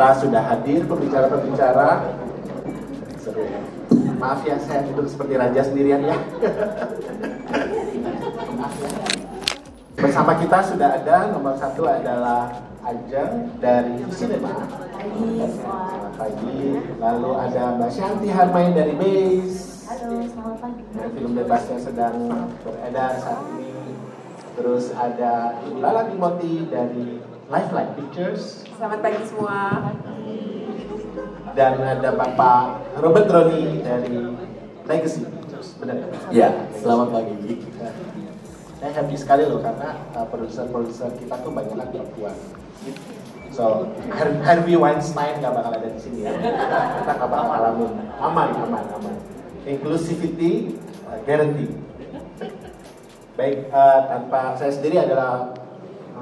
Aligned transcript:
kita 0.00 0.16
sudah 0.16 0.40
hadir 0.48 0.80
pembicara-pembicara. 0.88 2.08
Seru 3.20 3.44
ya. 3.44 3.60
Maaf 4.16 4.40
ya 4.48 4.56
saya 4.56 4.80
duduk 4.88 5.12
seperti 5.12 5.36
raja 5.36 5.60
sendirian 5.60 6.00
ya. 6.00 6.16
Bersama 10.00 10.40
kita 10.40 10.64
sudah 10.72 10.96
ada 10.96 11.28
nomor 11.36 11.52
satu 11.60 11.84
adalah 11.84 12.48
Ajeng 12.80 13.52
dari 13.60 14.00
Cinema. 14.16 14.64
Selamat 14.96 16.16
pagi. 16.16 16.80
Lalu 16.96 17.30
ada 17.36 17.62
Mbak 17.76 17.90
Shanti 17.92 18.32
Harmain 18.32 18.72
dari 18.72 18.96
Base. 18.96 19.84
Halo, 19.84 20.16
selamat 20.24 20.56
pagi. 20.64 20.82
Yang 20.96 21.10
film 21.12 21.32
bebasnya 21.36 21.76
sedang 21.76 22.16
beredar 22.64 23.20
saat 23.20 23.44
ini. 23.52 24.00
Terus 24.56 24.96
ada 24.96 25.60
Ibu 25.68 25.76
Lala 25.76 26.08
Timoti 26.08 26.64
dari 26.72 27.20
Lifeline 27.50 27.92
Pictures. 27.98 28.62
Selamat 28.78 29.02
pagi 29.02 29.26
semua. 29.26 29.90
Dan 31.58 31.82
ada 31.82 32.10
Bapak 32.14 32.62
Robert 33.02 33.26
Roni 33.26 33.82
dari 33.82 34.22
Legacy 34.86 35.26
Pictures. 35.26 35.74
Benar 35.82 35.98
ya? 36.30 36.70
Selamat 36.78 37.10
pagi. 37.10 37.58
Saya 38.78 38.90
happy 38.94 39.16
sekali 39.18 39.50
loh 39.50 39.58
karena 39.58 39.98
uh, 40.14 40.24
produser-produser 40.30 41.10
kita 41.18 41.42
tuh 41.42 41.50
banyak 41.50 41.74
perempuan. 41.74 42.38
So, 43.50 43.90
Har- 44.14 44.40
Harvey 44.46 44.78
Weinstein 44.78 45.42
nggak 45.42 45.50
bakal 45.52 45.74
ada 45.74 45.90
di 45.90 45.98
sini 46.00 46.30
ya. 46.30 46.32
Kita 46.38 47.12
nggak 47.18 47.28
bakal 47.34 47.46
ngalamin. 47.50 47.92
Aman, 48.22 48.48
aman, 48.62 48.84
aman. 48.94 49.14
Inclusivity 49.66 50.78
uh, 51.02 51.18
guarantee. 51.26 51.74
Baik, 53.34 53.68
uh, 53.74 54.06
tanpa 54.06 54.54
saya 54.54 54.70
sendiri 54.70 55.02
adalah 55.02 55.50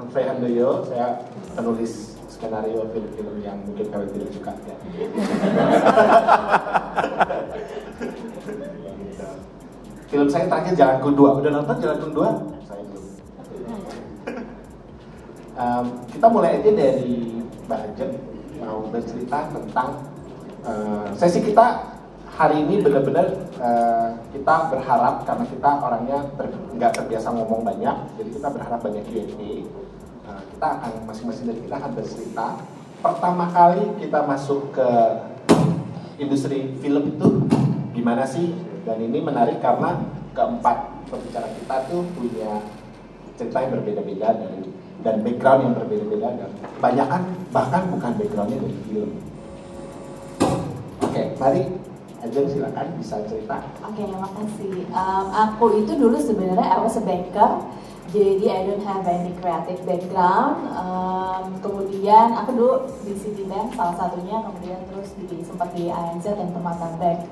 Frey 0.07 0.23
Handoyo, 0.23 0.87
saya 0.87 1.19
penulis 1.59 2.15
skenario 2.31 2.87
film-film 2.95 3.43
yang 3.43 3.59
mungkin 3.67 3.91
kalian 3.91 4.11
tidak 4.15 4.31
suka 4.31 4.51
ya. 4.63 4.75
Film 10.07 10.27
saya 10.31 10.47
terakhir 10.47 10.73
Jalanku 10.79 11.11
Dua, 11.11 11.35
udah 11.35 11.51
nonton 11.51 11.75
Jalanku 11.83 12.15
Dua? 12.15 12.31
Saya 12.63 12.81
belum. 12.87 13.05
Um, 15.59 15.85
kita 16.07 16.27
mulai 16.31 16.63
aja 16.63 16.71
dari 16.71 17.43
Mbak 17.67 17.79
Ajeng 17.91 18.13
mau 18.63 18.87
bercerita 18.87 19.51
tentang 19.51 19.89
uh, 20.63 21.11
sesi 21.19 21.43
kita 21.43 21.99
hari 22.39 22.63
ini 22.63 22.79
benar-benar 22.79 23.35
uh, 23.59 24.15
kita 24.31 24.55
berharap 24.71 25.27
karena 25.27 25.43
kita 25.43 25.71
orangnya 25.83 26.17
ter- 26.39 26.55
nggak 26.79 26.91
terbiasa 26.95 27.35
ngomong 27.35 27.67
banyak, 27.67 27.95
jadi 28.15 28.29
kita 28.31 28.47
berharap 28.47 28.79
banyak 28.79 29.03
Q&A. 29.11 29.67
Kita 30.59 30.75
akan 30.75 31.07
masing-masing 31.07 31.47
dari 31.47 31.63
kita 31.63 31.75
akan 31.79 31.91
bercerita. 31.95 32.47
Pertama 32.99 33.47
kali 33.47 33.95
kita 33.95 34.27
masuk 34.27 34.75
ke 34.75 34.89
industri 36.19 36.75
film 36.83 37.15
itu 37.15 37.47
gimana 37.95 38.27
sih? 38.27 38.51
Dan 38.83 38.99
ini 38.99 39.23
menarik 39.23 39.63
karena 39.63 40.03
keempat 40.35 41.07
pembicara 41.07 41.47
kita 41.47 41.75
tuh 41.87 42.03
punya 42.11 42.59
cerita 43.39 43.55
yang 43.63 43.71
berbeda-beda 43.79 44.35
dan 44.35 44.51
dan 44.99 45.15
background 45.23 45.59
yang 45.63 45.73
berbeda-beda 45.79 46.27
dan 46.27 46.51
kebanyakan 46.75 47.21
bahkan 47.55 47.81
bukan 47.95 48.11
backgroundnya 48.19 48.59
dari 48.59 48.79
film. 48.83 49.11
Oke, 51.07 51.23
mari 51.39 51.63
Ajeng 52.19 52.51
silakan 52.51 52.99
bisa 52.99 53.15
cerita. 53.31 53.63
Oke, 53.79 54.03
makasih. 54.11 54.91
Um, 54.91 55.25
aku 55.31 55.87
itu 55.87 55.95
dulu 55.95 56.19
sebenarnya 56.19 56.67
I 56.67 56.83
was 56.83 56.99
a 56.99 57.03
banker, 57.07 57.63
jadi 58.09 58.45
I 58.49 58.59
don't 58.65 58.85
have 58.85 59.05
any 59.05 59.33
creative 59.37 59.81
background. 59.85 60.69
Um, 60.73 61.57
kemudian 61.61 62.33
aku 62.33 62.49
dulu 62.57 62.75
di 63.05 63.13
Citibank 63.17 63.77
salah 63.77 63.95
satunya, 63.97 64.41
kemudian 64.41 64.79
terus 64.89 65.13
di 65.15 65.41
sempat 65.45 65.73
di 65.77 65.93
ANZ 65.93 66.25
dan 66.25 66.49
Permata 66.53 66.93
Bank. 66.97 67.29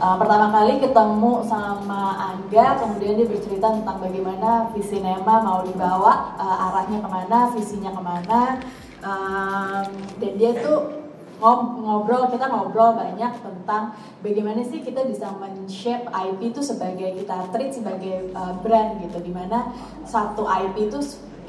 Uh, 0.00 0.16
pertama 0.16 0.48
kali 0.48 0.80
ketemu 0.80 1.32
sama 1.44 2.00
Angga, 2.32 2.80
kemudian 2.80 3.20
dia 3.20 3.28
bercerita 3.28 3.68
tentang 3.68 4.00
bagaimana 4.00 4.72
visi 4.72 4.96
Nema 4.96 5.44
mau 5.44 5.60
dibawa, 5.60 6.34
uh, 6.40 6.66
arahnya 6.72 7.04
ke 7.04 7.08
mana, 7.08 7.38
visinya 7.52 7.90
ke 7.92 8.02
mana, 8.02 8.40
Um, 9.00 9.88
dan 10.20 10.32
dia 10.36 10.52
tuh 10.60 10.99
ngobrol 11.40 12.28
kita 12.28 12.46
ngobrol 12.52 12.92
banyak 12.94 13.32
tentang 13.40 13.96
bagaimana 14.20 14.60
sih 14.60 14.84
kita 14.84 15.08
bisa 15.08 15.32
men-shape 15.40 16.06
IP 16.06 16.52
itu 16.52 16.60
sebagai 16.60 17.16
kita 17.24 17.48
treat 17.50 17.72
sebagai 17.72 18.28
uh, 18.36 18.54
brand 18.60 19.00
gitu. 19.00 19.18
Di 19.24 19.32
mana 19.32 19.72
satu 20.04 20.44
IP 20.44 20.92
itu 20.92 21.00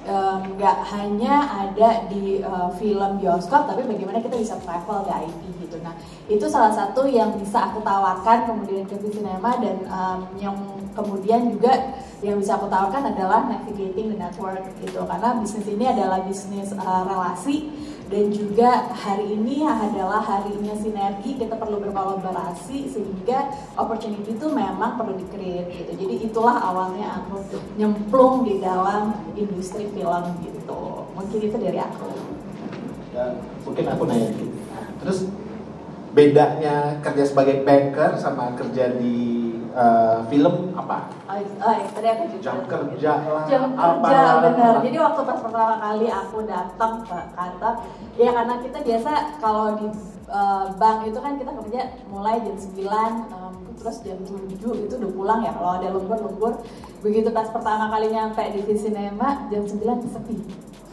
um, 0.08 0.40
nggak 0.58 0.78
hanya 0.96 1.68
ada 1.68 2.08
di 2.10 2.42
uh, 2.42 2.72
film 2.80 3.22
bioskop 3.22 3.70
tapi 3.70 3.86
bagaimana 3.86 4.24
kita 4.24 4.38
bisa 4.40 4.56
travel 4.64 5.06
ke 5.06 5.12
IP 5.12 5.42
gitu. 5.68 5.78
Nah 5.84 5.94
itu 6.26 6.46
salah 6.48 6.74
satu 6.74 7.06
yang 7.06 7.36
bisa 7.38 7.70
aku 7.70 7.84
tawarkan 7.84 8.48
kemudian 8.48 8.88
ke 8.88 8.96
Cinema 9.12 9.60
dan 9.60 9.78
um, 9.92 10.20
yang 10.40 10.56
kemudian 10.96 11.52
juga 11.52 12.00
yang 12.22 12.38
bisa 12.38 12.58
aku 12.58 12.68
tawarkan 12.70 13.12
adalah 13.14 13.48
navigating 13.50 14.14
the 14.14 14.18
network 14.18 14.62
gitu. 14.82 15.04
Karena 15.06 15.38
bisnis 15.38 15.68
ini 15.68 15.86
adalah 15.90 16.24
bisnis 16.26 16.70
uh, 16.76 17.04
relasi 17.06 17.70
dan 18.12 18.28
juga 18.28 18.92
hari 18.92 19.40
ini 19.40 19.64
adalah 19.64 20.20
harinya 20.20 20.76
sinergi 20.76 21.40
kita 21.40 21.56
perlu 21.56 21.80
berkolaborasi 21.80 22.92
sehingga 22.92 23.56
opportunity 23.80 24.36
itu 24.36 24.52
memang 24.52 25.00
perlu 25.00 25.16
di-create 25.16 25.72
gitu. 25.72 25.92
Jadi 25.96 26.16
itulah 26.28 26.60
awalnya 26.60 27.24
aku 27.24 27.40
nyemplung 27.80 28.44
di 28.44 28.60
dalam 28.60 29.16
industri 29.40 29.88
film 29.96 30.24
gitu. 30.44 31.08
Mungkin 31.16 31.40
itu 31.40 31.56
dari 31.56 31.80
aku. 31.80 32.12
Dan 33.16 33.40
mungkin 33.64 33.86
aku 33.88 34.04
nanya. 34.04 34.30
Terus 35.00 35.32
bedanya 36.12 37.00
kerja 37.00 37.24
sebagai 37.24 37.64
banker 37.64 38.20
sama 38.20 38.60
kerja 38.60 38.92
di 39.00 39.41
uh, 39.76 40.24
film 40.28 40.76
apa? 40.76 41.12
oh, 41.28 41.38
oh 41.40 41.74
ya, 41.74 41.86
tadi 41.92 42.08
aku 42.12 42.24
juga 42.36 42.42
Jam 42.42 42.58
kerja 42.68 43.14
lah, 43.24 43.44
jam 43.48 43.64
apa 43.76 44.08
kerja 44.08 44.32
benar. 44.44 44.74
Jadi 44.84 44.98
waktu 45.00 45.22
pas 45.28 45.40
pertama 45.40 45.76
kali 45.80 46.08
aku 46.08 46.38
datang 46.48 46.94
ke 47.06 47.18
kantor 47.36 47.74
ya 48.20 48.30
karena 48.36 48.56
kita 48.60 48.80
biasa 48.84 49.12
kalau 49.40 49.66
di 49.80 49.88
uh, 50.32 50.66
bank 50.76 50.98
itu 51.08 51.20
kan 51.20 51.34
kita 51.36 51.52
kerja 51.52 51.82
mulai 52.08 52.40
jam 52.42 52.56
9 52.56 53.34
um, 53.36 53.54
terus 53.80 53.98
jam 54.06 54.20
7 54.24 54.88
itu 54.88 54.94
udah 55.00 55.12
pulang 55.12 55.40
ya. 55.44 55.52
Kalau 55.56 55.72
ada 55.80 55.88
lembur-lembur 55.92 56.54
begitu 57.02 57.30
pas 57.34 57.48
pertama 57.50 57.92
kali 57.92 58.14
nyampe 58.14 58.44
di 58.54 58.76
Cinema 58.76 59.48
jam 59.52 59.64
9 59.64 59.78
sepi. 60.08 60.36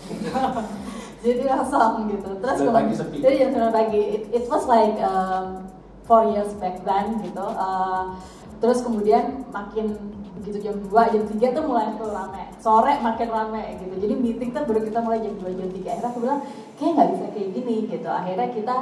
Jadi 1.25 1.51
kosong 1.51 2.07
gitu. 2.15 2.31
Terus 2.39 2.59
pagi 2.71 2.95
sepi. 2.95 3.17
jadi 3.19 3.35
jam 3.51 3.75
9 3.75 3.75
pagi. 3.75 4.01
It, 4.01 4.23
it 4.31 4.45
was 4.47 4.65
like 4.71 4.95
um, 5.03 5.67
four 6.07 6.31
years 6.31 6.55
back 6.63 6.81
then 6.87 7.19
gitu. 7.21 7.43
Uh, 7.43 8.15
terus 8.59 8.83
kemudian 8.83 9.47
makin 9.55 9.95
begitu 10.39 10.71
jam 10.71 10.77
2, 10.81 11.13
jam 11.13 11.25
3 11.27 11.57
tuh 11.57 11.65
mulai 11.67 11.87
tuh 11.99 12.11
rame. 12.11 12.43
Sore 12.63 12.93
makin 13.03 13.29
rame 13.29 13.63
gitu. 13.83 13.95
Jadi 14.01 14.15
meeting 14.17 14.51
tuh 14.55 14.63
baru 14.65 14.81
kita 14.87 14.99
mulai 15.03 15.19
jam 15.21 15.35
2, 15.37 15.61
jam 15.61 15.69
3 15.69 15.79
akhirnya 15.85 16.09
aku 16.09 16.19
bilang 16.23 16.41
kayak 16.79 16.93
nggak 16.95 17.09
bisa 17.13 17.27
kayak 17.35 17.49
gini 17.53 17.77
gitu. 17.91 18.09
Akhirnya 18.09 18.49
kita 18.55 18.77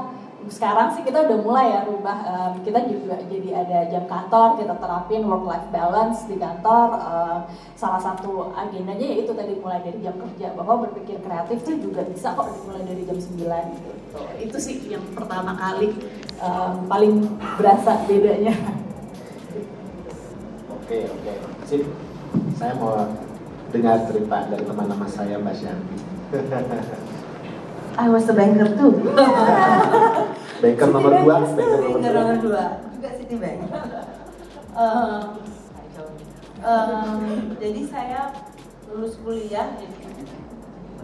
sekarang 0.46 0.94
sih 0.94 1.02
kita 1.02 1.26
udah 1.26 1.38
mulai 1.42 1.74
ya 1.74 1.80
rubah 1.82 2.18
um, 2.22 2.52
kita 2.62 2.86
juga 2.86 3.18
jadi 3.26 3.66
ada 3.66 3.78
jam 3.90 4.04
kantor 4.06 4.62
kita 4.62 4.78
terapin 4.78 5.26
work 5.26 5.42
life 5.42 5.68
balance 5.74 6.22
di 6.30 6.36
kantor 6.38 6.88
Uh, 7.06 7.40
salah 7.78 8.00
satu 8.02 8.50
agendanya 8.56 9.04
yaitu 9.04 9.30
tadi 9.32 9.56
mulai 9.58 9.82
dari 9.82 9.98
jam 10.04 10.14
kerja. 10.16 10.54
Bahwa 10.54 10.86
berpikir 10.86 11.18
kreatif 11.24 11.64
tuh 11.66 11.76
juga 11.80 12.06
bisa 12.06 12.34
kok 12.36 12.52
dimulai 12.52 12.82
dari 12.86 13.02
jam 13.02 13.18
9 13.18 13.74
gitu. 13.74 13.90
Itu 14.38 14.56
sih 14.60 14.76
yang 14.86 15.02
pertama 15.16 15.56
kali 15.56 15.90
um, 16.38 16.86
paling 16.86 17.26
berasa 17.58 18.06
bedanya 18.06 18.54
Oke 20.86 21.02
oke. 21.02 21.32
Sip. 21.66 21.82
Saya 22.54 22.78
mau 22.78 22.94
dengar 23.74 24.06
cerita 24.06 24.46
dari 24.46 24.62
teman-teman 24.62 25.10
saya 25.10 25.34
Mbak 25.42 25.54
Shanti. 25.58 25.98
I 27.98 28.06
was 28.06 28.30
a 28.30 28.34
banker 28.38 28.70
too. 28.78 28.94
Banker 30.62 30.88
nomor 30.94 31.26
dua, 31.26 31.42
banker 31.42 32.14
nomor 32.14 32.38
dua. 32.38 32.64
Juga 32.94 33.10
Citibank. 33.18 33.66
Um, 34.78 35.42
um, 36.62 37.20
jadi 37.58 37.82
saya 37.90 38.30
lulus 38.86 39.18
kuliah, 39.26 39.74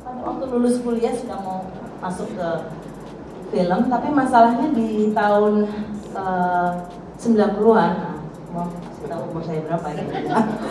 waktu 0.07 0.45
lulus 0.47 0.79
kuliah 0.79 1.11
sudah 1.11 1.43
mau 1.43 1.67
masuk 1.99 2.31
ke 2.39 2.49
film, 3.51 3.91
tapi 3.91 4.09
masalahnya 4.15 4.71
di 4.71 5.11
tahun 5.11 5.67
uh, 6.15 6.71
90-an, 7.19 7.93
nah, 7.99 8.17
mau 8.55 8.71
kasih 8.71 8.92
tahu 9.13 9.23
umur 9.29 9.43
saya 9.45 9.61
berapa 9.69 9.89
ya. 9.93 10.05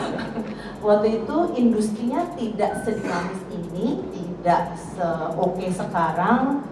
Waktu 0.85 1.07
itu 1.21 1.37
industrinya 1.53 2.25
tidak 2.33 2.81
sedinamis 2.81 3.41
ini, 3.53 4.01
tidak 4.09 4.73
se-oke 4.97 5.69
sekarang. 5.69 6.65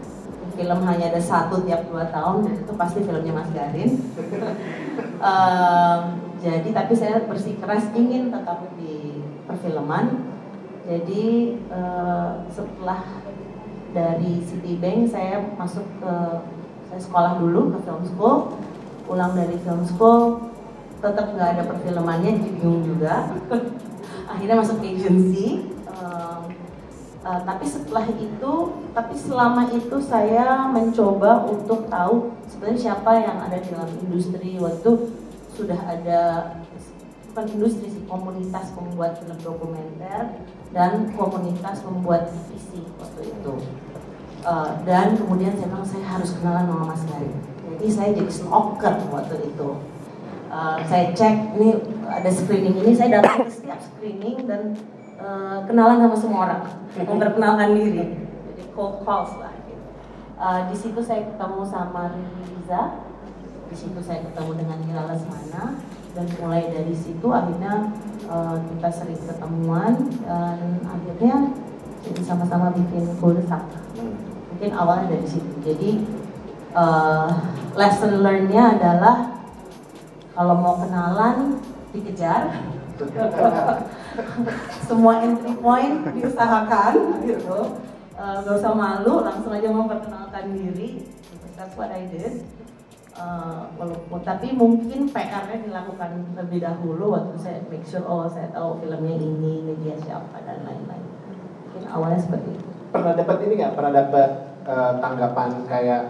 Film 0.58 0.80
hanya 0.84 1.14
ada 1.14 1.22
satu 1.22 1.62
tiap 1.64 1.86
dua 1.88 2.10
tahun, 2.10 2.50
dan 2.50 2.56
itu 2.58 2.74
pasti 2.74 3.00
filmnya 3.06 3.32
Mas 3.32 3.50
Garin. 3.54 3.92
Em, 5.20 6.02
jadi 6.40 6.72
tapi 6.72 6.96
saya 6.96 7.24
bersikeras 7.28 7.92
ingin 7.92 8.32
tetap 8.32 8.64
di 8.80 9.24
perfilman. 9.44 10.32
Jadi 10.88 11.60
eh, 11.60 12.32
setelah 12.50 13.04
dari 13.94 14.42
Citibank 14.48 15.12
saya 15.12 15.44
masuk 15.60 15.86
ke 16.02 16.14
saya 16.90 17.02
sekolah 17.02 17.38
dulu 17.38 17.74
ke 17.74 17.78
film 17.86 18.04
school 18.06 18.38
pulang 19.06 19.34
dari 19.34 19.58
film 19.62 19.82
school 19.86 20.49
tetap 21.00 21.32
nggak 21.32 21.50
ada 21.56 21.64
perfilmannya 21.64 22.32
bingung 22.44 22.84
juga. 22.84 23.32
Akhirnya 24.32 24.60
masuk 24.60 24.84
agency. 24.84 25.72
Uh, 25.88 26.44
uh, 27.24 27.40
tapi 27.48 27.66
setelah 27.66 28.06
itu 28.12 28.54
tapi 28.92 29.16
selama 29.16 29.72
itu 29.72 29.98
saya 30.04 30.68
mencoba 30.70 31.48
untuk 31.48 31.88
tahu 31.88 32.36
sebenarnya 32.52 32.92
siapa 32.92 33.12
yang 33.16 33.38
ada 33.40 33.58
di 33.58 33.68
dalam 33.72 33.92
industri. 34.04 34.60
Waktu 34.60 34.90
sudah 35.56 35.80
ada 35.88 36.22
bukan 37.32 37.46
industri 37.56 37.88
sih 37.88 38.04
komunitas 38.08 38.76
pembuat 38.76 39.24
film 39.24 39.40
dokumenter 39.40 40.44
dan 40.76 41.16
komunitas 41.16 41.80
pembuat 41.80 42.28
divisi 42.28 42.84
waktu 43.00 43.32
itu. 43.32 43.56
Uh, 44.40 44.72
dan 44.88 45.20
kemudian 45.20 45.52
saya 45.60 45.68
bilang 45.68 45.84
saya 45.84 46.06
harus 46.08 46.32
kenalan 46.40 46.64
sama 46.64 46.96
Mas 46.96 47.04
Gary. 47.08 47.32
Jadi 47.70 47.88
saya 47.92 48.10
jadi 48.16 48.32
stalker 48.32 48.96
waktu 49.12 49.36
itu 49.52 49.70
uh, 50.50 50.78
saya 50.86 51.14
cek 51.14 51.56
ini 51.58 51.78
ada 52.10 52.30
screening 52.30 52.76
ini 52.82 52.92
saya 52.98 53.22
datang 53.22 53.46
ke 53.46 53.52
setiap 53.54 53.80
screening 53.80 54.44
dan 54.50 54.76
uh, 55.22 55.64
kenalan 55.70 56.02
sama 56.02 56.18
semua 56.18 56.40
orang. 56.50 56.62
Memperkenalkan 56.98 57.70
diri. 57.78 58.06
Jadi 58.50 58.64
cold 58.74 59.06
calls 59.06 59.38
lah 59.38 59.54
gitu. 59.64 59.86
uh, 60.42 60.62
di 60.68 60.76
situ 60.76 61.00
saya 61.00 61.30
ketemu 61.30 61.62
sama 61.64 62.12
Riza. 62.18 62.82
Di 63.70 63.76
situ 63.78 64.00
saya 64.02 64.26
ketemu 64.26 64.52
dengan 64.58 64.78
Mira 64.84 65.04
Lesmana. 65.06 65.78
Dan 66.10 66.26
mulai 66.42 66.74
dari 66.74 66.92
situ 66.98 67.30
akhirnya 67.30 67.94
uh, 68.26 68.58
kita 68.58 68.90
sering 68.90 69.22
ketemuan 69.30 69.94
dan 70.26 70.82
akhirnya 70.90 71.54
jadi 72.02 72.22
sama-sama 72.26 72.74
bikin 72.74 73.06
kuldesak 73.22 73.62
mungkin 74.50 74.72
awalnya 74.74 75.14
dari 75.14 75.28
situ. 75.30 75.54
Jadi 75.62 75.92
uh, 76.74 77.30
lesson 77.78 78.26
learnnya 78.26 78.76
adalah 78.76 79.39
kalau 80.40 80.56
mau 80.56 80.80
kenalan 80.80 81.60
dikejar. 81.92 82.48
Semua 84.88 85.24
entry 85.24 85.52
point 85.60 86.04
diusahakan 86.16 87.24
gitu. 87.28 87.76
Uh, 88.16 88.36
gak 88.44 88.56
usah 88.60 88.76
malu 88.76 89.24
langsung 89.24 89.52
aja 89.52 89.68
memperkenalkan 89.68 90.56
diri. 90.56 91.04
That's 91.60 91.76
what 91.76 91.92
I 91.92 92.08
did. 92.08 92.48
Uh, 93.20 93.68
walaupun 93.76 94.24
tapi 94.24 94.56
mungkin 94.56 95.12
PR-nya 95.12 95.60
dilakukan 95.60 96.40
lebih 96.40 96.64
dahulu 96.64 97.20
waktu 97.20 97.36
saya 97.36 97.60
make 97.68 97.84
sure 97.84 98.08
oh 98.08 98.32
saya 98.32 98.48
tahu 98.56 98.80
filmnya 98.80 99.20
ini 99.20 99.60
media 99.68 100.00
siapa 100.00 100.40
dan 100.48 100.64
lain-lain. 100.64 101.04
Mungkin 101.68 101.84
awalnya 101.92 102.20
seperti 102.20 102.56
itu. 102.56 102.68
Pernah 102.96 103.12
dapat 103.20 103.38
ini 103.44 103.54
nggak? 103.60 103.74
Pernah 103.76 103.92
dapat 103.92 104.30
uh, 104.64 104.94
tanggapan 105.04 105.50
kayak 105.68 106.02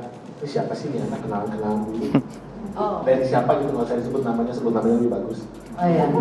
siapa 0.45 0.73
sih 0.77 0.93
anak 1.01 1.17
kenalan 1.25 1.49
kenalan 1.49 1.81
dulu 1.89 2.21
oh 2.75 3.01
dari 3.05 3.23
siapa 3.25 3.51
gitu 3.61 3.71
nggak 3.73 3.87
usah 3.87 3.97
disebut 3.97 4.21
namanya 4.25 4.53
sebut 4.53 4.73
namanya 4.75 4.95
lebih 4.99 5.13
bagus 5.13 5.39
Oh 5.79 5.87
iya. 5.87 6.11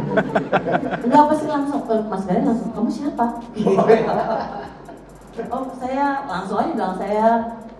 Enggak 1.02 1.24
pasti 1.34 1.50
langsung 1.50 1.82
ke 1.82 1.94
Mas 2.06 2.22
Gary 2.30 2.46
langsung 2.46 2.70
kamu 2.70 2.90
siapa? 2.94 3.26
oh 5.54 5.62
saya 5.82 6.22
langsung 6.30 6.62
aja 6.62 6.70
bilang 6.78 6.94
saya 6.94 7.26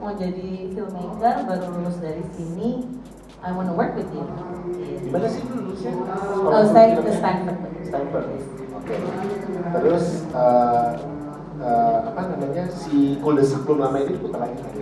mau 0.02 0.10
jadi 0.10 0.74
filmmaker 0.74 1.46
baru 1.46 1.78
lulus 1.78 2.02
dari 2.02 2.26
sini. 2.34 2.82
I 3.46 3.54
wanna 3.54 3.78
work 3.78 3.94
with 3.94 4.10
you. 4.10 4.26
gimana 5.06 5.30
sih 5.30 5.46
dulu 5.46 5.70
sih 5.78 5.94
Oh 6.42 6.66
saya 6.66 6.98
ke 6.98 7.12
Stanford. 7.14 7.58
Stanford 7.86 8.26
oke 8.74 8.94
terus 9.78 10.26
uh, 10.34 10.98
uh, 11.62 11.98
apa 12.10 12.20
namanya 12.34 12.66
si 12.74 13.22
Kuldesak 13.22 13.62
belum 13.62 13.86
lama 13.86 14.02
ini 14.02 14.18
diputar 14.18 14.42
lagi 14.42 14.58
kan. 14.58 14.74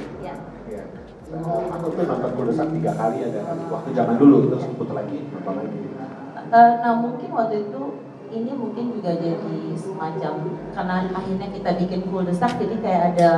Aku 1.27 1.87
tuh 1.91 2.05
nonton 2.07 2.69
tiga 2.79 2.93
kali 2.95 3.19
ada 3.27 3.41
waktu 3.67 3.91
zaman 3.91 4.15
dulu 4.15 4.47
terus 4.47 4.65
diputar 4.71 5.03
lagi 5.03 5.27
nonton 5.35 5.55
lagi. 5.59 5.79
Eh, 6.47 6.73
nah 6.79 6.93
mungkin 7.03 7.29
waktu 7.35 7.67
itu 7.67 7.83
ini 8.31 8.51
mungkin 8.55 8.95
juga 8.95 9.19
jadi 9.19 9.75
semacam 9.75 10.35
karena 10.75 10.95
akhirnya 11.11 11.49
kita 11.51 11.71
bikin 11.83 12.01
cool 12.11 12.23
desak 12.23 12.55
jadi 12.59 12.79
kayak 12.79 13.03
ada 13.15 13.31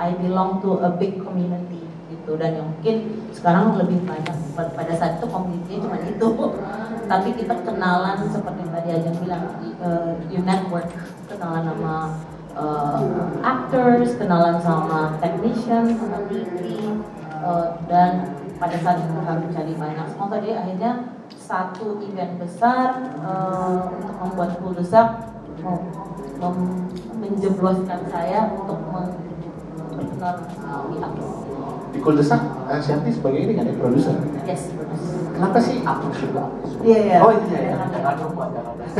I 0.00 0.16
belong 0.16 0.64
to 0.64 0.80
a 0.80 0.96
big 0.96 1.20
community 1.20 1.84
gitu. 2.08 2.40
Dan 2.40 2.56
yang 2.56 2.66
mungkin 2.72 2.96
sekarang 3.36 3.76
lebih 3.76 4.00
banyak 4.08 4.36
pada 4.56 4.92
saat 4.96 5.20
itu 5.20 5.26
community 5.28 5.76
cuma 5.76 6.00
itu. 6.00 6.28
Tapi 7.12 7.38
kita 7.38 7.54
kenalan 7.62 8.18
seperti 8.32 8.66
yang 8.66 8.72
tadi 8.72 8.88
aja 8.96 9.10
bilang 9.20 9.44
uh, 9.84 10.16
you 10.32 10.40
network. 10.40 10.88
Kenalan 11.28 11.68
sama 11.68 11.94
uh, 12.56 12.98
actors 13.44 14.16
kenalan 14.16 14.56
sama 14.64 15.20
technician 15.20 15.94
sama 16.00 16.18
TV 16.26 16.80
uh, 17.46 17.78
dan 17.86 18.34
pada 18.58 18.74
saat 18.82 18.98
itu 18.98 19.14
kami 19.22 19.46
cari 19.54 19.72
banyak 19.78 20.06
sponsor 20.10 20.42
jadi 20.42 20.58
akhirnya 20.58 20.92
satu 21.38 22.02
event 22.02 22.42
besar 22.42 23.14
uh, 23.22 23.86
untuk 23.94 24.14
membuat 24.18 24.50
kuldesak 24.58 25.08
mem, 25.62 25.78
mem- 26.42 26.90
menjebloskan 27.22 28.00
saya 28.10 28.50
untuk 28.50 28.82
memperkenalkan 28.90 30.46
semua 30.50 30.90
pihak. 30.90 31.12
di 31.94 31.98
Kuldesak 32.02 32.42
uh, 32.66 32.80
Shanti 32.82 33.14
sebagai 33.14 33.46
ini 33.46 33.52
kan 33.54 33.70
ya 33.70 33.74
produser 33.78 34.16
Yes, 34.42 34.74
kenapa 35.32 35.58
sih 35.62 35.82
Aku 35.82 36.10
juga. 36.12 36.50
Iya 36.86 36.98
iya. 37.02 37.18
Oh, 37.22 37.30
iya, 37.34 37.58
iya. 37.62 37.74
Jangan 37.90 38.14
lupa, 38.20 38.44
jangan 38.54 38.74
lupa. 38.74 38.94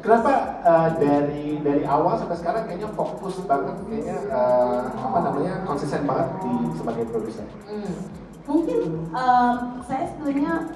Kenapa 0.00 0.32
uh, 0.64 0.88
dari 0.96 1.60
dari 1.60 1.84
awal 1.84 2.16
sampai 2.16 2.40
sekarang 2.40 2.64
kayaknya 2.64 2.88
fokus 2.96 3.36
banget 3.44 3.76
kayaknya 3.84 4.18
uh, 4.32 4.88
apa 4.96 5.18
namanya 5.28 5.60
konsisten 5.68 6.08
banget 6.08 6.28
di 6.40 6.52
sebagai 6.72 7.04
produser. 7.12 7.44
Hmm. 7.68 8.08
Mungkin 8.48 8.78
um, 9.12 9.56
saya 9.84 10.04
sebenarnya 10.08 10.72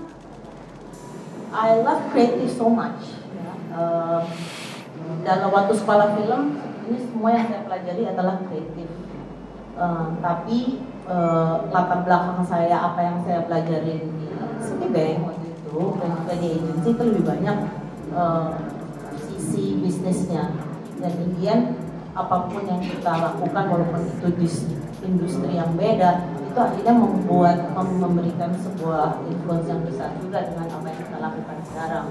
I 1.57 1.81
love 1.81 2.05
creative 2.13 2.53
so 2.53 2.69
much. 2.69 3.17
Um, 3.73 4.29
dalam 5.25 5.49
waktu 5.51 5.73
sekolah 5.73 6.21
film 6.21 6.61
ini 6.85 6.99
semua 7.09 7.33
yang 7.33 7.49
saya 7.49 7.65
pelajari 7.65 8.03
adalah 8.05 8.45
kreatif. 8.45 8.89
Um, 9.75 10.21
tapi 10.21 10.85
uh, 11.09 11.65
latar 11.73 12.05
belakang 12.05 12.45
saya 12.45 12.77
apa 12.77 13.01
yang 13.01 13.19
saya 13.25 13.49
pelajarin 13.49 14.05
di 14.21 14.29
Citibank 14.61 15.33
waktu 15.33 15.47
itu 15.49 15.81
dan 15.99 16.11
juga 16.13 16.35
di 16.39 16.49
agency 16.61 16.89
itu 16.93 17.03
lebih 17.09 17.25
banyak 17.25 17.59
uh, 18.15 18.74
sisi 19.45 19.77
bisnisnya. 19.77 20.57
Dan 20.97 21.13
Indian 21.21 21.77
apa 22.17 22.49
pun 22.49 22.65
yang 22.65 22.81
kita 22.81 23.13
lakukan 23.13 23.65
walaupun 23.69 24.01
itu 24.09 24.29
di 24.41 24.49
industri 25.05 25.59
yang 25.59 25.75
beda 25.77 26.31
itu 26.49 26.59
akhirnya 26.63 26.95
membuat 26.95 27.57
mem- 27.75 27.99
memberikan 27.99 28.55
sebuah 28.55 29.27
influence 29.27 29.67
yang 29.67 29.83
besar 29.83 30.15
juga 30.23 30.47
dengan 30.47 30.71
apa 30.71 30.87
yang 30.87 31.01
kita 31.03 31.17
lakukan 31.19 31.57
sekarang. 31.67 32.07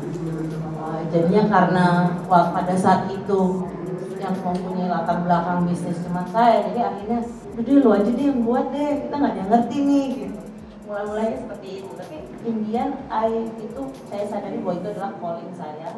Uh, 0.77 0.99
jadinya 1.07 1.43
karena 1.47 1.85
wah, 2.27 2.51
pada 2.51 2.75
saat 2.75 3.07
itu 3.07 3.71
yang 4.19 4.35
mempunyai 4.43 4.91
latar 4.91 5.23
belakang 5.23 5.63
bisnis 5.67 5.99
cuma 6.03 6.27
saya 6.31 6.63
jadi 6.67 6.91
akhirnya 6.91 7.19
udah 7.55 7.75
lu 7.79 7.89
aja 7.91 8.11
deh 8.11 8.25
yang 8.27 8.39
buat 8.43 8.65
deh 8.71 8.91
kita 9.07 9.15
nggak 9.15 9.35
yang 9.39 9.49
ngerti 9.49 9.77
nih 9.83 10.07
gitu. 10.27 10.39
Mulai-mulainya 10.83 11.37
seperti 11.39 11.67
itu. 11.79 11.91
Tapi 11.95 12.15
Indian 12.43 12.89
I 13.07 13.47
itu 13.47 13.81
saya 14.11 14.23
sadari 14.27 14.59
bahwa 14.59 14.75
itu 14.77 14.87
adalah 14.91 15.11
calling 15.23 15.51
saya 15.55 15.89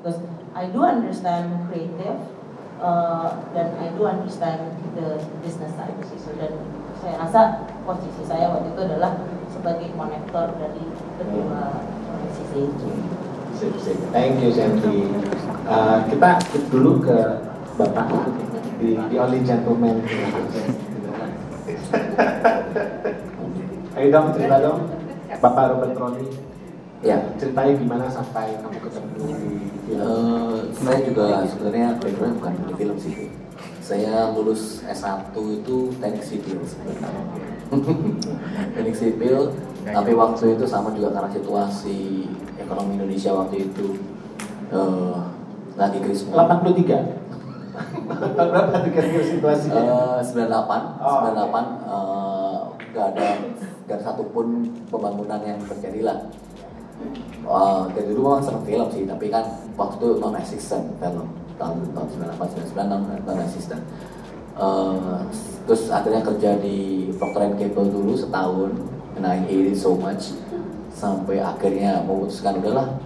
because 0.00 0.16
I 0.56 0.72
do 0.72 0.80
understand 0.80 1.68
creative 1.68 2.16
uh, 2.80 3.36
dan 3.52 3.76
I 3.76 3.92
do 3.92 4.08
understand 4.08 4.72
the 4.96 5.20
business 5.44 5.76
side 5.76 5.92
gitu 6.00 6.32
dan 6.40 6.56
saya 7.04 7.20
rasa 7.20 7.40
posisi 7.84 8.24
saya 8.24 8.48
waktu 8.48 8.72
itu 8.72 8.80
adalah 8.80 9.20
sebagai 9.52 9.92
konektor 9.92 10.56
dari 10.56 10.84
kedua 11.20 11.84
sisi 12.32 12.64
itu. 12.64 12.88
Thank 14.08 14.40
you 14.40 14.48
Shanti. 14.56 15.04
Uh, 15.68 16.00
kita 16.08 16.40
skip 16.48 16.64
dulu 16.72 17.04
ke 17.04 17.44
Bapak 17.76 18.08
di, 18.80 18.96
di 18.96 19.16
Only 19.20 19.44
Gentleman. 19.44 20.00
Ayo 24.00 24.06
dong 24.08 24.32
cerita 24.32 24.64
dong, 24.64 24.88
Bapak 25.44 25.76
Robert 25.76 25.92
Roni. 25.92 26.49
Ya. 27.00 27.16
Ceritanya 27.40 27.72
gimana 27.80 28.04
sampai 28.12 28.60
kamu 28.60 28.78
ketemu 28.84 29.08
di 29.16 29.24
film? 29.88 30.04
Eh, 30.04 30.56
saya 30.76 30.98
juga 31.00 31.26
sebenarnya 31.48 31.96
background 31.96 32.34
bukan 32.36 32.52
di 32.68 32.74
film 32.76 32.96
sih. 33.00 33.14
Saya 33.80 34.30
lulus 34.36 34.84
S1 34.84 35.32
itu 35.34 35.76
teknik 35.96 36.22
sipil 36.22 36.60
sebenarnya. 36.62 37.10
teknik 38.76 38.96
sipil, 38.96 39.56
tapi 39.82 40.12
waktu 40.12 40.60
itu 40.60 40.64
sama 40.68 40.92
juga 40.92 41.16
karena 41.16 41.30
situasi 41.32 42.28
ekonomi 42.60 43.00
Indonesia 43.00 43.32
waktu 43.32 43.56
itu 43.72 43.96
eh, 44.68 45.18
lagi 45.80 45.98
krisis 46.04 46.28
83. 46.28 47.16
Berapa 48.20 48.76
kira-kira 48.84 49.24
situasinya? 49.24 49.82
Eh, 50.20 50.20
98, 50.20 51.00
Oh, 51.00 51.18
98 51.24 51.64
eh, 51.88 52.56
nggak 52.92 53.06
ada 53.16 53.28
nggak 53.88 53.96
ada 53.96 54.04
satupun 54.04 54.68
pembangunan 54.92 55.40
yang 55.40 55.58
terjadi 55.64 56.00
lah. 56.04 56.18
Wah, 57.44 57.90
dari 57.90 58.14
dulu 58.14 58.30
memang 58.30 58.44
seneng 58.44 58.64
film 58.68 58.88
sih, 58.94 59.02
tapi 59.08 59.26
kan 59.32 59.42
waktu 59.74 59.94
itu 59.98 60.08
non 60.22 60.36
existent 60.38 60.86
film. 61.02 61.26
tahun 61.60 61.92
tahun 61.92 62.08
98 62.40 62.72
99 62.72 63.28
tahun 63.28 63.38
asisten 63.44 63.80
uh, 64.56 65.20
terus 65.68 65.92
akhirnya 65.92 66.24
kerja 66.24 66.56
di 66.56 67.12
Procter 67.20 67.52
Gamble 67.52 67.92
dulu 67.92 68.16
setahun 68.16 68.72
and 69.20 69.28
I 69.28 69.44
hate 69.44 69.68
it 69.68 69.76
so 69.76 69.92
much 69.92 70.32
sampai 70.96 71.44
akhirnya 71.44 72.00
memutuskan 72.08 72.64
udahlah 72.64 72.96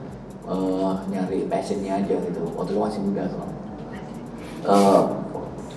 uh, 0.46 1.02
nyari 1.10 1.50
passionnya 1.50 1.98
aja 1.98 2.14
gitu. 2.14 2.46
Waktu 2.54 2.78
itu 2.78 2.80
masih 2.80 3.00
muda 3.02 3.26
soalnya 3.26 3.58
uh, 4.70 5.02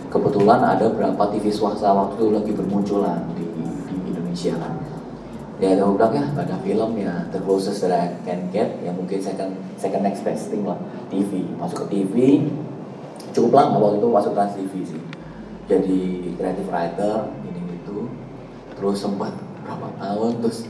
kebetulan 0.08 0.62
ada 0.64 0.86
berapa 0.88 1.24
TV 1.34 1.52
swasta 1.52 1.92
waktu 1.92 2.14
itu 2.16 2.28
lagi 2.32 2.52
bermunculan 2.56 3.26
di, 3.36 3.46
di 3.90 3.96
Indonesia 4.14 4.54
kan 4.56 4.74
ya 5.58 5.74
saya 5.74 5.90
bilang 5.90 6.14
ya 6.14 6.24
gak 6.38 6.46
ada 6.46 6.58
film 6.62 6.92
ya. 7.02 7.14
The 7.34 7.40
closest 7.42 7.82
that 7.86 7.94
I 7.94 8.14
can 8.22 8.54
get 8.54 8.78
ya 8.86 8.94
mungkin 8.94 9.18
kan 9.22 9.50
second 9.82 10.02
next 10.06 10.22
best 10.22 10.54
thing 10.54 10.64
lah. 10.66 10.78
TV 11.10 11.50
masuk 11.58 11.86
ke 11.86 11.98
TV 11.98 12.46
cukup 13.34 13.52
lama 13.58 13.78
waktu 13.82 13.98
itu 14.02 14.08
masuk 14.10 14.32
Trans 14.38 14.54
TV 14.54 14.74
sih. 14.86 15.02
Jadi 15.66 16.00
creative 16.38 16.70
writer 16.70 17.34
ini 17.42 17.62
itu. 17.74 17.98
Terus 18.78 18.98
sempat 19.02 19.34
berapa 19.66 19.90
tahun 19.98 20.32
terus 20.46 20.70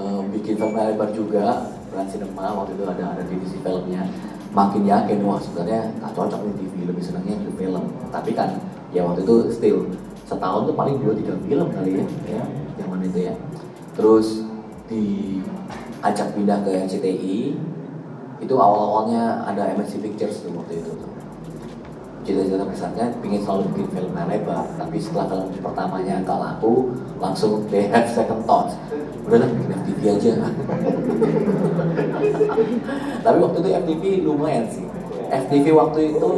um, 0.00 0.32
bikin 0.32 0.56
film 0.56 0.72
lebar 0.72 1.12
juga 1.12 1.76
Trans 1.92 2.08
Cinema 2.08 2.64
waktu 2.64 2.80
itu 2.80 2.84
ada 2.88 3.04
ada 3.12 3.22
divisi 3.28 3.60
filmnya. 3.60 4.08
Makin 4.54 4.86
yakin 4.86 5.18
wah 5.26 5.42
sebenarnya 5.42 5.90
gak 6.00 6.14
cocok 6.14 6.40
nih 6.48 6.54
TV 6.64 6.72
lebih 6.88 7.04
senangnya 7.04 7.36
di 7.44 7.52
film. 7.60 7.84
Tapi 8.08 8.32
kan 8.32 8.56
ya 8.94 9.04
waktu 9.04 9.26
itu 9.26 9.36
still 9.52 9.78
setahun 10.24 10.72
tuh 10.72 10.74
paling 10.74 10.96
dua 11.04 11.12
tiga 11.12 11.36
film 11.44 11.68
kali 11.68 12.00
ya 12.00 12.06
ya 12.40 12.42
zaman 12.80 13.04
itu 13.04 13.28
ya 13.28 13.34
terus 13.94 14.42
diajak 14.90 16.28
pindah 16.34 16.60
ke 16.66 16.84
CTI 16.90 17.38
itu 18.42 18.54
awal-awalnya 18.58 19.46
ada 19.48 19.72
MNC 19.72 20.02
Pictures 20.04 20.44
tuh 20.44 20.52
waktu 20.52 20.82
itu 20.82 20.90
tuh. 20.92 21.10
Cita-cita 22.24 22.64
besarnya 22.64 23.12
ingin 23.20 23.40
selalu 23.44 23.68
bikin 23.72 23.88
film 23.92 24.12
lebar. 24.16 24.64
Tapi 24.80 24.96
setelah 24.96 25.28
film 25.28 25.48
pertamanya 25.60 26.24
nggak 26.24 26.38
laku 26.40 26.92
langsung 27.20 27.64
they 27.68 27.88
have 27.88 28.08
second 28.16 28.44
thoughts. 28.44 28.76
Udah 29.24 29.44
lah 29.44 29.48
bikin 29.48 29.70
FTV 29.72 30.00
aja. 30.20 30.32
Tapi 33.24 33.38
waktu 33.40 33.58
itu 33.60 33.68
FTV 33.72 34.02
lumayan 34.24 34.64
sih. 34.68 34.84
FTV 35.32 35.66
waktu 35.72 36.00
itu 36.16 36.30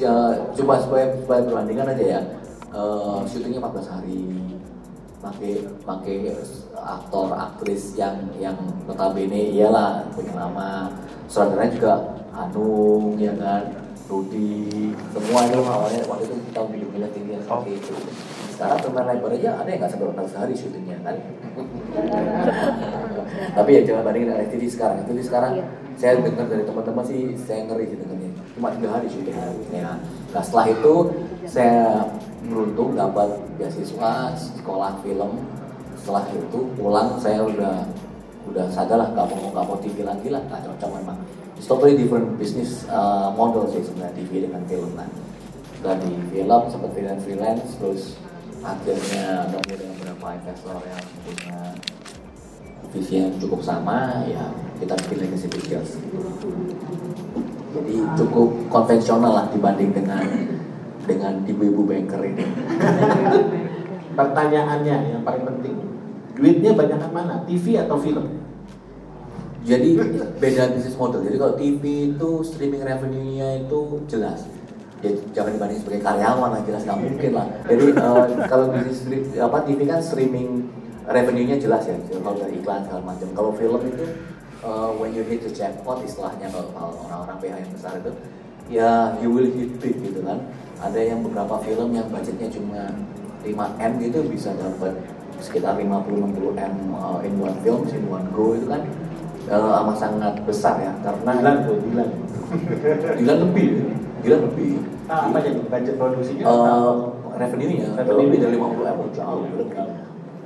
ya, 0.00 0.12
coba 0.56 0.80
supaya, 0.80 1.04
supaya 1.20 1.40
perbandingan 1.44 1.92
aja 1.92 2.04
ya. 2.04 2.20
Uh, 2.76 3.24
syutingnya 3.24 3.64
14 3.64 3.88
hari 3.88 4.45
pakai 5.20 5.52
pakai 5.82 6.16
aktor 6.76 7.32
aktris 7.32 7.96
yang 7.96 8.20
yang 8.36 8.56
notabene 8.84 9.56
iyalah 9.56 10.04
punya 10.12 10.32
nama 10.36 10.92
sutradaranya 11.26 11.72
juga 11.72 11.94
Anung 12.36 13.16
ya 13.16 13.32
kan? 13.40 13.64
Rudi 14.06 14.94
semua 15.10 15.50
itu 15.50 15.58
awalnya 15.66 15.98
waktu 16.06 16.30
itu 16.30 16.34
kita 16.46 16.62
video-video 16.70 17.10
tinggi 17.10 17.32
seperti 17.42 17.70
itu 17.74 17.94
sekarang 18.54 18.78
pemain 18.86 19.06
lebar 19.12 19.34
aja 19.34 19.50
ada 19.58 19.68
yang 19.68 19.80
nggak 19.82 19.90
sampai 19.92 20.06
14 20.14 20.38
hari 20.40 20.54
syutingnya 20.56 20.96
kan? 21.02 21.16
Tapi 23.56 23.70
ya 23.76 23.80
jangan 23.84 24.02
bandingin 24.06 24.32
dengan 24.32 24.48
TV 24.48 24.62
sekarang. 24.70 25.04
TV 25.04 25.18
sekarang 25.20 25.52
saya 26.00 26.22
dengar 26.24 26.46
dari 26.48 26.64
teman-teman 26.64 27.04
sih 27.04 27.20
saya 27.36 27.68
ngeri 27.68 27.84
sih 27.84 27.98
dengarnya. 28.00 28.30
Cuma 28.56 28.68
tiga 28.72 28.88
hari 28.96 29.06
syutingnya 29.12 29.48
ya. 29.74 29.92
Nah 30.32 30.40
setelah 30.40 30.66
itu 30.72 30.94
saya 31.44 32.08
beruntung 32.46 32.94
dapat 32.94 33.38
beasiswa 33.58 34.34
sekolah 34.34 35.02
film 35.02 35.42
setelah 35.98 36.24
itu 36.30 36.58
pulang 36.78 37.18
saya 37.18 37.42
udah 37.42 37.82
udah 38.46 38.66
sadar 38.70 39.02
lah 39.02 39.08
gak 39.10 39.26
mau 39.26 39.50
gak 39.50 39.66
mau 39.66 39.78
TV 39.82 40.06
lagi 40.06 40.30
lah 40.30 40.42
gak 40.46 40.62
cocok 40.64 40.90
memang. 41.02 41.18
It's 41.56 41.66
totally 41.66 41.96
different 41.96 42.36
business 42.36 42.84
uh, 42.92 43.32
model 43.32 43.66
sih 43.66 43.82
sebenarnya 43.82 44.14
TV 44.22 44.46
dengan 44.46 44.62
film 44.70 44.92
kan. 44.94 45.10
Setelah 45.76 45.96
di 46.04 46.12
film 46.30 46.60
sempat 46.70 46.90
freelance 46.94 47.22
freelance 47.26 47.68
terus 47.80 48.02
akhirnya 48.66 49.46
ketemu 49.50 49.74
dengan 49.78 49.94
beberapa 50.00 50.26
investor 50.42 50.76
yang 50.82 51.04
punya 51.22 51.58
visi 52.90 53.14
yang 53.20 53.34
cukup 53.38 53.60
sama 53.62 54.24
ya 54.26 54.48
kita 54.80 54.94
bikin 55.06 55.18
legacy 55.26 55.48
pictures 55.50 55.90
jadi 57.76 57.94
cukup 58.16 58.48
konvensional 58.72 59.32
lah 59.36 59.46
dibanding 59.52 59.92
dengan 59.92 60.24
dengan 61.06 61.40
ibu-ibu 61.46 61.82
banker 61.86 62.20
ini. 62.26 62.44
Pertanyaannya 64.18 64.96
yang 65.16 65.22
paling 65.22 65.44
penting, 65.46 65.76
duitnya 66.34 66.72
banyak 66.74 67.00
mana? 67.14 67.46
TV 67.48 67.80
atau 67.80 67.96
film? 67.96 68.46
Jadi 69.66 69.98
beda 70.38 70.70
bisnis 70.78 70.94
model. 70.94 71.26
Jadi 71.26 71.36
kalau 71.42 71.54
TV 71.58 71.82
itu 72.14 72.30
streaming 72.46 72.86
revenue-nya 72.86 73.66
itu 73.66 73.98
jelas. 74.06 74.46
Ya, 75.04 75.12
jangan 75.34 75.58
dibanding 75.58 75.82
sebagai 75.82 76.00
karyawan 76.06 76.50
lah 76.54 76.62
jelas 76.62 76.82
nggak 76.86 76.98
mungkin 77.02 77.30
lah. 77.34 77.46
Jadi 77.66 77.84
uh, 77.98 78.24
kalau 78.46 78.70
bisnis 78.70 79.26
apa 79.36 79.58
TV 79.66 79.90
kan 79.90 79.98
streaming 79.98 80.70
revenue-nya 81.02 81.58
jelas 81.58 81.82
ya. 81.90 81.98
Kalau 81.98 82.38
dari 82.38 82.62
iklan 82.62 82.86
segala 82.86 83.02
macam. 83.02 83.28
Kalau 83.34 83.50
film 83.58 83.82
itu 83.90 84.06
uh, 84.62 84.94
when 84.94 85.10
you 85.10 85.26
hit 85.26 85.42
the 85.42 85.50
jackpot 85.50 85.98
istilahnya 86.06 86.46
kalau 86.54 86.94
orang-orang 87.10 87.36
PH 87.42 87.54
yang 87.58 87.72
besar 87.74 87.92
itu 87.98 88.12
ya 88.70 88.90
you 89.18 89.34
will 89.34 89.50
hit 89.50 89.74
big 89.82 89.98
gitu 89.98 90.22
kan. 90.22 90.46
Ada 90.76 91.00
yang 91.00 91.24
beberapa 91.24 91.56
film 91.64 91.96
yang 91.96 92.06
budgetnya 92.12 92.48
cuma 92.52 92.92
5 93.40 93.54
m 93.80 93.92
gitu 94.02 94.18
bisa 94.28 94.52
dapat 94.56 94.92
sekitar 95.40 95.76
50-60 95.80 96.56
m 96.56 96.74
uh, 96.96 97.20
in 97.24 97.36
one 97.40 97.56
film, 97.64 97.84
in 97.88 98.04
one 98.08 98.28
go 98.32 98.56
itu 98.56 98.66
kan 98.68 98.82
uh, 99.52 99.80
amat 99.84 99.96
sangat 99.96 100.34
besar 100.44 100.80
ya 100.80 100.92
karena 101.04 101.32
Dilan 101.36 101.56
tuh, 101.64 101.76
Dilan. 101.80 102.08
Dilan 103.20 103.36
lebih, 103.48 103.66
Dilan 104.24 104.40
lebih. 104.50 104.70
Ah, 105.06 105.30
apa 105.30 105.38
jadi 105.38 105.60
budget 105.70 105.94
produksinya? 105.96 106.44
Uh, 106.44 107.14
revenue-nya 107.38 107.94
Revenue. 107.94 108.26
lebih 108.26 108.38
dari 108.42 108.56
50 108.58 108.84
m 108.84 109.00
jauh 109.14 109.42
lebih. 109.46 109.78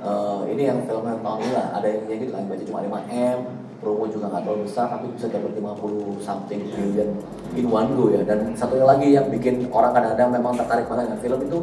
Uh, 0.01 0.41
ini 0.49 0.65
yang 0.65 0.81
film 0.89 1.05
yang 1.05 1.21
tahun 1.21 1.39
ini 1.45 1.51
lah 1.53 1.67
ada 1.77 1.87
yang 1.87 2.03
gitu 2.09 2.33
kan 2.33 2.43
budget 2.49 2.65
cuma 2.69 2.81
5 2.81 3.05
m 3.09 3.39
promo 3.81 4.05
juga 4.05 4.29
nggak 4.29 4.45
terlalu 4.45 4.63
besar 4.69 4.85
tapi 4.93 5.09
bisa 5.17 5.25
dapat 5.27 5.51
50 5.57 6.21
something 6.21 6.61
billion 6.69 7.09
in 7.57 7.65
one 7.67 7.89
go 7.97 8.13
ya. 8.13 8.21
Dan 8.21 8.53
satunya 8.53 8.85
lagi 8.85 9.07
yang 9.11 9.27
bikin 9.33 9.67
orang 9.73 9.91
kadang-kadang 9.91 10.29
memang 10.37 10.53
tertarik 10.53 10.85
banget 10.85 11.09
dengan 11.09 11.19
film 11.19 11.39
itu 11.49 11.59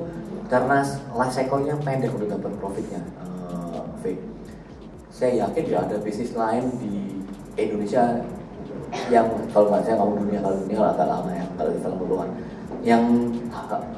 karena 0.51 0.79
life 1.15 1.33
cycle-nya 1.33 1.75
pendek 1.81 2.11
untuk 2.11 2.29
dapat 2.29 2.53
profitnya. 2.59 3.01
Uh, 3.23 3.87
V. 4.03 4.19
Saya 5.15 5.47
yakin 5.47 5.65
ya 5.71 5.79
ada 5.87 5.97
bisnis 6.03 6.35
lain 6.35 6.67
di 6.83 7.23
Indonesia 7.55 8.23
yang 9.13 9.27
kalau 9.53 9.69
nggak 9.71 9.83
saya 9.85 9.97
ngomong 10.01 10.27
dunia 10.27 10.41
kalau 10.41 10.57
dunia 10.65 10.79
agak 10.81 11.07
lama 11.09 11.31
ya 11.33 11.45
kalau 11.61 11.71
di 11.73 11.79
film 11.85 11.97
duluan 12.01 12.29
yang 12.87 13.05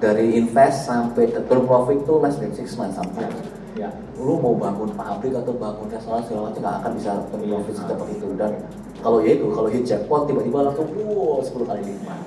dari 0.02 0.40
invest 0.40 0.88
sampai 0.88 1.30
turun 1.46 1.64
profit 1.68 1.98
tuh 2.02 2.18
less 2.18 2.40
than 2.42 2.50
six 2.50 2.74
months 2.74 2.98
sometimes 2.98 3.38
Ya. 3.80 3.88
lu 4.20 4.36
mau 4.36 4.52
bangun 4.60 4.92
pabrik 4.92 5.32
atau 5.32 5.56
bangun 5.56 5.88
restoran 5.88 6.20
segala 6.20 6.52
macam 6.52 6.60
nggak 6.60 6.76
akan 6.84 6.92
bisa 7.00 7.10
turun 7.32 7.48
profit 7.48 7.74
secepat 7.80 8.08
itu 8.12 8.28
dan 8.36 8.52
kalau 9.00 9.24
ya 9.24 9.40
itu 9.40 9.48
kalau 9.56 9.68
hit 9.72 9.88
jackpot 9.88 10.28
tiba-tiba 10.28 10.68
langsung 10.68 10.84
wow 11.00 11.40
10 11.40 11.64
kali 11.64 11.80
lipat 11.88 12.20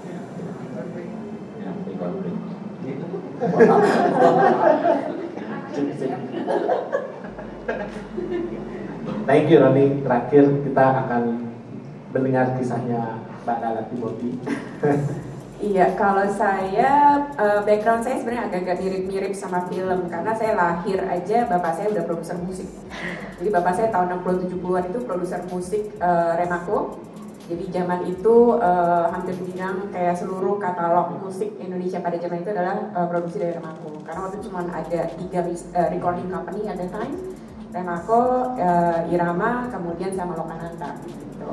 Ya, 1.61 1.69
konflik. 2.01 2.33
Thank 9.23 9.47
you 9.47 9.57
Roni. 9.63 10.03
Terakhir 10.03 10.45
kita 10.67 10.85
akan 11.05 11.23
mendengar 12.11 12.59
kisahnya 12.59 13.23
Mbak 13.45 13.57
Dala 13.61 13.81
Timothy. 13.87 14.29
Iya, 15.63 15.95
kalau 15.95 16.27
saya 16.27 17.23
eh, 17.39 17.59
background 17.63 18.03
saya 18.03 18.19
sebenarnya 18.19 18.51
agak-agak 18.51 18.83
mirip-mirip 18.83 19.31
sama 19.31 19.63
film 19.71 20.11
karena 20.11 20.35
saya 20.35 20.59
lahir 20.59 20.99
aja 21.07 21.47
bapak 21.47 21.71
saya 21.79 21.87
udah 21.95 22.03
produser 22.03 22.35
musik. 22.43 22.67
Jadi 23.39 23.47
bapak 23.47 23.71
saya 23.71 23.87
tahun 23.87 24.19
60 24.19 24.59
70-an 24.59 24.83
itu 24.91 24.99
produser 25.07 25.39
musik 25.47 25.87
eh, 26.03 26.31
Remaco. 26.35 26.99
Jadi 27.47 27.63
zaman 27.71 28.03
itu 28.11 28.35
eh, 28.59 29.05
hampir 29.07 29.39
dibilang 29.39 29.87
kayak 29.95 30.19
seluruh 30.19 30.59
katalog 30.59 31.15
musik 31.23 31.55
Indonesia 31.55 32.03
pada 32.03 32.19
zaman 32.19 32.43
itu 32.43 32.51
adalah 32.51 32.75
eh, 32.99 33.07
produksi 33.07 33.37
dari 33.39 33.55
Remaco. 33.55 34.03
Karena 34.03 34.19
waktu 34.19 34.35
itu 34.43 34.51
cuma 34.51 34.67
ada 34.67 35.01
tiga 35.15 35.39
eh, 35.47 35.87
recording 35.95 36.27
company 36.27 36.67
at 36.67 36.75
the 36.75 36.91
time. 36.91 37.15
Remaco, 37.73 38.53
eh, 38.53 39.09
Irama, 39.09 39.65
kemudian 39.73 40.13
sama 40.13 40.37
Lokananta 40.37 40.93
gitu. 41.09 41.49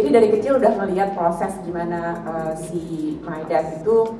Jadi 0.00 0.08
dari 0.08 0.28
kecil 0.32 0.56
udah 0.56 0.72
melihat 0.80 1.12
proses 1.12 1.58
gimana 1.66 2.22
uh, 2.22 2.52
si 2.54 3.18
my 3.26 3.42
dad 3.50 3.82
itu 3.82 4.14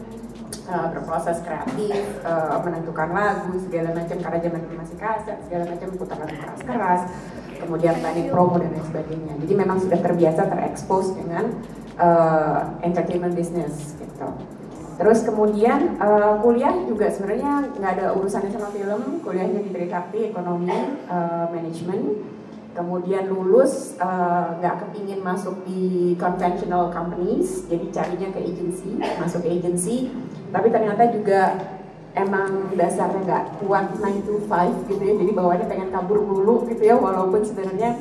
uh, 0.66 0.86
berproses 0.90 1.38
kreatif, 1.46 2.18
uh, 2.26 2.58
menentukan 2.66 3.14
lagu 3.14 3.54
segala 3.62 3.94
macam 3.94 4.18
karena 4.18 4.38
zaman 4.42 4.62
masih 4.74 4.98
kaset, 4.98 5.38
segala 5.46 5.70
macam 5.70 5.88
putar 5.94 6.18
lagu 6.18 6.34
keras-keras, 6.34 7.02
kemudian 7.62 7.94
planning 8.02 8.26
promo 8.26 8.58
dan 8.58 8.74
lain 8.74 8.86
sebagainya. 8.90 9.32
Jadi 9.38 9.54
memang 9.54 9.78
sudah 9.78 9.98
terbiasa 10.02 10.42
terekspos 10.50 11.14
dengan 11.14 11.46
uh, 11.94 12.74
entertainment 12.82 13.38
business 13.38 13.94
gitu. 14.02 14.28
Terus 14.98 15.22
kemudian 15.22 15.94
uh, 16.02 16.42
kuliah 16.42 16.74
juga 16.82 17.06
sebenarnya 17.06 17.70
nggak 17.70 17.92
ada 17.98 18.06
urusannya 18.18 18.50
sama 18.50 18.74
film, 18.74 19.22
kuliahnya 19.22 19.62
di 19.62 19.70
Trisakti 19.70 20.34
ekonomi, 20.34 20.74
uh, 21.06 21.46
manajemen. 21.54 22.26
kemudian 22.78 23.26
lulus 23.26 23.98
eh, 23.98 24.48
nggak 24.62 24.74
uh, 24.78 24.80
kepingin 24.86 25.18
masuk 25.18 25.66
di 25.66 26.14
conventional 26.14 26.94
companies, 26.94 27.66
jadi 27.66 27.90
carinya 27.90 28.30
ke 28.30 28.38
agency, 28.38 28.94
masuk 29.18 29.42
ke 29.42 29.50
agency, 29.50 30.14
tapi 30.54 30.70
ternyata 30.70 31.10
juga 31.10 31.58
emang 32.14 32.70
dasarnya 32.78 33.18
nggak 33.26 33.44
kuat 33.66 33.98
9 33.98 34.22
to 34.22 34.38
5 34.46 34.86
gitu 34.94 35.02
ya, 35.02 35.14
jadi 35.18 35.32
bawaannya 35.34 35.66
pengen 35.66 35.90
kabur 35.90 36.22
dulu 36.22 36.70
gitu 36.70 36.86
ya, 36.86 36.94
walaupun 36.94 37.42
sebenarnya 37.42 37.98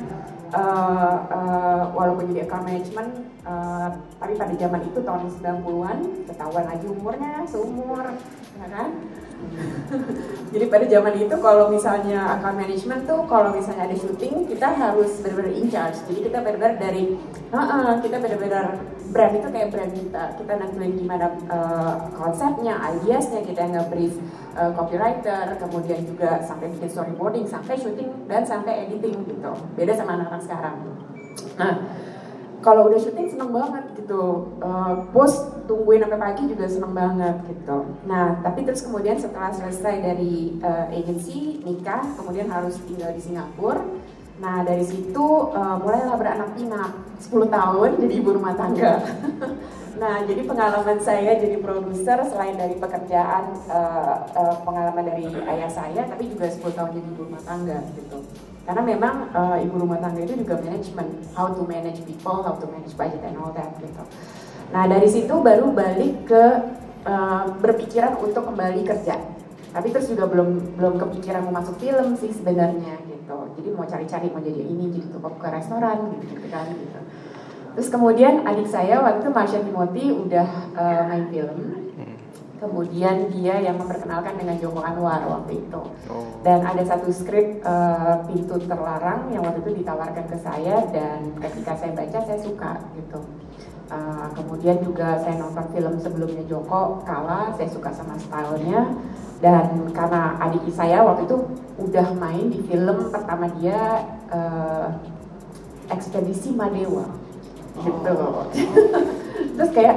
uh, 0.54 1.16
uh, 1.26 1.82
walaupun 1.98 2.30
jadi 2.30 2.46
account 2.46 2.62
management, 2.70 3.10
uh, 3.48 3.88
tapi 4.20 4.36
pada 4.36 4.52
zaman 4.52 4.80
itu 4.84 5.00
tahun 5.00 5.22
90-an, 5.40 5.98
ketahuan 6.28 6.64
lagi 6.68 6.86
umurnya, 6.86 7.34
seumur, 7.48 8.04
ya 8.60 8.66
kan? 8.68 8.88
Jadi 10.52 10.64
pada 10.66 10.86
zaman 10.90 11.14
itu 11.14 11.36
kalau 11.38 11.70
misalnya 11.70 12.36
account 12.36 12.58
management 12.58 13.06
tuh 13.06 13.22
kalau 13.30 13.54
misalnya 13.54 13.86
ada 13.86 13.96
syuting 13.96 14.50
kita 14.50 14.66
harus 14.66 15.22
benar-benar 15.22 15.54
in 15.54 15.66
charge. 15.70 15.98
Jadi 16.10 16.26
kita 16.26 16.42
benar-benar 16.42 16.74
dari 16.76 17.14
uh, 17.54 17.58
uh, 17.58 17.92
kita 18.02 18.18
benar-benar 18.18 18.82
brand 19.08 19.34
itu 19.38 19.48
kayak 19.48 19.68
brand 19.70 19.92
kita. 19.94 20.24
Kita 20.36 20.52
nentuin 20.58 20.92
gimana 20.98 21.26
uh, 21.48 21.94
konsepnya, 22.12 22.82
ideasnya, 22.98 23.46
kita 23.46 23.60
yang 23.68 23.74
nge-brief 23.78 24.14
uh, 24.58 24.70
copywriter, 24.74 25.54
kemudian 25.56 26.00
juga 26.04 26.42
sampai 26.44 26.74
bikin 26.74 26.90
storyboarding, 26.90 27.46
sampai 27.46 27.74
syuting 27.78 28.10
dan 28.26 28.42
sampai 28.42 28.90
editing 28.90 29.22
gitu. 29.24 29.52
Beda 29.78 29.94
sama 29.94 30.18
anak-anak 30.18 30.42
sekarang. 30.44 30.76
Nah, 31.58 31.74
kalau 32.60 32.90
udah 32.90 32.98
syuting 32.98 33.30
seneng 33.30 33.50
banget 33.54 33.84
gitu. 33.98 34.54
Uh, 34.58 35.06
bos 35.14 35.34
tungguin 35.70 36.02
sampai 36.02 36.18
pagi 36.18 36.42
juga 36.50 36.66
seneng 36.66 36.92
banget 36.92 37.36
gitu. 37.46 37.78
Nah 38.06 38.42
tapi 38.42 38.66
terus 38.66 38.82
kemudian 38.82 39.18
setelah 39.18 39.54
selesai 39.54 39.94
dari 40.02 40.58
uh, 40.62 40.90
agency 40.90 41.62
nikah 41.62 42.02
kemudian 42.18 42.50
harus 42.50 42.78
tinggal 42.84 43.14
di 43.14 43.22
Singapura. 43.22 43.82
Nah 44.38 44.62
dari 44.62 44.86
situ 44.86 45.26
uh, 45.54 45.76
mulailah 45.82 46.16
beranak 46.18 46.54
pinak. 46.58 46.90
10 47.18 47.50
tahun 47.50 47.98
jadi 47.98 48.14
ibu 48.22 48.30
rumah 48.30 48.54
tangga 48.54 49.02
nah 49.98 50.22
jadi 50.22 50.46
pengalaman 50.46 50.98
saya 51.02 51.34
jadi 51.42 51.58
produser 51.58 52.22
selain 52.30 52.54
dari 52.54 52.78
pekerjaan 52.78 53.50
uh, 53.66 54.24
uh, 54.30 54.56
pengalaman 54.62 55.04
dari 55.04 55.26
ayah 55.26 55.70
saya 55.70 56.06
tapi 56.06 56.30
juga 56.30 56.46
10 56.46 56.62
tahun 56.72 56.90
jadi 56.94 57.08
ibu 57.10 57.22
rumah 57.26 57.42
tangga 57.42 57.78
gitu 57.98 58.22
karena 58.68 58.84
memang 58.84 59.32
uh, 59.32 59.56
ibu 59.64 59.80
rumah 59.80 59.96
tangga 59.96 60.20
itu 60.28 60.44
juga 60.44 60.60
manajemen, 60.60 61.08
how 61.32 61.48
to 61.48 61.64
manage 61.64 62.04
people, 62.04 62.44
how 62.44 62.52
to 62.52 62.68
manage 62.68 62.92
budget 63.00 63.24
and 63.24 63.40
all 63.40 63.48
that 63.56 63.72
gitu. 63.80 64.04
Nah 64.68 64.84
dari 64.84 65.08
situ 65.08 65.32
baru 65.40 65.72
balik 65.72 66.28
ke 66.28 66.44
uh, 67.08 67.48
berpikiran 67.64 68.20
untuk 68.20 68.44
kembali 68.44 68.84
kerja. 68.84 69.16
Tapi 69.72 69.88
terus 69.88 70.12
juga 70.12 70.28
belum 70.28 70.76
belum 70.76 71.00
kepikiran 71.00 71.48
mau 71.48 71.64
masuk 71.64 71.80
film 71.80 72.12
sih 72.20 72.28
sebenarnya 72.28 73.00
gitu. 73.08 73.56
Jadi 73.56 73.68
mau 73.72 73.88
cari-cari 73.88 74.28
mau 74.28 74.44
jadi 74.44 74.60
ini 74.60 75.00
jadi 75.00 75.16
tukang 75.16 75.40
ke 75.40 75.48
restoran 75.48 76.12
gitu, 76.12 76.36
gitu 76.36 76.46
kan 76.52 76.68
gitu. 76.68 77.00
Terus 77.78 77.94
kemudian 77.94 78.42
adik 78.42 78.66
saya 78.66 78.98
waktu 78.98 79.22
itu 79.22 79.30
Marsha 79.30 79.62
Timothy 79.62 80.10
udah 80.10 80.50
uh, 80.74 81.02
main 81.06 81.30
film. 81.30 81.58
Kemudian 82.58 83.30
dia 83.30 83.54
yang 83.62 83.78
memperkenalkan 83.78 84.34
dengan 84.34 84.58
Joko 84.58 84.82
Anwar 84.82 85.22
waktu 85.22 85.62
itu. 85.62 85.78
Oh. 86.10 86.26
dan 86.42 86.66
ada 86.66 86.82
satu 86.82 87.06
skrip 87.14 87.62
uh, 87.62 88.26
pintu 88.26 88.58
terlarang 88.66 89.30
yang 89.30 89.46
waktu 89.46 89.62
itu 89.62 89.78
ditawarkan 89.78 90.26
ke 90.26 90.42
saya 90.42 90.90
dan 90.90 91.38
ketika 91.38 91.78
saya 91.78 91.94
baca 91.94 92.18
saya 92.18 92.38
suka 92.42 92.82
gitu. 92.98 93.22
Uh, 93.94 94.26
kemudian 94.34 94.82
juga 94.82 95.14
saya 95.22 95.38
nonton 95.38 95.70
film 95.70 95.94
sebelumnya 96.02 96.42
Joko 96.50 97.06
Kala 97.06 97.54
saya 97.54 97.70
suka 97.70 97.94
sama 97.94 98.18
stylenya. 98.18 98.90
Dan 99.38 99.86
karena 99.94 100.34
adik 100.42 100.66
saya 100.74 101.06
waktu 101.06 101.30
itu 101.30 101.46
udah 101.78 102.10
main 102.18 102.50
di 102.50 102.58
film 102.58 103.06
pertama 103.14 103.46
dia 103.54 104.02
uh, 104.34 104.98
ekspedisi 105.94 106.58
Madewa 106.58 107.27
gitu 107.82 108.14
terus 109.58 109.70
kayak 109.74 109.96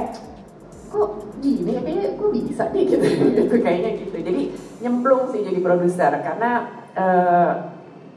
kok 0.92 1.10
gini 1.40 1.70
ya? 1.74 1.80
Kayaknya 1.80 2.08
gue 2.20 2.30
bisa 2.36 2.64
nih 2.70 2.82
gitu. 2.86 3.06
Gitu 3.32 3.56
kayaknya 3.64 3.90
gitu. 3.98 4.16
Jadi 4.20 4.42
nyemplung 4.84 5.32
sih 5.32 5.40
jadi 5.42 5.58
produser 5.64 6.12
karena 6.20 6.50
uh, 6.94 7.52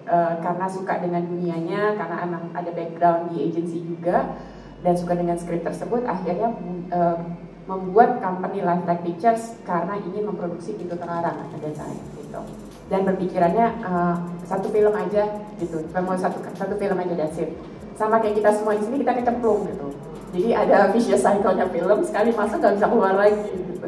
uh, 0.05 0.33
karena 0.43 0.65
suka 0.67 0.99
dengan 0.99 1.23
dunianya 1.23 1.95
karena 1.95 2.15
emang 2.25 2.43
ada 2.51 2.71
background 2.75 3.33
di 3.33 3.47
agency 3.47 3.81
juga 3.85 4.37
dan 4.83 4.93
suka 4.93 5.17
dengan 5.17 5.39
skrip 5.39 5.65
tersebut 5.65 6.05
akhirnya 6.05 6.53
uh, 6.93 7.17
membuat 7.65 8.21
company 8.21 8.61
Lifetime 8.61 9.01
Pictures 9.01 9.57
karena 9.65 9.97
ingin 9.97 10.29
memproduksi 10.29 10.77
pintu 10.77 10.93
terlarang 11.01 11.49
ada 11.49 11.69
saya 11.73 11.97
gitu. 12.13 12.41
Dan 12.85 13.01
berpikirannya 13.01 13.81
uh, 13.81 14.15
satu 14.45 14.69
film 14.69 14.93
aja 14.93 15.41
gitu. 15.57 15.81
Mau 15.89 16.13
satu 16.13 16.37
satu 16.53 16.77
film 16.77 16.97
aja 17.01 17.13
it 17.17 17.49
sama 17.95 18.19
kayak 18.19 18.43
kita 18.43 18.51
semua 18.51 18.75
di 18.75 18.83
sini 18.83 18.97
kita 19.01 19.13
kecemplung 19.23 19.67
gitu 19.71 19.87
jadi 20.35 20.49
ada 20.51 20.91
vicious 20.91 21.23
cycle-nya 21.23 21.71
film, 21.71 22.03
sekali 22.03 22.35
masuk 22.35 22.59
gak 22.59 22.75
bisa 22.75 22.87
keluar 22.91 23.15
lagi 23.15 23.55
gitu. 23.55 23.87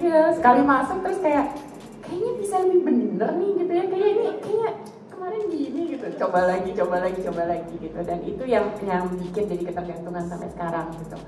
Iya, 0.00 0.32
sekali 0.32 0.64
masuk 0.64 1.04
terus 1.04 1.20
kayak 1.20 1.52
kayaknya 2.00 2.32
bisa 2.40 2.54
lebih 2.64 2.80
bener 2.80 3.30
nih 3.36 3.50
gitu 3.60 3.72
ya. 3.76 3.84
Kayak 3.92 4.08
ini 4.08 4.24
kayaknya 4.40 4.70
kemarin 5.12 5.42
gini 5.52 5.80
gitu. 5.92 6.06
Coba 6.16 6.40
lagi, 6.48 6.70
coba 6.72 6.96
lagi, 7.04 7.20
coba 7.20 7.42
lagi 7.44 7.74
gitu. 7.76 7.98
Dan 8.00 8.18
itu 8.24 8.42
yang 8.48 8.72
yang 8.88 9.04
bikin 9.20 9.44
jadi 9.52 9.62
ketergantungan 9.68 10.24
sampai 10.24 10.48
sekarang 10.56 10.86
gitu. 10.96 11.18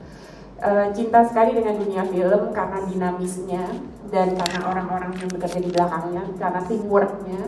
E, 0.59 0.71
cinta 0.97 1.21
sekali 1.29 1.51
dengan 1.53 1.77
dunia 1.77 2.03
film 2.09 2.43
karena 2.57 2.79
dinamisnya 2.89 3.65
dan 4.09 4.33
karena 4.33 4.61
orang-orang 4.65 5.13
yang 5.21 5.29
bekerja 5.29 5.61
di 5.61 5.71
belakangnya, 5.77 6.25
karena 6.41 6.61
teamworknya 6.65 7.41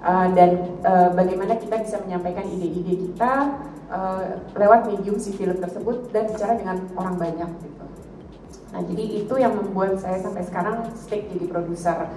uh, 0.00 0.26
dan 0.32 0.50
uh, 0.80 1.12
bagaimana 1.12 1.60
kita 1.60 1.84
bisa 1.84 2.00
menyampaikan 2.00 2.48
ide-ide 2.48 2.96
kita 2.96 3.60
uh, 3.88 4.40
lewat 4.54 4.88
medium 4.88 5.16
si 5.18 5.34
film 5.34 5.58
tersebut 5.58 6.12
dan 6.14 6.28
bicara 6.30 6.56
dengan 6.56 6.76
orang 6.96 7.16
banyak 7.16 7.50
gitu. 7.64 7.84
Nah 8.68 8.80
jadi 8.84 9.04
itu 9.24 9.34
yang 9.40 9.56
membuat 9.56 9.96
saya 9.96 10.20
sampai 10.20 10.44
sekarang 10.44 10.88
stick 10.94 11.28
jadi 11.32 11.46
produser. 11.48 12.08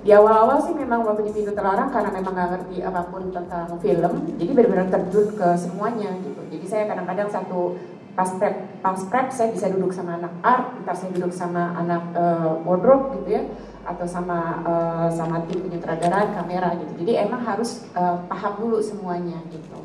Di 0.00 0.16
awal-awal 0.16 0.64
sih 0.64 0.72
memang 0.72 1.04
waktu 1.04 1.28
di 1.28 1.32
pintu 1.36 1.52
terlarang 1.52 1.92
karena 1.92 2.08
memang 2.08 2.32
nggak 2.32 2.50
ngerti 2.56 2.76
apa 2.80 3.04
pun 3.12 3.28
tentang 3.28 3.68
film, 3.84 4.12
jadi 4.40 4.50
benar-benar 4.56 4.88
terjun 4.88 5.28
ke 5.36 5.48
semuanya 5.60 6.16
gitu. 6.24 6.40
Jadi 6.48 6.64
saya 6.64 6.88
kadang-kadang 6.88 7.28
satu 7.28 7.76
pas 8.16 8.26
prep 8.40 8.80
pas 8.80 8.96
prep 8.96 9.28
saya 9.28 9.52
bisa 9.52 9.68
duduk 9.68 9.92
sama 9.92 10.16
anak 10.16 10.32
art, 10.40 10.72
ntar 10.88 10.96
saya 10.96 11.12
duduk 11.12 11.36
sama 11.36 11.76
anak 11.76 12.16
uh, 12.16 12.64
wardrobe 12.64 13.20
gitu 13.20 13.28
ya, 13.38 13.42
atau 13.84 14.08
sama 14.08 14.64
uh, 14.64 15.08
sama 15.12 15.44
tim 15.44 15.68
penyutradaran 15.68 16.32
kamera 16.32 16.80
gitu. 16.80 17.04
Jadi 17.04 17.12
emang 17.20 17.44
harus 17.44 17.84
uh, 17.92 18.24
paham 18.24 18.56
dulu 18.56 18.80
semuanya 18.80 19.36
gitu. 19.52 19.84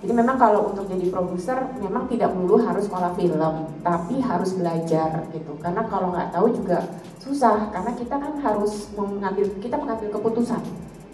Jadi 0.00 0.12
memang 0.16 0.40
kalau 0.40 0.72
untuk 0.72 0.88
jadi 0.88 1.12
produser 1.12 1.60
memang 1.76 2.08
tidak 2.08 2.32
melulu 2.32 2.64
harus 2.64 2.88
sekolah 2.88 3.12
film, 3.20 3.68
tapi 3.84 4.16
harus 4.24 4.56
belajar 4.56 5.28
gitu. 5.28 5.52
Karena 5.60 5.84
kalau 5.92 6.08
nggak 6.16 6.32
tahu 6.32 6.56
juga 6.56 6.88
susah, 7.20 7.68
karena 7.68 7.92
kita 7.92 8.16
kan 8.16 8.32
harus 8.40 8.88
mengambil 8.96 9.44
kita 9.60 9.76
mengambil 9.76 10.08
keputusan. 10.16 10.64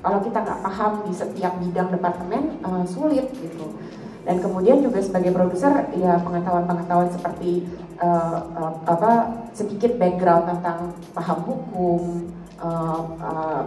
Kalau 0.06 0.22
kita 0.22 0.38
nggak 0.38 0.62
paham 0.62 0.92
di 1.02 1.12
setiap 1.18 1.58
bidang 1.58 1.90
departemen 1.90 2.62
uh, 2.62 2.86
sulit 2.86 3.26
gitu. 3.34 3.74
Dan 4.22 4.38
kemudian 4.38 4.78
juga 4.78 5.02
sebagai 5.02 5.34
produser 5.34 5.90
ya 5.98 6.18
pengetahuan-pengetahuan 6.22 7.10
seperti 7.10 7.66
uh, 7.98 8.38
uh, 8.54 8.72
apa 8.86 9.34
sedikit 9.50 9.98
background 9.98 10.46
tentang 10.46 10.94
paham 11.10 11.42
hukum, 11.42 12.22
uh, 12.60 13.02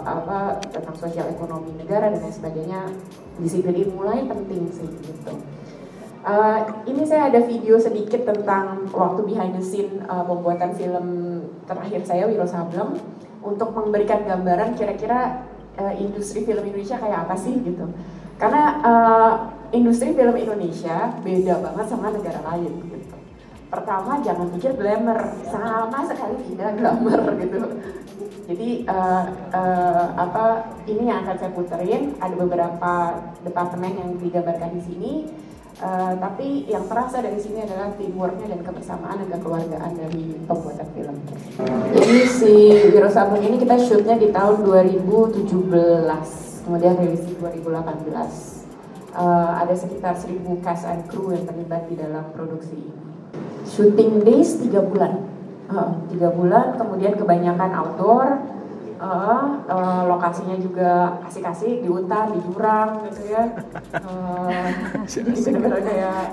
apa 0.03 0.61
tentang 0.69 0.95
sosial 0.97 1.29
ekonomi 1.29 1.73
negara 1.77 2.09
dan 2.09 2.21
lain 2.21 2.33
sebagainya 2.33 2.81
disiplin 3.37 3.75
ilmu 3.87 4.01
lain 4.05 4.25
penting 4.29 4.69
sih 4.73 4.89
gitu. 5.05 5.33
Uh, 6.19 6.83
ini 6.83 7.07
saya 7.07 7.31
ada 7.31 7.39
video 7.47 7.79
sedikit 7.79 8.27
tentang 8.27 8.91
waktu 8.91 9.23
behind 9.23 9.55
the 9.55 9.63
scene 9.63 10.03
uh, 10.11 10.27
pembuatan 10.27 10.75
film 10.75 11.07
terakhir 11.63 12.03
saya 12.03 12.27
Wiro 12.27 12.43
Sableng 12.43 12.99
untuk 13.39 13.71
memberikan 13.71 14.27
gambaran 14.27 14.75
kira-kira 14.75 15.47
uh, 15.79 15.93
industri 15.95 16.43
film 16.43 16.59
Indonesia 16.67 16.99
kayak 16.99 17.23
apa 17.23 17.35
sih 17.39 17.55
gitu. 17.63 17.87
Karena 18.35 18.63
uh, 18.83 19.31
industri 19.71 20.11
film 20.11 20.35
Indonesia 20.35 21.15
beda 21.23 21.53
banget 21.63 21.85
sama 21.87 22.11
negara 22.11 22.43
lain 22.51 22.71
gitu. 22.83 23.15
Pertama 23.69 24.19
jangan 24.19 24.49
pikir 24.57 24.75
glamour, 24.75 25.19
sama 25.47 26.03
sekali 26.03 26.35
tidak 26.51 26.83
glamour 26.83 27.21
gitu. 27.37 27.59
Jadi 28.49 28.83
uh, 28.89 29.25
uh, 29.53 30.05
apa 30.17 30.73
ini 30.89 31.05
yang 31.05 31.21
akan 31.21 31.35
saya 31.37 31.51
puterin 31.53 32.17
ada 32.17 32.33
beberapa 32.33 32.93
departemen 33.45 33.91
yang 33.93 34.09
digambarkan 34.17 34.73
di 34.73 34.81
sini. 34.81 35.13
Uh, 35.79 36.11
tapi 36.19 36.67
yang 36.67 36.83
terasa 36.91 37.23
dari 37.23 37.39
sini 37.39 37.63
adalah 37.63 37.95
teamworknya 37.95 38.51
dan 38.51 38.67
kebersamaan 38.67 39.23
dan 39.23 39.31
kekeluargaan 39.39 39.91
dari 39.95 40.35
pembuatan 40.43 40.87
film. 40.91 41.15
Jadi 41.95 42.19
si 42.27 42.53
Wiro 42.91 43.07
ini 43.39 43.55
kita 43.63 43.79
shootnya 43.79 44.19
di 44.19 44.27
tahun 44.35 44.67
2017, 44.67 45.47
kemudian 46.67 46.93
rilis 46.99 47.23
di 47.23 47.33
2018. 47.39 48.59
Uh, 49.15 49.51
ada 49.55 49.71
sekitar 49.71 50.19
1000 50.19 50.59
cast 50.59 50.83
and 50.83 51.07
crew 51.07 51.31
yang 51.31 51.47
terlibat 51.47 51.87
di 51.87 51.95
dalam 51.95 52.27
produksi 52.35 52.75
ini. 52.75 53.03
Shooting 53.71 54.27
days 54.27 54.59
3 54.59 54.83
bulan 54.83 55.28
tiga 56.09 56.29
bulan 56.33 56.75
kemudian 56.75 57.13
kebanyakan 57.15 57.71
outdoor 57.73 58.29
Uh, 58.99 59.63
uh, 59.71 60.03
lokasinya 60.11 60.59
juga 60.59 61.23
kasih-kasih 61.23 61.79
di 61.79 61.87
hutan, 61.87 62.35
di 62.35 62.43
jurang 62.43 62.99
gitu 63.07 63.31
ya. 63.31 63.47
Uh, 63.95 64.51
jadi 65.07 65.39
benar-benar 65.39 65.81
kayak 65.87 66.23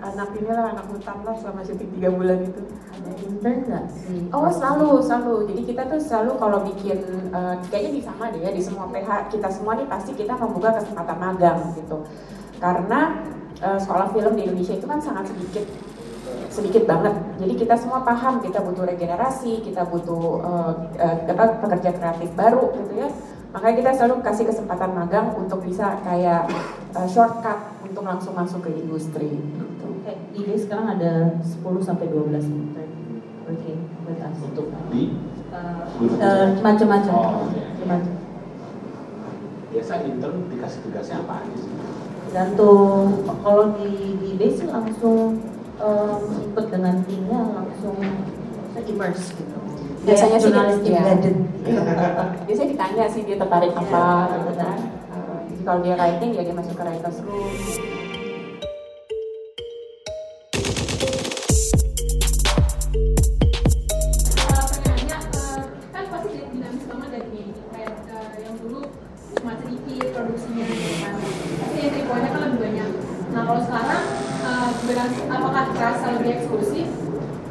anak 0.00 0.32
ini 0.40 0.48
lah, 0.48 0.72
anak 0.72 0.88
hutan 0.88 1.20
lah 1.20 1.36
selama 1.36 1.60
syuting 1.68 1.92
tiga 2.00 2.08
bulan 2.08 2.48
itu. 2.48 2.64
Ada 2.96 3.12
intern 3.28 3.58
nggak 3.68 3.86
sih? 3.92 4.24
Oh 4.32 4.48
selalu, 4.48 5.04
selalu. 5.04 5.52
Jadi 5.52 5.62
kita 5.68 5.82
tuh 5.84 6.00
selalu 6.00 6.32
kalau 6.40 6.58
bikin, 6.64 7.28
uh, 7.28 7.60
kayaknya 7.68 7.92
di 7.92 8.00
sama 8.00 8.32
deh 8.32 8.40
ya, 8.40 8.50
di 8.56 8.62
semua 8.64 8.88
PH 8.88 9.28
kita 9.28 9.48
semua 9.52 9.76
nih 9.76 9.84
pasti 9.84 10.16
kita 10.16 10.32
membuka 10.40 10.80
kesempatan 10.80 11.16
magang 11.20 11.60
gitu. 11.76 12.08
Karena 12.56 13.20
uh, 13.60 13.76
sekolah 13.76 14.16
film 14.16 14.32
di 14.32 14.48
Indonesia 14.48 14.80
itu 14.80 14.88
kan 14.88 14.96
sangat 14.96 15.28
sedikit 15.28 15.68
sedikit 16.58 16.84
banget. 16.90 17.14
Jadi 17.38 17.54
kita 17.54 17.74
semua 17.78 18.02
paham 18.02 18.42
kita 18.42 18.58
butuh 18.58 18.82
regenerasi, 18.82 19.62
kita 19.62 19.86
butuh 19.86 20.42
uh, 20.42 20.72
uh, 20.98 21.54
pekerja 21.62 21.94
kreatif 21.94 22.34
baru 22.34 22.74
gitu 22.74 22.92
ya. 22.98 23.08
Makanya 23.54 23.74
kita 23.80 23.90
selalu 23.96 24.14
kasih 24.26 24.44
kesempatan 24.50 24.90
magang 24.92 25.32
untuk 25.38 25.64
bisa 25.64 25.96
kayak 26.04 26.50
uh, 26.92 27.08
shortcut 27.08 27.78
untuk 27.80 28.04
langsung 28.04 28.34
masuk 28.36 28.66
ke 28.66 28.70
industri. 28.74 29.30
Gitu. 29.30 29.86
Oke, 30.02 30.12
ide 30.36 30.54
sekarang 30.58 30.98
ada 30.98 31.40
10 31.40 31.64
sampai 31.80 32.10
12 32.12 32.44
intern 32.44 32.90
working 33.46 33.80
with 34.04 34.20
us. 34.20 34.36
Untuk 34.42 34.68
di 34.92 35.14
Uh, 35.48 35.88
uh, 36.20 36.60
macam-macam. 36.60 37.14
Oh. 37.16 37.48
Macam-macam. 37.48 38.14
biasa 39.68 39.92
intern 40.04 40.44
dikasih 40.52 40.80
tugasnya 40.84 41.24
apa 41.24 41.40
aja 41.40 41.56
sih? 41.56 41.72
Tergantung 42.28 43.24
kalau 43.40 43.72
di 43.80 44.20
di 44.20 44.30
base 44.36 44.68
langsung 44.68 45.40
um, 45.82 46.20
ikut 46.52 46.66
dengan 46.70 46.94
timnya 47.06 47.40
langsung 47.54 47.96
immerse 48.88 49.34
gitu. 49.34 49.58
Biasanya 50.06 50.38
sih 50.40 50.50
iya. 50.54 51.02
embedded. 51.02 51.36
Biasanya 52.46 52.68
ditanya 52.72 53.04
sih 53.10 53.22
dia 53.26 53.36
tertarik 53.36 53.72
Iya, 53.74 53.82
apa 53.82 54.04
gitu 54.32 54.50
benar. 54.54 54.56
kan. 54.56 54.78
Jadi 55.48 55.62
kalau 55.66 55.78
dia 55.84 55.94
writing 55.98 56.30
ya 56.32 56.42
dia 56.46 56.54
masuk 56.54 56.74
ke 56.78 56.82
writers 56.86 57.18
room. 57.26 57.97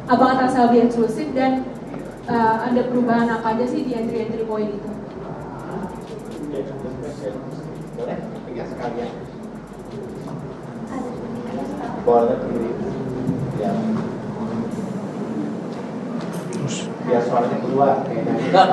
Apakah 0.08 0.34
terasa 0.40 0.58
lebih 0.68 0.88
eksklusif 0.88 1.28
dan 1.36 1.68
eh, 2.24 2.56
ada 2.64 2.80
perubahan 2.88 3.28
apa 3.28 3.54
aja 3.54 3.64
sih 3.68 3.84
di 3.84 3.92
entry 3.92 4.24
entry 4.24 4.44
point 4.48 4.72
itu 4.72 4.90
Boleh? 7.98 8.18
Tiga 8.46 8.62
sekalian. 8.62 9.10
Boleh 12.06 12.34
berdiri. 12.38 12.70
Ya. 13.58 13.74
Biar 17.10 17.22
suaranya 17.26 17.58
keluar. 17.58 18.06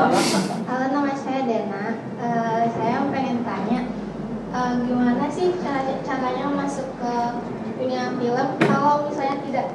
Halo, 0.69 0.85
nama 0.93 1.11
saya 1.17 1.41
Dena. 1.49 1.85
Eh, 2.21 2.63
saya 2.69 2.97
pengen 3.09 3.41
tanya, 3.41 3.79
eh, 4.53 4.73
gimana 4.85 5.25
sih 5.33 5.57
cara 5.57 5.97
caranya 6.05 6.53
masuk 6.53 6.85
ke 7.01 7.13
dunia 7.81 8.13
film 8.21 8.49
kalau 8.61 9.09
misalnya 9.09 9.41
tidak 9.41 9.67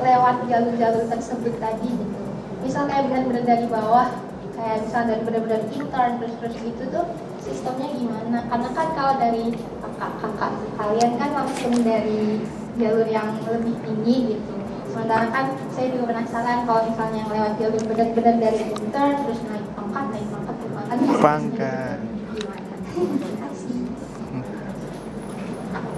lewat 0.00 0.36
jalur-jalur 0.50 1.04
tersebut 1.06 1.54
tadi 1.62 1.88
gitu. 1.90 2.22
Misal 2.64 2.88
kayak 2.88 3.12
benar-benar 3.12 3.44
dari 3.44 3.66
bawah, 3.68 4.08
kayak 4.56 4.88
misal 4.88 5.02
dari 5.04 5.22
benar-benar 5.22 5.60
intern 5.68 6.12
terus-terus 6.18 6.54
gitu 6.64 6.82
tuh 6.88 7.06
sistemnya 7.44 7.92
gimana? 7.92 8.38
Karena 8.48 8.68
kan 8.72 8.86
kalau 8.96 9.14
dari 9.20 9.52
kakak-kakak 9.84 10.52
kalian 10.80 11.12
kan 11.20 11.30
langsung 11.36 11.74
dari 11.84 12.40
jalur 12.80 13.06
yang 13.06 13.38
lebih 13.46 13.74
tinggi 13.84 14.16
gitu. 14.34 14.54
Sementara 14.90 15.26
kan 15.30 15.58
saya 15.74 15.90
juga 15.90 16.14
penasaran 16.14 16.64
kalau 16.66 16.86
misalnya 16.86 17.18
yang 17.26 17.30
lewat 17.34 17.52
jalur 17.58 17.82
benar-benar 17.82 18.34
dari 18.38 18.62
intern 18.72 19.14
terus 19.26 19.40
naik 19.50 19.66
pangkat, 19.74 20.06
naik 20.10 20.26
pangkat, 20.30 20.56
naik 20.56 20.72
pangkat. 20.72 21.18
Pangkat. 21.20 21.98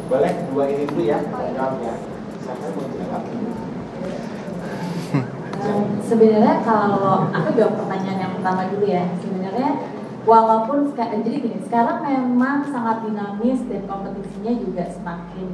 Boleh 0.07 0.33
dua 0.49 0.65
ini 0.71 0.85
dulu 0.87 1.03
ya, 1.03 1.19
jawabnya. 1.29 1.95
Siapa 2.47 2.63
yang 2.63 2.75
mau 2.79 2.87
jawab? 2.95 3.56
Um, 5.66 5.98
sebenarnya 5.98 6.62
kalau 6.62 7.26
aku 7.35 7.48
jawab 7.59 7.74
pertanyaan 7.83 8.18
yang 8.22 8.33
pertama 8.38 8.70
dulu 8.70 8.87
ya. 8.87 9.05
Sebenarnya 9.18 9.70
walaupun 10.22 10.94
seka- 10.94 11.11
jadi 11.11 11.38
gini 11.42 11.59
sekarang 11.66 12.07
memang 12.07 12.62
sangat 12.70 13.02
dinamis 13.02 13.66
dan 13.66 13.83
kompetisinya 13.90 14.52
juga 14.62 14.85
semakin 14.94 15.46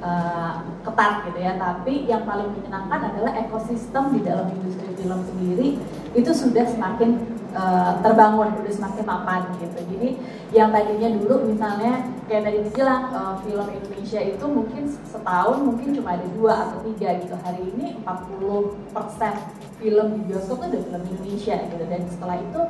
uh, 0.00 0.64
ketat 0.80 1.28
gitu 1.28 1.38
ya. 1.44 1.52
Tapi 1.60 2.08
yang 2.08 2.24
paling 2.24 2.48
menyenangkan 2.56 3.00
adalah 3.12 3.32
ekosistem 3.36 4.16
di 4.16 4.20
dalam 4.24 4.48
industri 4.48 4.96
film 4.96 5.20
sendiri 5.28 5.68
itu 6.16 6.30
sudah 6.32 6.64
semakin 6.64 7.20
uh, 7.54 7.98
terbangun 8.02 8.54
sudah 8.58 8.72
semakin 8.72 9.04
mapan 9.06 9.40
gitu. 9.58 9.78
Jadi 9.96 10.08
yang 10.50 10.74
tadinya 10.74 11.08
dulu 11.14 11.50
misalnya 11.54 12.10
kayak 12.26 12.42
tadi 12.46 12.58
dibilang 12.66 13.02
uh, 13.14 13.34
film 13.42 13.66
Indonesia 13.70 14.20
itu 14.22 14.44
mungkin 14.46 14.82
setahun 15.06 15.58
mungkin 15.62 15.88
cuma 15.94 16.18
ada 16.18 16.26
dua 16.34 16.54
atau 16.70 16.78
tiga 16.90 17.18
gitu. 17.22 17.34
Hari 17.38 17.62
ini 17.74 17.86
40% 18.02 19.80
film 19.80 20.06
di 20.12 20.20
bioskop 20.28 20.58
itu 20.60 20.76
udah 20.76 20.82
film 20.86 21.02
Indonesia 21.06 21.56
gitu. 21.58 21.84
Dan 21.86 22.00
setelah 22.06 22.36
itu 22.38 22.60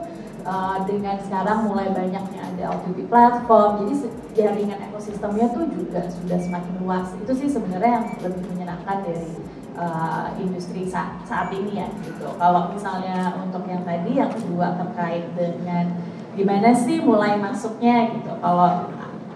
uh, 0.44 0.78
dengan 0.88 1.16
sekarang 1.24 1.58
mulai 1.68 1.88
banyaknya 1.92 2.40
ada 2.40 2.64
OTT 2.76 3.08
platform. 3.08 3.84
Jadi 3.84 3.94
jaringan 4.36 4.78
ekosistemnya 4.90 5.46
tuh 5.52 5.64
juga 5.68 6.06
sudah 6.08 6.38
semakin 6.38 6.74
luas. 6.80 7.08
Itu 7.18 7.32
sih 7.36 7.48
sebenarnya 7.50 7.90
yang 8.00 8.06
lebih 8.22 8.44
menyenangkan 8.54 8.96
dari 9.04 9.49
uh, 9.76 10.34
industri 10.40 10.86
saat, 10.86 11.22
saat 11.26 11.48
ini 11.54 11.78
ya 11.82 11.86
gitu. 12.02 12.26
Kalau 12.38 12.70
misalnya 12.72 13.34
untuk 13.38 13.66
yang 13.66 13.82
tadi 13.86 14.18
yang 14.18 14.30
kedua 14.32 14.78
terkait 14.78 15.30
dengan 15.34 15.94
gimana 16.34 16.70
sih 16.74 17.02
mulai 17.02 17.36
masuknya 17.36 18.14
gitu. 18.16 18.32
Kalau 18.38 18.90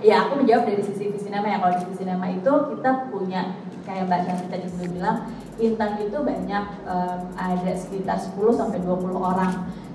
ya 0.04 0.28
aku 0.28 0.44
menjawab 0.44 0.64
dari 0.68 0.82
sisi 0.84 1.10
Visinema 1.10 1.46
ya. 1.48 1.58
Kalau 1.60 1.74
di 1.80 1.86
Visinema 1.90 2.26
itu 2.30 2.52
kita 2.76 2.90
punya 3.10 3.58
kayak 3.84 4.08
Mbak 4.08 4.20
Shanti 4.24 4.46
tadi 4.48 4.66
sudah 4.72 4.88
bilang 4.88 5.16
intern 5.60 5.94
itu 6.00 6.18
banyak 6.24 6.64
em, 6.88 7.20
ada 7.36 7.72
sekitar 7.76 8.16
10 8.16 8.58
sampai 8.58 8.78
20 8.80 9.14
orang. 9.16 9.54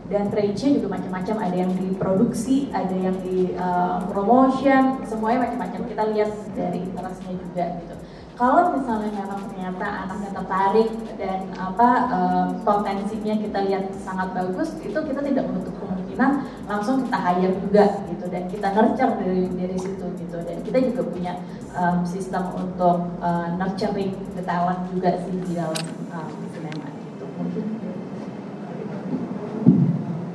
Dan 0.09 0.25
range-nya 0.33 0.81
juga 0.81 0.97
macam-macam. 0.97 1.35
Ada 1.37 1.55
yang 1.69 1.71
di 1.77 1.93
produksi 1.93 2.73
ada 2.73 2.95
yang 2.97 3.17
di 3.21 3.53
em, 3.53 3.99
promotion 4.09 5.05
semuanya 5.05 5.49
macam-macam. 5.49 5.81
Kita 5.85 6.03
lihat 6.13 6.31
dari 6.57 6.79
interestnya 6.83 7.33
juga 7.37 7.65
gitu 7.85 7.98
kalau 8.39 8.71
misalnya 8.71 9.11
memang 9.11 9.51
ternyata 9.51 10.07
anaknya 10.07 10.31
tertarik 10.31 10.89
dan 11.19 11.51
apa 11.59 11.89
em, 12.07 12.47
potensinya 12.63 13.35
kita 13.35 13.59
lihat 13.67 13.91
sangat 13.99 14.31
bagus 14.31 14.79
itu 14.79 14.95
kita 14.95 15.19
tidak 15.19 15.43
menutup 15.51 15.75
kemungkinan 15.75 16.47
langsung 16.63 17.03
kita 17.03 17.19
hire 17.19 17.51
juga 17.59 17.99
gitu 18.07 18.25
dan 18.31 18.47
kita 18.47 18.67
nurture 18.71 19.13
dari 19.19 19.43
dari 19.59 19.75
situ 19.75 20.07
gitu. 20.23 20.37
Dan 20.39 20.63
kita 20.63 20.79
juga 20.87 21.01
punya 21.11 21.33
em, 21.75 21.99
sistem 22.07 22.47
untuk 22.55 23.11
eh, 23.19 23.47
nurturing 23.59 24.15
the 24.39 24.43
talent 24.47 24.87
juga 24.95 25.19
sih 25.19 25.35
di 25.43 25.59
dalam 25.59 25.83
um, 26.15 26.31
sinema 26.55 26.87
gitu. 26.95 27.25
Mungkin 27.35 27.65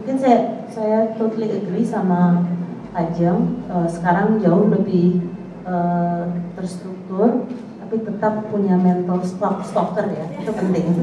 Mungkin 0.04 0.20
saya 0.20 0.68
saya 0.68 1.16
totally 1.16 1.48
agree 1.48 1.88
sama 1.88 2.44
Ajeng. 2.92 3.64
Eh, 3.72 3.88
sekarang 3.88 4.36
jauh 4.44 4.68
lebih 4.68 5.24
eh, 5.64 6.24
terstruktur, 6.52 7.48
tapi 7.94 8.10
tetap 8.10 8.50
punya 8.50 8.74
mental 8.74 9.22
stock 9.22 9.62
stalker 9.62 10.10
ya, 10.10 10.26
itu 10.34 10.50
penting. 10.50 10.98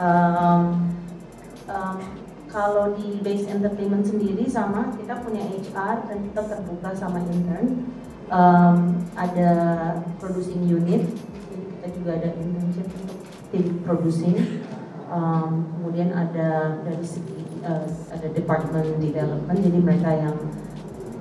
Em, 0.00 0.60
em, 1.68 1.96
kalau 2.48 2.96
di 2.96 3.20
base 3.20 3.44
entertainment 3.52 4.08
sendiri 4.08 4.48
sama, 4.48 4.96
kita 4.96 5.20
punya 5.20 5.44
HR 5.44 6.08
dan 6.08 6.18
kita 6.24 6.40
terbuka 6.48 6.96
sama 6.96 7.20
intern. 7.20 7.84
Em, 8.32 8.76
ada 9.12 9.52
producing 10.16 10.64
unit, 10.64 11.04
jadi 11.52 11.64
kita 11.76 11.86
juga 12.00 12.10
ada 12.16 12.28
internship 12.40 12.88
untuk 12.96 13.18
tim 13.52 13.64
producing. 13.84 14.64
Um, 15.06 15.70
kemudian 15.76 16.10
ada 16.16 16.82
dari 16.82 17.06
segi 17.06 17.62
uh, 17.62 17.86
ada 18.10 18.26
department 18.34 18.98
development 18.98 19.54
jadi 19.62 19.78
mereka 19.78 20.10
yang 20.10 20.34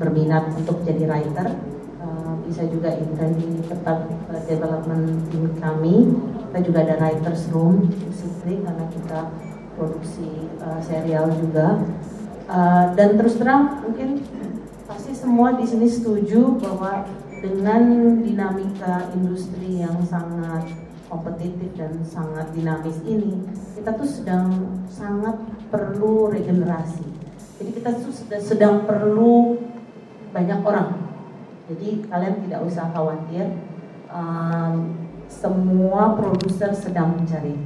berminat 0.01 0.57
untuk 0.57 0.81
jadi 0.81 1.05
writer 1.05 1.53
uh, 2.05 2.37
bisa 2.45 2.69
juga 2.69 2.93
intern 2.93 3.33
di 3.33 3.65
tempat 3.65 4.05
uh, 4.29 4.41
development 4.45 5.25
tim 5.33 5.49
kami 5.57 6.13
kita 6.53 6.59
juga 6.61 6.79
ada 6.85 6.95
writers 7.01 7.49
room 7.49 7.89
basically 7.89 8.61
karena 8.61 8.85
kita 8.93 9.19
produksi 9.73 10.45
uh, 10.61 10.77
serial 10.85 11.33
juga 11.33 11.81
Uh, 12.45 12.93
dan 12.93 13.17
terus 13.17 13.41
terang 13.41 13.81
mungkin 13.81 14.21
pasti 14.85 15.17
semua 15.17 15.57
di 15.57 15.65
sini 15.65 15.89
setuju 15.89 16.61
bahwa 16.61 17.01
dengan 17.41 17.81
dinamika 18.21 19.09
industri 19.17 19.81
yang 19.81 19.97
sangat 20.05 20.69
kompetitif 21.09 21.73
dan 21.73 22.05
sangat 22.05 22.49
dinamis 22.53 22.97
ini, 23.05 23.45
kita 23.77 23.97
tuh 23.97 24.05
sedang 24.05 24.49
sangat 24.89 25.37
perlu 25.73 26.29
regenerasi. 26.29 27.05
Jadi 27.61 27.71
kita 27.81 27.97
sudah 27.97 28.41
sedang 28.41 28.75
perlu 28.85 29.57
banyak 30.29 30.59
orang. 30.61 31.04
Jadi 31.65 32.05
kalian 32.05 32.35
tidak 32.45 32.61
usah 32.65 32.93
khawatir. 32.93 33.45
Um, 34.09 35.05
semua 35.25 36.13
produser 36.13 36.71
sedang 36.71 37.17
mencari 37.17 37.57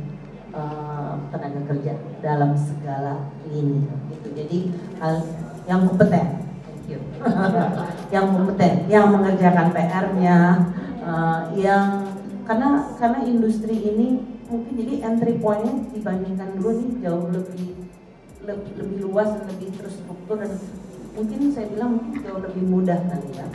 uh, 0.56 1.20
tenaga 1.30 1.62
kerja 1.68 1.94
dalam 2.24 2.56
segala 2.56 3.30
lini. 3.46 3.86
Gitu. 4.16 4.28
Jadi 4.34 4.60
hal 5.04 5.24
yang 5.68 5.86
kompeten, 5.86 6.48
thank 6.64 6.88
you. 6.88 7.00
yang 8.16 8.26
kompeten, 8.34 8.88
yang 8.88 9.12
mengerjakan 9.12 9.76
PR-nya, 9.76 10.40
uh, 11.04 11.52
yang 11.54 12.08
karena 12.48 12.90
karena 12.98 13.20
industri 13.28 13.78
ini 13.78 14.26
mungkin 14.50 14.74
jadi 14.74 15.06
entry 15.06 15.38
point-nya 15.38 15.86
dibandingkan 15.94 16.58
dulu 16.58 16.82
nih 16.82 16.92
jauh 17.06 17.30
lebih 17.30 17.78
lebih, 18.42 18.72
lebih 18.82 18.98
luas 19.06 19.30
dan 19.38 19.46
lebih 19.46 19.70
terstruktur 19.78 20.42
dan 20.42 20.58
mungkin 21.14 21.54
saya 21.54 21.70
bilang 21.70 22.02
mungkin 22.02 22.18
jauh 22.26 22.42
lebih 22.42 22.64
mudah 22.66 22.98
nanti 23.06 23.38
ya 23.38 23.46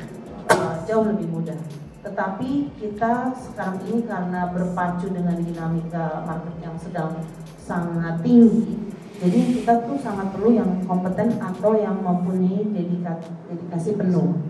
uh, 0.50 0.74
jauh 0.84 1.06
lebih 1.08 1.28
mudah. 1.30 1.58
Tetapi 2.04 2.76
kita 2.76 3.32
sekarang 3.32 3.80
ini 3.88 4.04
karena 4.04 4.52
berpacu 4.52 5.08
dengan 5.08 5.40
dinamika 5.40 6.20
market 6.28 6.56
yang 6.60 6.76
sedang 6.76 7.16
sangat 7.64 8.20
tinggi 8.20 8.84
jadi 9.22 9.40
kita 9.56 9.86
tuh 9.86 9.96
sangat 10.02 10.34
perlu 10.34 10.52
yang 10.58 10.82
kompeten 10.90 11.38
atau 11.38 11.78
yang 11.78 12.02
mempunyai 12.02 12.66
dedikasi, 12.66 13.30
dedikasi 13.46 13.90
penuh 13.94 14.42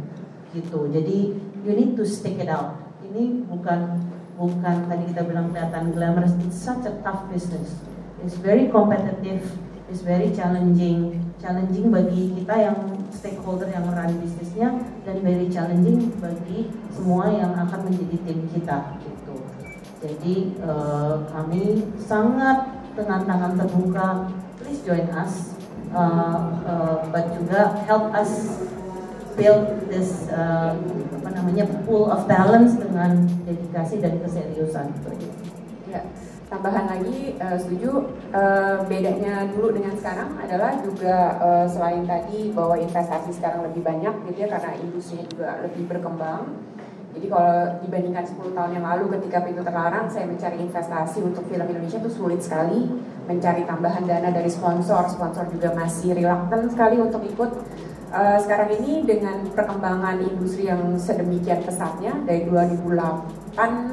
gitu. 0.57 0.89
Jadi 0.89 1.19
you 1.63 1.73
need 1.77 1.93
to 1.95 2.03
stick 2.09 2.41
it 2.41 2.49
out. 2.49 2.81
Ini 3.05 3.45
bukan 3.45 4.01
bukan 4.41 4.77
tadi 4.89 5.05
kita 5.13 5.23
bilang 5.29 5.53
kelihatan 5.53 5.93
glamorous 5.93 6.33
it's 6.43 6.57
such 6.57 6.83
a 6.89 6.95
tough 7.05 7.29
business. 7.29 7.77
It's 8.25 8.41
very 8.41 8.73
competitive 8.73 9.45
it's 9.95 10.03
very 10.03 10.35
challenging. 10.35 11.23
Challenging 11.39 11.95
bagi 11.95 12.35
kita 12.35 12.55
yang 12.67 12.79
stakeholder 13.15 13.71
yang 13.71 13.87
run 13.87 14.11
bisnisnya 14.19 14.75
dan 15.07 15.23
very 15.23 15.47
challenging 15.47 16.11
bagi 16.19 16.67
semua 16.91 17.31
yang 17.31 17.55
akan 17.55 17.87
menjadi 17.87 18.17
tim 18.27 18.43
kita 18.51 18.99
gitu. 19.07 19.39
Jadi 20.03 20.59
uh, 20.67 21.23
kami 21.31 21.87
sangat 22.03 22.75
dengan 22.99 23.23
tangan 23.23 23.55
terbuka. 23.55 24.35
Please 24.59 24.83
join 24.83 25.07
us 25.15 25.55
uh, 25.95 26.59
uh, 26.67 26.99
but 27.15 27.31
juga 27.39 27.79
help 27.87 28.11
us 28.11 28.59
build 29.39 29.87
this 29.87 30.27
uh, 30.35 30.75
apa 31.23 31.29
namanya 31.39 31.71
pool 31.87 32.11
of 32.11 32.27
talents 32.27 32.75
dengan 32.83 33.31
dedikasi 33.47 34.03
dan 34.03 34.19
keseriusan. 34.19 34.91
Ya, 35.87 36.03
tambahan 36.49 36.87
lagi 36.87 37.35
uh, 37.41 37.57
setuju 37.57 38.13
uh, 38.31 38.85
bedanya 38.85 39.49
dulu 39.49 39.73
dengan 39.73 39.97
sekarang 39.97 40.37
adalah 40.37 40.77
juga 40.85 41.41
uh, 41.41 41.67
selain 41.67 42.05
tadi 42.05 42.53
bahwa 42.53 42.77
investasi 42.77 43.33
sekarang 43.33 43.65
lebih 43.71 43.81
banyak 43.81 44.15
gitu 44.31 44.45
ya 44.45 44.49
karena 44.53 44.71
industrinya 44.81 45.25
juga 45.31 45.49
lebih 45.65 45.83
berkembang. 45.89 46.43
Jadi 47.15 47.31
kalau 47.31 47.79
dibandingkan 47.79 48.27
10 48.27 48.59
tahun 48.59 48.71
yang 48.75 48.85
lalu 48.91 49.05
ketika 49.15 49.47
pintu 49.47 49.63
terlarang 49.63 50.11
saya 50.11 50.27
mencari 50.27 50.59
investasi 50.59 51.23
untuk 51.23 51.47
film 51.47 51.63
Indonesia 51.63 52.03
itu 52.03 52.11
sulit 52.11 52.43
sekali 52.43 52.91
mencari 53.31 53.63
tambahan 53.65 54.03
dana 54.03 54.35
dari 54.35 54.51
sponsor, 54.51 55.07
sponsor 55.07 55.47
juga 55.55 55.73
masih 55.79 56.19
reluctant 56.19 56.67
sekali 56.69 56.99
untuk 56.99 57.23
ikut 57.23 57.51
Uh, 58.15 58.39
sekarang 58.39 58.71
ini 58.79 59.03
dengan 59.03 59.43
perkembangan 59.51 60.23
industri 60.23 60.71
yang 60.71 60.95
sedemikian 60.95 61.59
pesatnya 61.67 62.15
dari 62.23 62.47
2008 62.47 63.44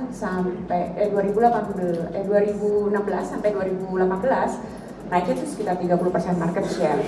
sampai 0.10 0.98
eh 0.98 1.10
2018 1.14 2.18
eh 2.18 2.24
2016 2.26 2.92
sampai 3.22 3.50
2018 3.54 5.12
naiknya 5.12 5.34
itu 5.38 5.46
sekitar 5.46 5.76
30% 5.78 6.42
market 6.42 6.66
share. 6.72 7.04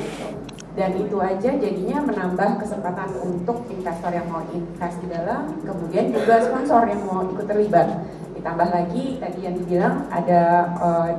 Dan 0.73 0.97
itu 0.97 1.21
aja 1.21 1.53
jadinya 1.53 2.01
menambah 2.01 2.57
kesempatan 2.57 3.13
untuk 3.21 3.61
investor 3.69 4.09
yang 4.09 4.25
mau 4.25 4.41
invest 4.49 4.97
di 5.05 5.07
dalam 5.07 5.53
kemudian 5.61 6.09
juga 6.09 6.41
sponsor 6.41 6.89
yang 6.89 7.01
mau 7.05 7.21
ikut 7.23 7.45
terlibat. 7.45 8.03
Ditambah 8.33 8.69
lagi 8.73 9.21
tadi 9.21 9.39
yang 9.45 9.55
dibilang 9.55 10.09
ada 10.09 10.73
uh, 10.81 11.09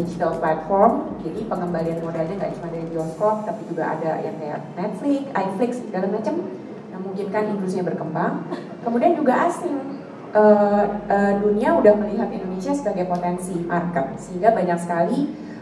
digital 0.00 0.34
platform 0.40 1.20
jadi 1.22 1.44
pengembalian 1.46 2.00
modalnya 2.02 2.34
nggak 2.40 2.52
cuma 2.58 2.68
dari 2.72 2.86
bioskop 2.90 3.46
tapi 3.46 3.62
juga 3.70 3.94
ada 3.94 4.18
yang 4.24 4.34
kayak 4.40 4.60
Netflix, 4.74 5.22
iFlix 5.30 5.70
segala 5.84 6.06
macam 6.10 6.34
yang 6.90 7.00
memungkinkan 7.04 7.42
industrinya 7.54 7.86
berkembang. 7.86 8.32
Kemudian 8.82 9.12
juga 9.14 9.46
asing 9.46 10.01
uh, 10.32 10.84
uh, 11.08 11.32
dunia 11.40 11.76
udah 11.76 11.94
melihat 11.96 12.28
Indonesia 12.32 12.72
sebagai 12.72 13.08
potensi 13.08 13.56
market 13.64 14.16
sehingga 14.18 14.52
banyak 14.52 14.78
sekali 14.80 15.18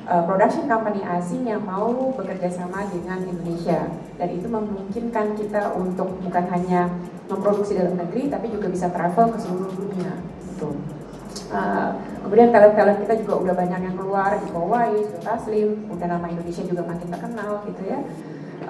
uh, 0.06 0.22
production 0.24 0.66
company 0.70 1.02
asing 1.04 1.46
yang 1.46 1.62
mau 1.66 2.14
bekerja 2.14 2.48
sama 2.50 2.86
dengan 2.88 3.22
Indonesia 3.26 3.90
dan 4.16 4.28
itu 4.30 4.46
memungkinkan 4.46 5.36
kita 5.36 5.74
untuk 5.74 6.18
bukan 6.22 6.44
hanya 6.50 6.90
memproduksi 7.26 7.78
dalam 7.78 7.98
negeri 7.98 8.30
tapi 8.30 8.50
juga 8.50 8.70
bisa 8.70 8.90
travel 8.90 9.34
ke 9.34 9.38
seluruh 9.42 9.70
dunia 9.74 10.18
gitu. 10.54 10.70
Uh, 11.50 11.98
kemudian 12.22 12.54
talent-talent 12.54 13.02
kita 13.02 13.14
juga 13.26 13.34
udah 13.42 13.54
banyak 13.58 13.80
yang 13.82 13.96
keluar 13.98 14.38
di 14.38 14.48
Hawaii, 14.54 15.02
Taslim, 15.18 15.90
udah 15.90 16.06
nama 16.06 16.30
Indonesia 16.30 16.62
juga 16.62 16.86
makin 16.86 17.10
terkenal 17.10 17.66
gitu 17.66 17.82
ya. 17.90 17.98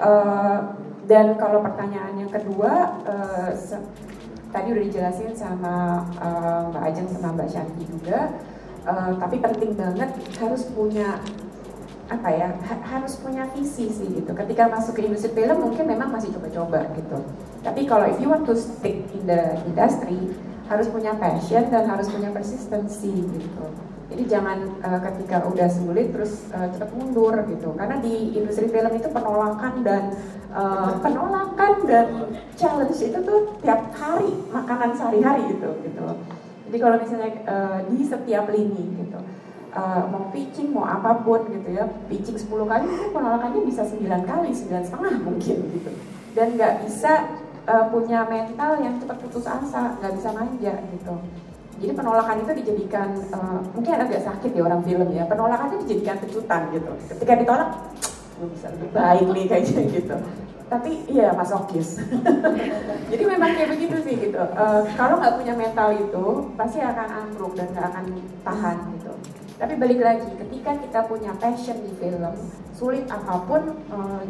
Uh, 0.01 0.59
dan 1.05 1.37
kalau 1.37 1.61
pertanyaan 1.61 2.25
yang 2.25 2.31
kedua, 2.31 3.01
tadi 4.51 4.67
udah 4.75 4.83
dijelasin 4.83 5.31
sama 5.33 6.05
uh, 6.19 6.69
Mbak 6.69 6.83
Ajeng 6.91 7.07
sama 7.09 7.33
Mbak 7.33 7.49
Shanti 7.49 7.83
juga, 7.87 8.35
uh, 8.85 9.11
tapi 9.17 9.39
penting 9.39 9.73
banget 9.73 10.11
harus 10.37 10.67
punya 10.71 11.19
apa 12.11 12.27
ya 12.27 12.51
ha 12.51 12.75
harus 12.91 13.15
punya 13.23 13.47
visi 13.55 13.87
sih 13.87 14.07
gitu. 14.11 14.31
Ketika 14.35 14.67
masuk 14.67 14.99
ke 14.99 15.07
industri 15.07 15.31
film 15.31 15.63
mungkin 15.63 15.87
memang 15.87 16.11
masih 16.11 16.35
coba-coba 16.35 16.91
gitu. 16.99 17.23
Tapi 17.63 17.87
kalau 17.87 18.05
if 18.11 18.19
you 18.19 18.27
want 18.27 18.43
to 18.43 18.51
stick 18.51 19.07
in 19.15 19.23
the 19.23 19.55
industry 19.63 20.19
harus 20.67 20.91
punya 20.91 21.15
passion 21.15 21.71
dan 21.71 21.87
harus 21.87 22.11
punya 22.11 22.27
persistency 22.35 23.15
gitu. 23.15 23.65
Jadi 24.11 24.23
jangan 24.27 24.57
uh, 24.83 24.99
ketika 24.99 25.47
udah 25.47 25.67
sulit 25.71 26.11
terus 26.11 26.51
uh, 26.51 26.67
cepat 26.67 26.91
mundur 26.91 27.33
gitu. 27.47 27.71
Karena 27.79 27.97
di 28.03 28.35
industri 28.35 28.67
film 28.67 28.91
itu 28.91 29.07
penolakan 29.07 29.73
dan 29.81 30.11
uh, 30.51 30.99
penolakan 30.99 31.73
dan 31.87 32.07
challenge 32.59 32.99
itu 32.99 33.19
tuh 33.23 33.55
tiap 33.63 33.95
hari 33.95 34.35
makanan 34.51 34.91
sehari-hari 34.93 35.55
gitu 35.55 35.71
gitu. 35.87 36.03
Jadi 36.67 36.77
kalau 36.77 36.95
misalnya 36.99 37.31
uh, 37.47 37.79
di 37.87 38.03
setiap 38.03 38.51
lini 38.51 38.85
gitu. 38.99 39.19
Uh, 39.71 40.03
mau 40.11 40.27
pitching 40.35 40.75
mau 40.75 40.83
apa 40.83 41.23
pun 41.23 41.47
gitu 41.47 41.71
ya 41.71 41.87
pitching 42.11 42.35
10 42.35 42.43
kali 42.43 42.91
itu 42.91 43.07
penolakannya 43.15 43.63
bisa 43.63 43.87
9 43.87 44.03
kali 44.03 44.51
9 44.51 44.67
setengah 44.67 45.15
mungkin 45.23 45.57
gitu 45.71 45.91
dan 46.35 46.59
nggak 46.59 46.73
bisa 46.83 47.39
uh, 47.67 47.85
punya 47.91 48.25
mental 48.25 48.79
yang 48.79 48.97
cepat 49.01 49.17
putus 49.19 49.45
asa, 49.45 49.99
nggak 49.99 50.13
bisa 50.15 50.29
manja 50.31 50.73
gitu. 50.95 51.13
Jadi 51.81 51.97
penolakan 51.97 52.45
itu 52.45 52.51
dijadikan 52.61 53.09
uh, 53.33 53.57
mungkin 53.73 53.97
agak 53.97 54.21
sakit 54.21 54.53
ya 54.53 54.61
orang 54.61 54.85
film 54.85 55.09
ya. 55.09 55.25
Penolakan 55.25 55.65
itu 55.73 55.77
dijadikan 55.89 56.17
kejutan 56.21 56.61
gitu. 56.69 56.91
Ketika 57.09 57.33
ditolak, 57.41 57.69
gue 58.37 58.47
bisa 58.53 58.69
lebih 58.69 58.89
baik 58.93 59.27
nih 59.33 59.45
kayaknya 59.49 59.81
gitu. 59.89 60.15
Tapi 60.69 60.91
iya 61.09 61.33
masokis. 61.33 61.99
Jadi 63.11 63.23
memang 63.25 63.57
kayak 63.57 63.73
begitu 63.73 63.97
sih 64.05 64.13
gitu. 64.13 64.39
Uh, 64.53 64.85
kalau 64.93 65.17
nggak 65.17 65.41
punya 65.41 65.53
mental 65.57 65.89
itu 65.97 66.25
pasti 66.53 66.79
akan 66.79 67.07
ambruk 67.25 67.57
dan 67.57 67.67
nggak 67.73 67.87
akan 67.91 68.05
tahan 68.45 68.77
gitu. 68.95 69.13
Tapi 69.61 69.73
balik 69.77 69.99
lagi, 70.01 70.25
ketika 70.41 70.71
kita 70.73 70.99
punya 71.05 71.33
passion 71.37 71.77
di 71.85 71.93
film, 71.97 72.33
sulit 72.73 73.05
apa 73.09 73.45
pun 73.45 73.61
uh, 73.93 74.25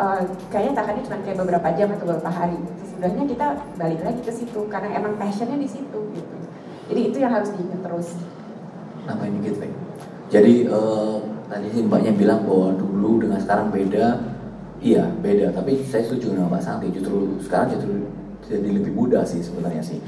uh, 0.00 0.20
kayaknya 0.52 0.80
tahannya 0.80 1.02
cuma 1.04 1.16
kayak 1.24 1.38
beberapa 1.40 1.68
jam 1.76 1.88
atau 1.92 2.04
beberapa 2.08 2.32
hari. 2.32 2.60
Sesudahnya 2.84 3.24
kita 3.24 3.46
balik 3.80 4.00
lagi 4.04 4.20
ke 4.20 4.32
situ 4.32 4.60
karena 4.68 4.96
emang 4.96 5.16
passionnya 5.16 5.56
di 5.60 5.68
situ 5.68 6.00
gitu. 6.12 6.35
Jadi 6.86 7.00
itu 7.12 7.16
yang 7.18 7.32
harus 7.34 7.50
diingat 7.54 7.80
terus. 7.82 8.08
Namanya 9.06 9.38
gitu, 9.46 9.66
Jadi 10.26 10.54
uh, 10.66 11.22
tadi 11.46 11.66
sih 11.70 11.82
mbaknya 11.86 12.12
bilang 12.14 12.42
bahwa 12.42 12.74
dulu 12.74 13.22
dengan 13.22 13.38
sekarang 13.38 13.70
beda. 13.70 14.34
Iya 14.76 15.08
beda, 15.24 15.56
tapi 15.56 15.80
saya 15.88 16.04
setuju 16.04 16.36
dengan 16.36 16.52
Pak 16.52 16.62
Santi. 16.62 16.92
Justru 16.92 17.40
sekarang 17.42 17.74
justru 17.74 18.06
jadi 18.46 18.68
lebih 18.76 18.92
mudah 18.92 19.24
sih 19.24 19.40
sebenarnya 19.40 19.82
sih. 19.82 19.98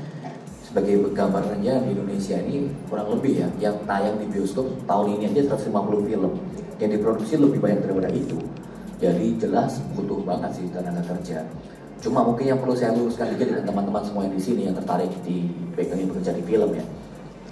Sebagai 0.63 1.01
gambarannya 1.17 1.89
di 1.89 1.89
Indonesia 1.97 2.37
ini 2.37 2.69
kurang 2.87 3.09
lebih 3.17 3.41
ya, 3.41 3.49
yang 3.57 3.77
tayang 3.89 4.21
di 4.21 4.29
bioskop 4.29 4.69
tahun 4.85 5.17
ini 5.17 5.33
aja 5.33 5.57
150 5.57 6.05
film, 6.05 6.33
yang 6.77 6.91
diproduksi 6.93 7.41
lebih 7.41 7.59
banyak 7.65 7.81
daripada 7.89 8.13
itu 8.13 8.37
jadi 8.99 9.39
jelas 9.39 9.79
butuh 9.95 10.19
banget 10.27 10.59
sih 10.59 10.67
tenaga 10.75 10.99
kerja. 11.07 11.47
Cuma 11.99 12.23
mungkin 12.23 12.47
yang 12.47 12.59
perlu 12.63 12.79
saya 12.79 12.95
luruskan 12.95 13.35
juga 13.35 13.45
dengan 13.51 13.65
teman-teman 13.67 14.03
semua 14.07 14.23
yang 14.23 14.35
di 14.39 14.43
sini 14.43 14.61
yang 14.71 14.77
tertarik 14.79 15.11
di 15.27 15.51
background 15.75 16.15
bekerja 16.15 16.31
di 16.31 16.43
film 16.47 16.71
ya. 16.79 16.85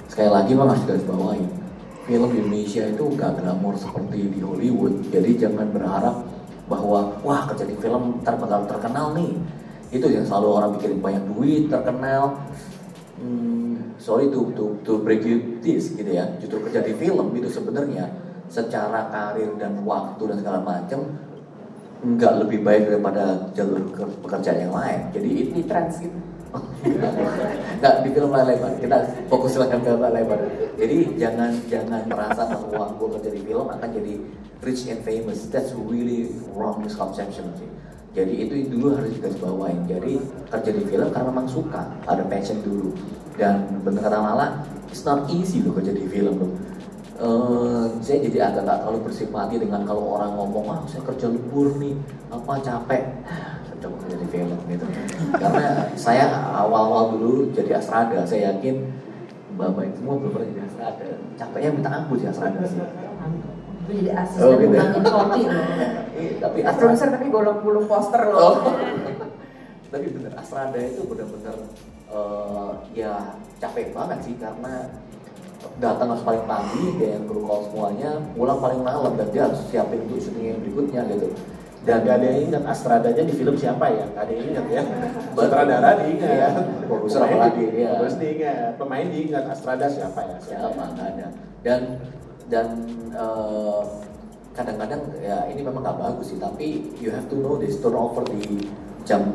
Sekali 0.07 0.31
lagi 0.31 0.55
bang 0.55 0.69
harus 0.71 0.85
garis 0.87 1.03
bawahi, 1.03 1.47
film 2.07 2.29
di 2.31 2.39
Indonesia 2.39 2.83
itu 2.87 3.05
gak 3.19 3.43
glamor 3.43 3.75
seperti 3.75 4.19
di 4.31 4.39
Hollywood. 4.39 4.95
Jadi 5.11 5.31
jangan 5.35 5.67
berharap 5.75 6.23
bahwa 6.71 7.19
wah 7.27 7.43
kerja 7.51 7.67
di 7.67 7.75
film 7.75 8.23
bakal 8.23 8.71
terkenal 8.71 9.19
nih. 9.19 9.35
Itu 9.91 10.07
yang 10.07 10.23
selalu 10.23 10.49
orang 10.51 10.71
bikin 10.79 11.03
banyak 11.03 11.25
duit, 11.35 11.67
terkenal. 11.67 12.39
Hmm, 13.19 13.99
sorry 13.99 14.31
to, 14.31 14.55
to, 14.55 14.79
to 14.87 15.03
break 15.03 15.27
you 15.27 15.59
this 15.59 15.91
gitu 15.91 16.07
ya. 16.07 16.39
Justru 16.39 16.63
kerja 16.71 16.87
di 16.87 16.95
film 16.95 17.35
itu 17.35 17.51
sebenarnya 17.51 18.15
secara 18.47 19.11
karir 19.11 19.59
dan 19.59 19.83
waktu 19.83 20.23
dan 20.31 20.37
segala 20.39 20.63
macam 20.63 21.19
nggak 22.14 22.33
lebih 22.47 22.62
baik 22.62 22.83
daripada 22.87 23.51
jalur 23.51 23.83
ke- 23.90 24.16
pekerjaan 24.23 24.59
yang 24.62 24.75
lain. 24.75 25.01
Jadi 25.11 25.29
di 25.51 25.62
trans 25.66 25.99
gitu. 25.99 26.19
nggak 27.83 27.95
di 28.07 28.09
film 28.14 28.31
layar 28.33 28.49
lebar 28.49 28.73
kita 28.81 28.97
fokus 29.29 29.61
dengan 29.61 29.77
film 29.83 30.01
lebar 30.01 30.40
jadi 30.79 30.97
jangan 31.21 31.51
jangan 31.69 32.01
merasa 32.09 32.49
bahwa 32.49 32.97
gue 32.97 33.09
kerja 33.19 33.31
di 33.35 33.40
film 33.45 33.66
akan 33.69 33.88
jadi 33.92 34.14
rich 34.64 34.88
and 34.88 35.03
famous. 35.05 35.49
That's 35.53 35.73
really 35.77 36.33
wrong 36.57 36.81
misconception 36.81 37.53
sih. 37.61 37.69
Jadi 38.16 38.49
itu 38.49 38.73
dulu 38.73 38.97
harus 38.97 39.12
digarisbawain 39.12 39.85
jadi 39.85 40.16
kerja 40.49 40.71
di 40.73 40.83
film 40.88 41.12
karena 41.12 41.29
memang 41.29 41.49
suka 41.49 41.85
ada 42.09 42.25
passion 42.25 42.64
dulu. 42.64 42.97
Dan 43.37 43.69
bener 43.85 44.01
kata 44.01 44.16
Lala 44.16 44.64
it's 44.88 45.05
not 45.05 45.29
easy 45.29 45.61
loh 45.61 45.77
kerja 45.77 45.92
di 45.92 46.09
film 46.09 46.40
loh 46.40 46.51
Eh, 47.16 47.85
saya 48.05 48.18
jadi 48.29 48.38
agak 48.44 48.68
nggak 48.68 48.79
terlalu 48.85 49.09
bersimpati 49.09 49.57
dengan 49.57 49.88
kalau 49.88 50.20
orang 50.20 50.37
ngomong 50.37 50.68
ah 50.68 50.81
saya 50.85 51.00
kerja 51.00 51.33
lembur 51.33 51.72
nih 51.81 51.96
apa 52.29 52.61
capek 52.61 53.09
saya 53.64 53.76
coba 53.81 53.96
kerja 54.05 54.16
di 54.20 54.29
film 54.29 54.59
gitu 54.68 54.85
karena 55.33 55.88
saya 55.96 56.29
awal-awal 56.52 57.16
dulu 57.16 57.48
jadi 57.57 57.81
astrada 57.81 58.20
saya 58.29 58.52
yakin 58.52 58.92
bapak 59.57 59.88
itu 59.88 60.05
semua 60.05 60.20
belum 60.20 60.33
pernah 60.37 60.48
jadi 60.52 60.62
astrada 60.68 61.09
capeknya 61.40 61.70
minta 61.72 61.90
ampun 61.96 62.16
jadi 62.20 62.29
astrada 62.37 62.61
sih 62.68 62.81
jadi 62.85 62.98
Oh, 63.87 64.18
asisten 64.18 64.50
gitu. 64.50 64.66
ngembangin 64.66 65.02
kopi. 65.07 65.42
Eh, 66.18 66.31
tapi 66.42 66.59
Produser 66.66 66.90
astrada 66.90 67.14
tapi 67.16 67.26
golong-gulung 67.31 67.87
poster 67.87 68.22
oh. 68.29 68.35
loh. 68.35 68.55
tapi 69.94 70.07
bener 70.11 70.33
astrada 70.35 70.74
itu 70.83 71.07
bener-bener 71.07 71.57
eh, 72.11 72.72
ya 72.92 73.40
capek 73.62 73.94
banget 73.94 74.18
sih 74.26 74.35
karena 74.37 74.90
datang 75.79 76.14
harus 76.14 76.24
paling 76.24 76.44
pagi 76.48 76.85
kayak 76.98 77.26
kru 77.29 77.44
call 77.44 77.66
semuanya 77.68 78.11
pulang 78.33 78.59
paling 78.59 78.81
malam 78.81 79.12
dan 79.18 79.29
dia 79.31 79.42
harus 79.50 79.61
siapin 79.68 80.00
untuk 80.07 80.20
syuting 80.22 80.57
yang 80.57 80.59
berikutnya 80.62 81.02
gitu 81.12 81.29
Dan 81.87 82.02
gak 82.02 82.18
ada 82.18 82.26
yang 82.35 82.50
ingat 82.50 82.62
Astradanya 82.66 83.22
di 83.22 83.35
film 83.38 83.55
siapa 83.55 83.87
ya? 83.87 84.11
Gak 84.11 84.26
ada 84.26 84.33
yang 84.35 84.46
ingat 84.50 84.66
ya. 84.74 84.83
Sutradara 85.38 85.90
diingat. 86.02 86.35
Iya, 86.35 86.48
produser 86.90 87.20
apalagi, 87.22 87.64
iya. 87.70 87.90
Produser 87.94 88.18
diingat. 88.18 88.70
Pemain 88.74 89.07
diingat. 89.07 89.44
Astrada 89.55 89.87
siapa 89.87 90.20
ya? 90.26 90.37
siapa 90.42 90.83
nggak 90.83 91.07
ada 91.14 91.26
dan 91.66 91.98
dan 92.46 92.66
eh, 93.11 93.83
kadang-kadang 94.55 95.02
ya 95.18 95.50
ini 95.50 95.61
memang 95.66 95.83
nggak 95.83 95.98
bagus 95.98 96.31
sih 96.31 96.38
tapi 96.38 96.94
you 97.02 97.11
have 97.11 97.26
to 97.26 97.37
know 97.42 97.59
this 97.59 97.76
turnover 97.83 98.22
di 98.31 98.70
jam 99.02 99.26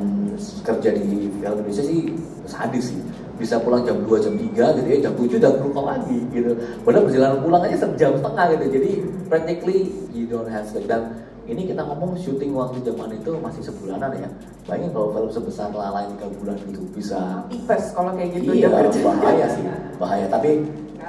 kerja 0.63 0.95
di 0.95 1.27
film 1.27 1.59
Indonesia 1.59 1.83
sih 1.83 2.15
sadis 2.47 2.95
sih 2.95 3.01
bisa 3.41 3.58
pulang 3.58 3.82
jam 3.82 3.97
2 4.06 4.21
jam 4.21 4.34
3 4.38 4.77
gitu 4.77 4.88
ya 4.93 4.97
jam 5.10 5.13
7 5.17 5.41
udah 5.41 5.51
keruka 5.58 5.82
lagi 5.82 6.19
gitu. 6.30 6.54
Padahal 6.86 7.04
perjalanan 7.10 7.39
pulang 7.41 7.62
aja 7.65 7.77
sejam 7.82 8.13
setengah 8.13 8.45
gitu. 8.54 8.65
Jadi 8.77 8.91
practically 9.25 9.80
you 10.13 10.30
don't 10.30 10.45
have 10.45 10.69
to. 10.69 10.77
Dan 10.86 11.25
ini 11.49 11.65
kita 11.65 11.82
ngomong 11.82 12.13
syuting 12.13 12.54
waktu 12.54 12.86
zaman 12.86 13.17
itu 13.17 13.34
masih 13.41 13.65
sebulanan 13.65 14.13
ya. 14.13 14.30
Bayangin 14.69 14.93
kalau 14.93 15.10
film 15.17 15.30
sebesar 15.34 15.73
lalai 15.73 16.06
tiga 16.13 16.30
bulan 16.38 16.56
gitu 16.62 16.86
bisa 16.93 17.49
Tipes 17.49 17.97
kalau 17.97 18.13
kayak 18.13 18.30
gitu 18.38 18.54
iya 18.54 18.69
kerja. 18.69 18.99
bahaya 19.01 19.45
sih 19.49 19.65
bahaya. 19.97 20.25
Tapi 20.30 20.62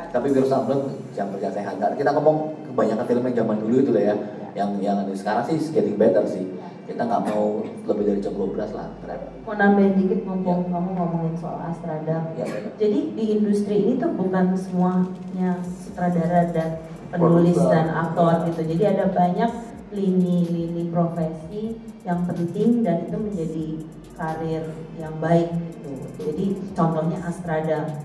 tapi 0.08 0.26
virus 0.32 0.48
Ambleng 0.48 0.88
jam 1.12 1.28
kerja 1.36 1.52
sehat. 1.52 1.76
Kita 1.76 2.16
ngomong 2.16 2.56
kebanyakan 2.72 3.04
film 3.04 3.22
yang 3.28 3.36
zaman 3.44 3.56
dulu 3.60 3.76
itu 3.84 3.92
lah 3.92 4.04
ya. 4.08 4.14
Yang 4.56 4.70
yang 4.80 4.96
sekarang 5.12 5.44
sih 5.52 5.56
getting 5.76 6.00
better 6.00 6.24
sih 6.24 6.48
kita 6.82 7.02
nggak 7.06 7.22
mau 7.30 7.62
lebih 7.62 8.04
dari 8.10 8.18
jam 8.18 8.34
12 8.34 8.74
lah 8.74 8.88
ternyata. 8.98 9.28
Mau 9.46 9.54
nambahin 9.54 9.94
dikit 9.94 10.20
mumpung 10.26 10.66
kamu 10.66 10.90
ngomongin 10.98 11.34
soal 11.38 11.62
Astrada. 11.62 12.34
ya 12.34 12.44
benar. 12.46 12.74
Jadi 12.74 12.98
di 13.14 13.24
industri 13.38 13.74
ini 13.86 13.92
tuh 14.02 14.10
bukan 14.18 14.58
semuanya 14.58 15.62
sutradara 15.62 16.50
dan 16.50 16.82
penulis 17.14 17.58
dan 17.70 17.86
aktor 17.94 18.50
gitu. 18.50 18.60
Jadi 18.74 18.82
ada 18.82 19.04
banyak 19.14 19.50
lini-lini 19.92 20.88
profesi 20.88 21.76
yang 22.02 22.26
penting 22.26 22.82
dan 22.82 23.06
itu 23.06 23.16
menjadi 23.20 23.66
karir 24.18 24.64
yang 24.98 25.14
baik 25.22 25.54
gitu. 25.54 25.92
Jadi 26.18 26.44
contohnya 26.74 27.18
Astrada. 27.22 28.02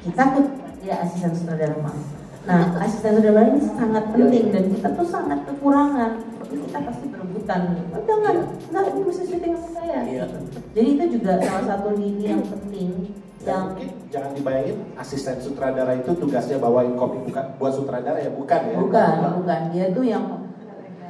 Kita 0.00 0.22
tuh 0.34 0.46
ya 0.82 1.06
asisten 1.06 1.36
sutradara 1.36 1.76
Mas. 1.78 2.00
Nah, 2.48 2.74
asisten 2.82 3.20
sutradara 3.20 3.52
ini 3.52 3.62
sangat 3.62 4.04
penting 4.10 4.50
dan 4.50 4.64
kita 4.74 4.88
tuh 4.96 5.06
sangat 5.06 5.44
kekurangan. 5.46 6.39
Kita 6.50 6.78
pasti 6.82 7.06
berebutan. 7.06 7.60
Oh, 7.94 8.02
jangan, 8.02 8.34
enggak 8.70 8.84
ini 8.90 9.00
mesti 9.06 9.24
syuting 9.30 9.54
sama 9.54 9.70
saya. 9.78 9.98
Iya. 10.02 10.24
Jadi 10.74 10.88
itu 10.98 11.04
juga 11.18 11.32
salah 11.42 11.64
satu 11.66 11.88
lini 11.94 12.24
yang 12.26 12.42
penting 12.46 13.14
Dan 13.40 13.48
yang 13.48 13.62
mungkin 13.72 13.88
jangan 14.12 14.30
dibayangin 14.36 14.76
asisten 15.00 15.36
sutradara 15.40 15.96
itu 15.96 16.12
tugasnya 16.12 16.60
bawain 16.60 16.92
kopi 16.92 17.24
bukan 17.24 17.44
buat 17.56 17.72
sutradara 17.72 18.20
ya 18.20 18.28
bukan 18.36 18.60
ya. 18.68 18.76
bukan 18.76 19.14
bukan 19.40 19.60
dia 19.72 19.86
tuh 19.96 20.04
yang 20.04 20.24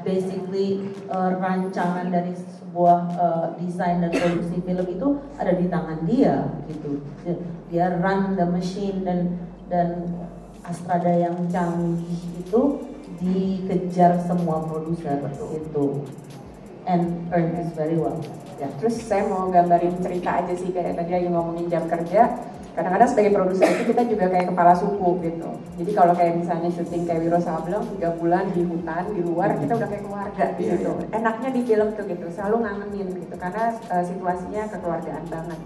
basically 0.07 0.95
uh, 1.11 1.35
rancangan 1.43 2.07
dari 2.07 2.31
sebuah 2.33 3.01
uh, 3.19 3.47
desain 3.59 3.99
dan 3.99 4.15
produksi 4.15 4.63
film 4.63 4.87
itu 4.87 5.09
ada 5.37 5.53
di 5.59 5.67
tangan 5.67 6.07
dia 6.07 6.47
gitu 6.71 7.03
dia, 7.27 7.35
dia 7.67 7.87
run 7.99 8.39
the 8.39 8.47
machine 8.47 9.03
dan 9.03 9.35
dan 9.67 10.07
Astrada 10.61 11.11
yang 11.11 11.35
canggih 11.51 12.21
itu 12.37 12.63
dikejar 13.21 14.21
semua 14.25 14.65
produser 14.65 15.21
gitu 15.53 16.03
and 16.89 17.29
earn 17.31 17.53
is 17.61 17.69
very 17.77 17.97
well 17.97 18.17
Ya, 18.61 18.69
terus 18.77 19.01
saya 19.01 19.25
mau 19.25 19.49
gambarin 19.49 19.97
cerita 20.05 20.37
aja 20.37 20.53
sih 20.53 20.69
kayak 20.69 20.93
tadi 20.93 21.17
lagi 21.17 21.33
ngomongin 21.33 21.73
jam 21.73 21.89
kerja. 21.89 22.29
Kadang-kadang 22.77 23.09
sebagai 23.09 23.33
produser 23.33 23.73
itu 23.73 23.89
kita 23.89 24.05
juga 24.05 24.29
kayak 24.29 24.53
kepala 24.53 24.77
suku 24.77 25.17
gitu. 25.25 25.49
Jadi 25.81 25.91
kalau 25.97 26.13
kayak 26.13 26.45
misalnya 26.45 26.69
syuting 26.69 27.09
kayak 27.09 27.25
Wiro 27.25 27.41
Sableng 27.41 27.89
tiga 27.97 28.13
bulan 28.21 28.53
di 28.53 28.61
hutan 28.69 29.17
di 29.17 29.25
luar 29.25 29.57
kita 29.57 29.81
udah 29.81 29.89
kayak 29.89 30.05
keluarga 30.05 30.45
di 30.61 30.63
Iya, 30.69 30.77
situ. 30.77 30.93
iya. 30.93 31.07
Enaknya 31.17 31.49
di 31.57 31.61
film 31.65 31.89
tuh 31.97 32.05
gitu, 32.05 32.27
selalu 32.37 32.57
ngangenin 32.69 33.09
gitu 33.17 33.35
karena 33.41 33.65
eh, 33.81 34.05
situasinya 34.05 34.63
kekeluargaan 34.77 35.25
banget. 35.33 35.61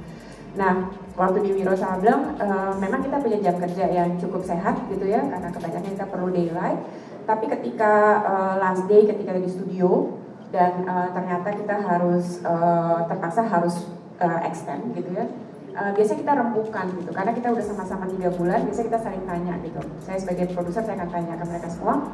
Nah, 0.55 0.73
waktu 1.19 1.39
di 1.43 1.51
Wiro 1.51 1.75
Sableng 1.75 2.23
eh, 2.39 2.73
memang 2.79 3.01
kita 3.03 3.19
punya 3.19 3.39
jam 3.43 3.59
kerja 3.59 3.85
yang 3.91 4.15
cukup 4.23 4.47
sehat 4.47 4.79
gitu 4.87 5.03
ya 5.03 5.19
karena 5.19 5.51
kebanyakan 5.51 5.91
kita 5.99 6.07
perlu 6.07 6.31
daylight. 6.31 6.79
Tapi 7.25 7.45
ketika 7.49 7.93
eh, 8.21 8.55
last 8.61 8.85
day 8.85 9.09
ketika 9.09 9.33
di 9.37 9.49
studio 9.49 10.21
dan 10.55 10.87
uh, 10.87 11.11
ternyata 11.11 11.51
kita 11.51 11.83
harus 11.83 12.39
uh, 12.47 13.03
terpaksa 13.11 13.43
harus 13.43 13.91
uh, 14.23 14.39
extend 14.47 14.95
gitu 14.95 15.11
ya. 15.11 15.27
Uh, 15.75 15.91
biasanya 15.99 16.23
kita 16.23 16.33
rembukan 16.39 16.87
gitu 16.95 17.11
karena 17.11 17.35
kita 17.35 17.51
udah 17.51 17.65
sama-sama 17.67 18.07
tiga 18.07 18.31
bulan. 18.31 18.63
Biasanya 18.63 18.87
kita 18.95 19.01
saling 19.03 19.25
tanya 19.27 19.55
gitu. 19.67 19.83
Saya 19.99 20.23
sebagai 20.23 20.55
produser 20.55 20.87
saya 20.87 20.95
akan 21.03 21.11
tanya 21.11 21.35
ke 21.43 21.45
mereka 21.51 21.69
semua. 21.75 22.07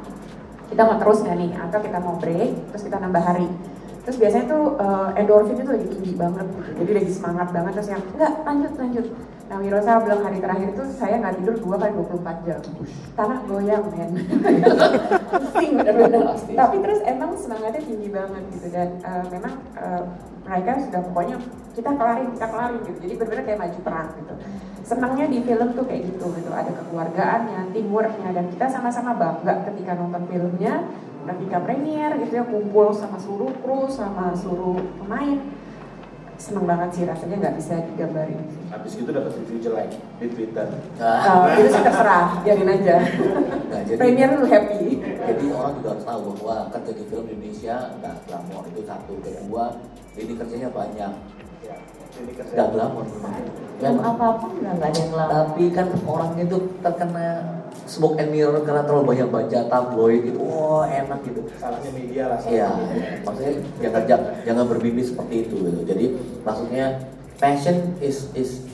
Kita 0.73 0.81
mau 0.89 0.97
terus 0.97 1.21
nggak 1.21 1.37
nih 1.37 1.51
atau 1.53 1.79
kita 1.85 1.97
mau 2.01 2.15
break 2.17 2.51
terus 2.73 2.81
kita 2.81 2.97
nambah 2.97 3.21
hari. 3.21 3.47
Terus 4.01 4.17
biasanya 4.17 4.45
tuh 4.49 4.63
uh, 4.81 5.09
endorfin 5.13 5.61
itu 5.61 5.69
lagi 5.69 5.87
tinggi 5.93 6.13
banget 6.17 6.45
gitu. 6.49 6.69
Jadi 6.81 6.91
lagi 6.97 7.11
semangat 7.13 7.47
banget 7.53 7.71
terus 7.77 7.89
yang 7.93 8.01
enggak 8.17 8.33
lanjut 8.41 8.73
lanjut. 8.73 9.05
Nah 9.51 9.59
Wirosa 9.59 9.99
bilang 9.99 10.23
hari 10.23 10.39
terakhir 10.39 10.71
tuh 10.79 10.87
saya 10.95 11.19
nggak 11.19 11.43
tidur 11.43 11.55
dua 11.59 11.75
kali 11.75 11.91
24 11.91 12.47
jam. 12.47 12.61
Tanah 13.19 13.39
goyang 13.51 13.83
men. 13.91 14.11
Pusing 15.35 15.71
bener-bener. 15.75 16.23
Pasti. 16.31 16.55
Tapi 16.55 16.75
terus 16.79 16.99
emang 17.03 17.35
semangatnya 17.35 17.83
tinggi 17.83 18.07
banget 18.15 18.43
gitu 18.55 18.67
dan 18.71 18.95
uh, 19.03 19.27
memang 19.27 19.59
uh, 19.75 20.07
mereka 20.47 20.79
sudah 20.87 21.03
pokoknya 21.03 21.35
kita 21.75 21.91
kelarin, 21.99 22.31
kita 22.31 22.47
kelarin 22.47 22.79
gitu. 22.87 22.97
Jadi 23.03 23.13
benar-benar 23.19 23.43
kayak 23.43 23.59
maju 23.59 23.79
perang 23.83 24.09
gitu. 24.15 24.33
Senangnya 24.87 25.25
di 25.27 25.39
film 25.43 25.69
tuh 25.75 25.83
kayak 25.83 26.01
gitu 26.07 26.25
gitu. 26.31 26.49
Ada 26.55 26.71
kekeluargaannya, 26.71 27.59
teamworknya 27.75 28.29
dan 28.31 28.45
kita 28.55 28.65
sama-sama 28.71 29.11
bangga 29.19 29.67
ketika 29.67 29.99
nonton 29.99 30.31
filmnya, 30.31 30.87
ketika 31.27 31.59
premier 31.59 32.15
gitu 32.23 32.39
ya 32.39 32.47
kumpul 32.47 32.95
sama 32.95 33.19
seluruh 33.19 33.51
kru, 33.59 33.91
sama 33.91 34.31
seluruh 34.31 34.79
pemain. 35.03 35.43
Seneng 36.41 36.65
banget 36.65 36.89
sih 36.89 37.03
rasanya 37.05 37.37
nggak 37.37 37.55
bisa 37.55 37.73
digambarin. 37.85 38.41
Habis 38.73 38.97
itu 38.97 39.13
dapat 39.13 39.37
review 39.37 39.61
jelek 39.61 39.93
di 40.17 40.25
Twitter. 40.27 40.67
Nah, 40.97 41.21
Uh, 41.21 41.45
itu 41.53 41.69
sih 41.69 41.83
terserah, 41.85 42.41
biarin 42.41 42.65
aja. 42.67 42.97
nah, 43.69 43.81
jadi 43.85 43.99
Premier 44.01 44.29
lu 44.33 44.49
happy. 44.49 44.97
jadi 45.21 45.45
orang 45.53 45.73
juga 45.77 45.89
harus 45.93 46.01
tahu 46.03 46.19
bahwa 46.33 46.57
kerja 46.73 46.91
di 46.91 47.03
film 47.05 47.25
Indonesia 47.29 47.75
nggak 47.93 48.15
glamor 48.25 48.63
itu 48.65 48.81
satu 48.81 49.13
kedua 49.21 49.65
ini 50.17 50.33
kerjanya 50.33 50.69
banyak 50.71 51.11
Ya. 51.13 51.40
Nggak 52.51 52.67
glamor 52.75 53.05
Memang. 53.81 54.03
apa 54.13 54.25
pun 54.37 54.51
nggak 54.61 54.73
nggak 54.77 54.89
ada 54.93 54.99
yang 55.01 55.13
lama 55.17 55.31
tapi 55.33 55.63
kan 55.73 55.87
orang 56.05 56.31
itu 56.37 56.57
terkena 56.85 57.27
smoke 57.89 58.19
and 58.21 58.29
mirror 58.29 58.61
karena 58.61 58.85
terlalu 58.85 59.15
banyak 59.15 59.27
baca 59.33 59.59
tabloid 59.65 60.21
gitu 60.29 60.37
wah 60.37 60.85
enak 60.85 61.19
gitu 61.25 61.41
Salahnya 61.57 61.91
media 61.93 62.23
lah. 62.29 62.39
Iya, 62.45 62.69
maksudnya 63.25 63.53
jangan 63.81 64.03
jangan, 64.05 64.31
jangan 64.45 64.65
bermimpi 64.69 65.01
seperti 65.05 65.35
itu 65.49 65.55
gitu. 65.65 65.79
Jadi 65.85 66.05
maksudnya 66.45 66.85
passion 67.41 67.97
is 68.01 68.29
is 68.37 68.65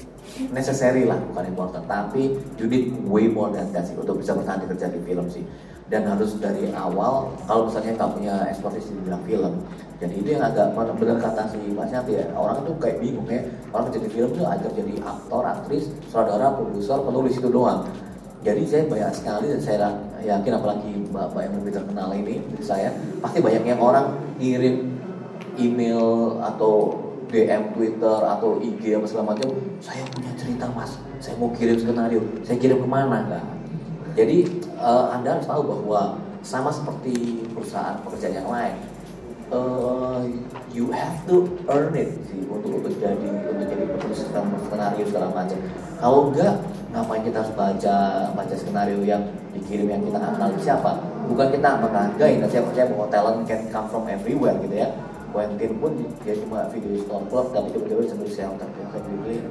necessary 0.51 1.07
lah 1.07 1.17
bukan 1.31 1.45
important, 1.49 1.83
tapi 1.87 2.35
you 2.59 2.67
need 2.67 2.91
way 3.07 3.25
more 3.31 3.49
than 3.49 3.71
that 3.71 3.87
sih 3.87 3.95
untuk 3.95 4.19
bisa 4.19 4.35
bertahan 4.35 4.63
di 4.63 4.67
kerja 4.69 4.87
di 4.91 4.99
film 5.03 5.27
sih. 5.31 5.43
Dan 5.87 6.03
harus 6.03 6.35
dari 6.35 6.67
awal 6.75 7.31
kalau 7.47 7.71
misalnya 7.71 7.95
nggak 7.95 8.11
punya 8.11 8.35
ekspertis 8.51 8.91
di 8.91 8.99
bidang 9.07 9.23
film, 9.23 9.53
jadi 9.97 10.13
itu 10.13 10.29
yang 10.37 10.45
agak 10.45 10.77
benar 10.77 11.17
kata 11.17 11.49
si 11.49 11.57
Mas 11.73 11.89
Yanti 11.89 12.21
ya 12.21 12.29
orang 12.37 12.61
itu 12.61 12.71
kayak 12.77 13.01
bingung 13.01 13.25
ya 13.25 13.41
orang 13.73 13.89
kerja 13.89 13.99
di 14.05 14.09
film 14.13 14.29
itu 14.29 14.45
agar 14.45 14.69
jadi 14.69 14.93
aktor, 15.01 15.41
aktris, 15.41 15.89
saudara, 16.13 16.53
produser, 16.53 17.01
penulis 17.01 17.33
itu 17.41 17.49
doang. 17.49 17.81
Jadi 18.45 18.61
saya 18.69 18.85
banyak 18.85 19.11
sekali 19.17 19.45
dan 19.49 19.61
saya 19.61 19.89
yakin 20.21 20.53
apalagi 20.53 20.93
bapak 21.09 21.49
yang 21.49 21.53
lebih 21.57 21.73
terkenal 21.81 22.09
ini 22.13 22.37
saya 22.61 22.93
pasti 23.25 23.41
banyak 23.41 23.65
yang 23.65 23.81
orang 23.81 24.13
ngirim 24.37 25.01
email 25.57 26.37
atau 26.45 27.01
DM 27.33 27.73
Twitter 27.73 28.17
atau 28.21 28.61
IG 28.61 28.93
apa 28.93 29.05
segala 29.09 29.33
macam. 29.33 29.49
Saya 29.81 30.05
punya 30.13 30.31
cerita 30.37 30.69
mas, 30.77 30.93
saya 31.17 31.33
mau 31.41 31.49
kirim 31.57 31.81
skenario, 31.81 32.21
saya 32.45 32.61
kirim 32.61 32.85
ke 32.85 32.87
mana 32.87 33.25
nggak? 33.25 33.45
Jadi 34.13 34.61
uh, 34.77 35.09
anda 35.09 35.41
harus 35.41 35.49
tahu 35.49 35.61
bahwa 35.65 36.21
sama 36.45 36.69
seperti 36.69 37.41
perusahaan 37.51 37.97
pekerjaan 38.05 38.45
yang 38.45 38.49
lain, 38.49 38.77
uh, 39.51 40.21
you 40.73 40.91
have 40.91 41.15
to 41.27 41.47
earn 41.71 41.95
it 41.95 42.11
sih 42.27 42.43
untuk 42.47 42.83
untuk 42.83 42.93
jadi 42.99 43.27
untuk 43.27 43.65
jadi 43.67 43.83
penulis 43.87 44.19
skenario 44.67 45.03
segala 45.07 45.27
macam. 45.31 45.57
Kalau 45.97 46.19
enggak, 46.29 46.55
ngapain 46.93 47.21
kita 47.25 47.37
harus 47.41 47.53
baca 47.55 47.95
baca 48.35 48.55
skenario 48.55 48.99
yang 49.01 49.23
dikirim 49.55 49.87
yang 49.89 50.01
kita 50.03 50.19
kenal 50.19 50.49
siapa? 50.61 50.91
Bukan 51.27 51.47
kita 51.51 51.69
menghargai, 51.83 52.39
dan 52.39 52.47
saya 52.47 52.63
percaya 52.63 52.87
bahwa 52.87 53.07
talent 53.11 53.39
can 53.49 53.61
come 53.67 53.87
from 53.91 54.05
everywhere 54.07 54.55
gitu 54.63 54.75
ya. 54.79 54.89
Quentin 55.35 55.75
pun 55.77 55.91
dia 56.23 56.33
cuma 56.39 56.65
video 56.71 57.03
Stone 57.03 57.27
Club 57.27 57.51
tapi 57.51 57.67
tiba-tiba 57.75 57.99
bisa 57.99 58.15
nulis 58.15 58.37
yang 58.39 58.55
terpilih 58.57 59.43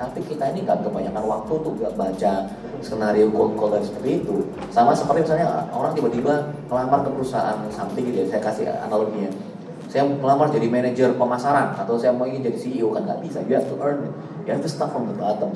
tapi 0.00 0.24
kita 0.24 0.56
ini 0.56 0.64
nggak 0.64 0.80
kebanyakan 0.80 1.24
waktu 1.28 1.52
untuk 1.60 1.76
gak 1.76 1.92
baca 1.92 2.32
skenario 2.80 3.28
call 3.28 3.68
dan 3.68 3.84
seperti 3.84 4.24
itu. 4.24 4.48
Sama 4.72 4.96
seperti 4.96 5.28
misalnya 5.28 5.68
orang 5.76 5.92
tiba-tiba 5.92 6.56
melamar 6.72 7.04
ke 7.04 7.12
perusahaan 7.12 7.60
something 7.68 8.08
gitu 8.08 8.24
ya 8.24 8.26
saya 8.32 8.40
kasih 8.40 8.64
analoginya. 8.80 9.28
Saya 9.92 10.08
melamar 10.08 10.48
jadi 10.48 10.72
manajer 10.72 11.12
pemasaran 11.20 11.76
atau 11.76 12.00
saya 12.00 12.16
mau 12.16 12.24
ingin 12.24 12.48
jadi 12.48 12.58
CEO 12.64 12.96
kan 12.96 13.04
nggak 13.04 13.20
bisa 13.28 13.44
you 13.44 13.52
have 13.52 13.68
to 13.68 13.76
earn 13.84 14.08
it. 14.08 14.14
You 14.48 14.56
have 14.56 14.64
to 14.64 14.72
start 14.72 14.96
from 14.96 15.04
the 15.12 15.16
bottom. 15.20 15.52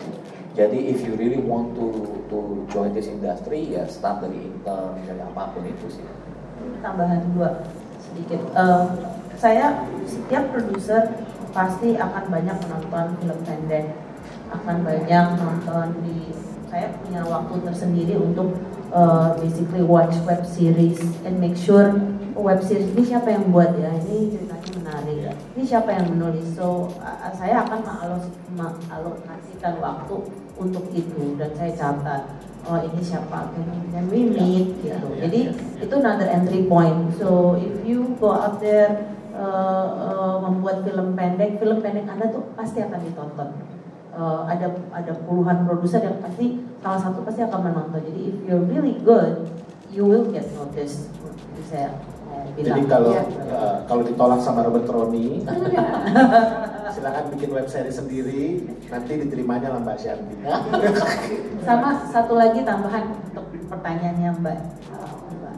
Jadi 0.53 0.93
if 0.93 1.01
you 1.01 1.17
really 1.17 1.41
want 1.41 1.73
to 1.81 2.05
to 2.29 2.69
join 2.69 2.93
this 2.93 3.09
industry 3.09 3.65
ya 3.73 3.89
start 3.89 4.21
dari 4.21 4.45
intern 4.45 5.01
dari 5.09 5.25
apa 5.25 5.57
pun 5.57 5.65
itu 5.65 5.89
sih. 5.89 6.05
Tambahan 6.85 7.33
dua 7.33 7.65
sedikit. 7.97 8.45
Uh, 8.53 8.93
saya 9.41 9.89
setiap 10.05 10.53
produser 10.53 11.17
pasti 11.57 11.97
akan 11.97 12.25
banyak 12.29 12.57
menonton 12.61 13.07
film 13.23 13.39
pendek 13.47 14.04
akan 14.61 14.77
banyak 14.87 15.27
nonton 15.41 15.87
di 16.07 16.31
saya 16.75 16.91
punya 16.99 17.23
waktu 17.23 17.55
tersendiri 17.63 18.15
untuk 18.19 18.59
uh, 18.91 19.39
basically 19.39 19.87
watch 19.87 20.19
web 20.27 20.43
series 20.43 20.99
and 21.23 21.39
make 21.39 21.55
sure 21.55 21.95
web 22.35 22.59
series 22.59 22.91
ini 22.99 23.03
siapa 23.07 23.31
yang 23.31 23.55
buat 23.55 23.79
ya 23.79 23.95
ini 23.95 24.35
ceritanya 24.35 24.71
menarik 24.83 25.19
ini 25.55 25.63
siapa 25.63 25.95
yang 25.95 26.07
menulis? 26.19 26.47
So 26.59 26.91
uh, 26.99 27.31
saya 27.31 27.63
akan 27.63 27.81
mengalokasikan 28.59 29.79
waktu 29.79 30.17
untuk 30.59 30.91
itu 30.91 31.39
dan 31.39 31.51
saya 31.55 31.73
catat 31.79 32.23
oh 32.67 32.81
ini 32.83 33.01
siapa 33.05 33.55
can, 33.55 33.67
can 33.95 34.05
we 34.11 34.27
meet 34.27 34.75
gitu. 34.83 35.09
Jadi 35.15 35.41
itu 35.79 35.95
another 35.95 36.27
entry 36.27 36.67
point. 36.67 37.15
So 37.15 37.55
if 37.55 37.87
you 37.87 38.19
go 38.19 38.35
out 38.35 38.59
there 38.59 39.15
uh, 39.35 39.87
uh, 39.95 40.37
membuat 40.43 40.87
film 40.87 41.15
pendek 41.15 41.63
film 41.63 41.79
pendek 41.83 42.07
anda 42.11 42.31
tuh 42.31 42.51
pasti 42.55 42.83
akan 42.83 42.99
ditonton 43.03 43.51
uh, 44.15 44.47
ada 44.47 44.71
ada 44.95 45.13
puluhan 45.27 45.67
produser 45.67 46.01
yang 46.03 46.19
pasti 46.23 46.63
salah 46.81 47.01
satu 47.03 47.23
pasti 47.27 47.43
akan 47.43 47.61
menonton. 47.71 48.01
Jadi 48.01 48.21
if 48.31 48.37
you're 48.47 48.65
really 48.67 48.97
good, 49.03 49.47
you 49.91 50.07
will 50.07 50.27
get 50.31 50.47
noticed. 50.55 51.11
Jadi 51.55 51.63
saya 51.67 51.89
bilang. 52.55 52.79
Jadi 52.79 52.83
kalau 52.87 53.13
ya. 53.15 53.25
uh, 53.55 53.77
kalau 53.87 54.03
ditolak 54.07 54.41
sama 54.43 54.67
Robert 54.67 54.87
Roni, 54.87 55.43
silakan 56.95 57.25
bikin 57.35 57.51
web 57.51 57.67
series 57.67 57.99
sendiri, 57.99 58.65
nanti 58.89 59.13
diterimanya 59.27 59.75
lah 59.75 59.81
Mbak 59.83 59.99
Shanti. 59.99 60.35
sama 61.67 61.99
satu 62.11 62.35
lagi 62.39 62.63
tambahan 62.63 63.11
untuk 63.31 63.47
pertanyaannya 63.71 64.31
Mbak. 64.39 64.59
Mbak? 65.35 65.55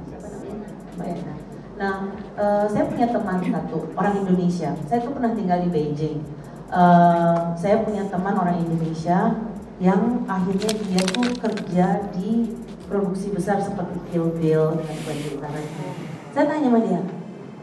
Mbak 0.96 1.08
Yana. 1.12 1.34
Nah, 1.76 2.08
uh, 2.40 2.64
saya 2.72 2.88
punya 2.88 3.12
teman 3.12 3.36
satu 3.44 3.92
orang 4.00 4.24
Indonesia. 4.24 4.72
Saya 4.88 5.04
tuh 5.04 5.12
pernah 5.12 5.36
tinggal 5.36 5.60
di 5.60 5.68
Beijing 5.68 6.24
uh, 6.70 7.54
saya 7.54 7.82
punya 7.82 8.06
teman 8.08 8.34
orang 8.34 8.62
Indonesia 8.62 9.34
yang 9.76 10.24
akhirnya 10.24 10.70
dia 10.88 11.02
tuh 11.12 11.28
kerja 11.36 12.08
di 12.16 12.56
produksi 12.88 13.34
besar 13.34 13.60
seperti 13.60 13.98
Kill 14.08 14.32
Bill 14.40 14.78
dan 14.80 14.94
sebagainya. 15.04 15.90
Saya 16.32 16.44
tanya 16.48 16.68
sama 16.68 16.80
dia, 16.84 17.00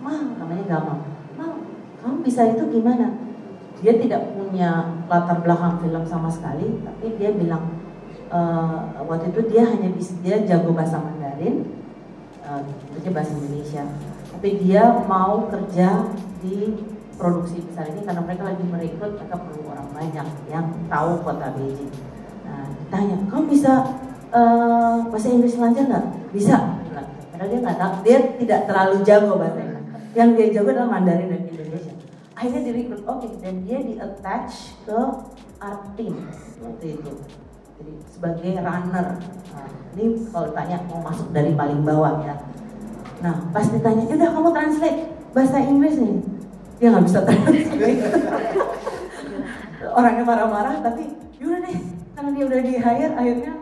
Mal, 0.04 0.36
namanya 0.38 0.64
Gamal, 0.68 1.00
Mal, 1.40 1.52
kamu 2.04 2.18
bisa 2.22 2.42
itu 2.54 2.64
gimana? 2.70 3.18
Dia 3.82 4.00
tidak 4.00 4.36
punya 4.38 5.02
latar 5.12 5.44
belakang 5.44 5.82
film 5.84 6.04
sama 6.08 6.30
sekali, 6.32 6.82
tapi 6.86 7.18
dia 7.20 7.34
bilang 7.34 7.82
uh, 8.32 8.94
waktu 9.10 9.34
itu 9.34 9.42
dia 9.52 9.64
hanya 9.68 9.90
bisa 9.92 10.14
dia 10.22 10.44
jago 10.46 10.72
bahasa 10.72 11.02
Mandarin, 11.02 11.68
uh, 12.46 12.62
bahasa 13.12 13.32
Indonesia, 13.36 13.84
tapi 14.32 14.50
dia 14.62 14.84
mau 15.08 15.50
kerja 15.50 16.14
di 16.44 16.78
produksi 17.24 17.64
besar 17.64 17.88
ini 17.88 18.04
karena 18.04 18.20
mereka 18.20 18.44
lagi 18.52 18.64
merekrut 18.68 19.16
mereka 19.16 19.40
perlu 19.40 19.64
orang 19.72 19.88
banyak 19.96 20.28
yang 20.52 20.68
tahu 20.92 21.24
kota 21.24 21.56
Beijing. 21.56 21.94
Nah, 22.44 22.68
ditanya, 22.68 23.18
kamu 23.32 23.44
bisa 23.48 23.72
uh, 24.36 25.08
bahasa 25.08 25.32
Inggris 25.32 25.56
lancar 25.56 25.88
nggak? 25.88 26.06
Bisa. 26.36 26.84
Karena 27.32 27.46
dia 27.48 27.60
nggak 27.64 27.80
tahu, 27.80 27.94
dia 28.04 28.18
tidak 28.44 28.60
terlalu 28.68 28.96
jago 29.08 29.40
bahasa 29.40 29.60
Inggris. 29.64 29.88
Yang 30.12 30.30
dia 30.36 30.48
jago 30.60 30.70
adalah 30.76 30.90
Mandarin 31.00 31.32
dan 31.32 31.42
Indonesia. 31.48 31.94
Akhirnya 32.36 32.62
direkrut, 32.68 33.02
oke, 33.08 33.24
okay, 33.24 33.32
dan 33.40 33.56
dia 33.64 33.80
di 33.80 33.94
attach 34.04 34.76
ke 34.84 35.00
art 35.64 35.84
team 35.96 36.28
waktu 36.60 37.00
itu. 37.00 37.14
Jadi 37.80 37.94
sebagai 38.12 38.52
runner. 38.60 39.08
Nah, 39.56 39.70
ini 39.96 40.04
kalau 40.28 40.52
tanya 40.52 40.78
mau 40.92 41.00
masuk 41.08 41.32
dari 41.32 41.56
paling 41.56 41.88
bawah 41.88 42.20
ya. 42.20 42.36
Nah, 43.24 43.48
pas 43.56 43.64
ditanya, 43.72 44.12
udah 44.12 44.30
kamu 44.36 44.50
translate 44.52 45.00
bahasa 45.32 45.64
Inggris 45.64 45.96
nih 45.96 46.33
dia 46.84 46.92
nggak 46.92 47.08
bisa 47.08 47.24
translate 47.24 48.04
orangnya 49.96 50.24
marah-marah 50.28 50.84
tapi 50.84 51.16
yaudah 51.40 51.64
deh 51.64 51.80
karena 52.12 52.30
dia 52.36 52.44
udah 52.44 52.60
di 52.60 52.74
hire 52.76 53.14
akhirnya 53.16 53.54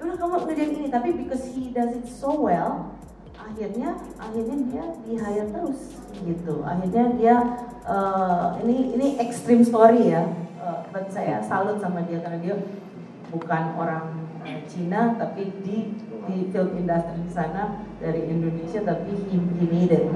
udah 0.00 0.16
kamu 0.16 0.34
ngerjain 0.48 0.72
ini. 0.76 0.88
Tapi 0.88 1.08
because 1.12 1.44
he 1.52 1.72
does 1.76 1.92
it 1.92 2.08
so 2.08 2.32
well 2.32 2.96
akhirnya 3.36 4.00
akhirnya 4.16 4.56
dia 4.64 4.84
di 5.04 5.12
hire 5.20 5.46
terus 5.52 5.92
gitu. 6.24 6.64
Akhirnya 6.64 7.04
dia 7.20 7.36
uh, 7.84 8.56
ini 8.64 8.96
ini 8.96 9.06
extreme 9.20 9.60
story 9.60 10.16
ya 10.16 10.24
uh, 10.64 10.88
saya. 11.12 11.44
Salut 11.44 11.84
sama 11.84 12.00
dia 12.08 12.24
karena 12.24 12.40
dia 12.40 12.56
bukan 13.28 13.76
orang 13.76 14.24
uh, 14.40 14.60
Cina 14.64 15.20
tapi 15.20 15.52
di 15.60 15.92
di 16.24 16.48
film 16.48 16.80
industri 16.80 17.20
di 17.28 17.28
sana 17.28 17.84
dari 18.00 18.24
Indonesia 18.24 18.80
tapi 18.80 19.12
he, 19.28 19.36
he 19.36 19.64
made 19.68 19.92
it 19.92 20.08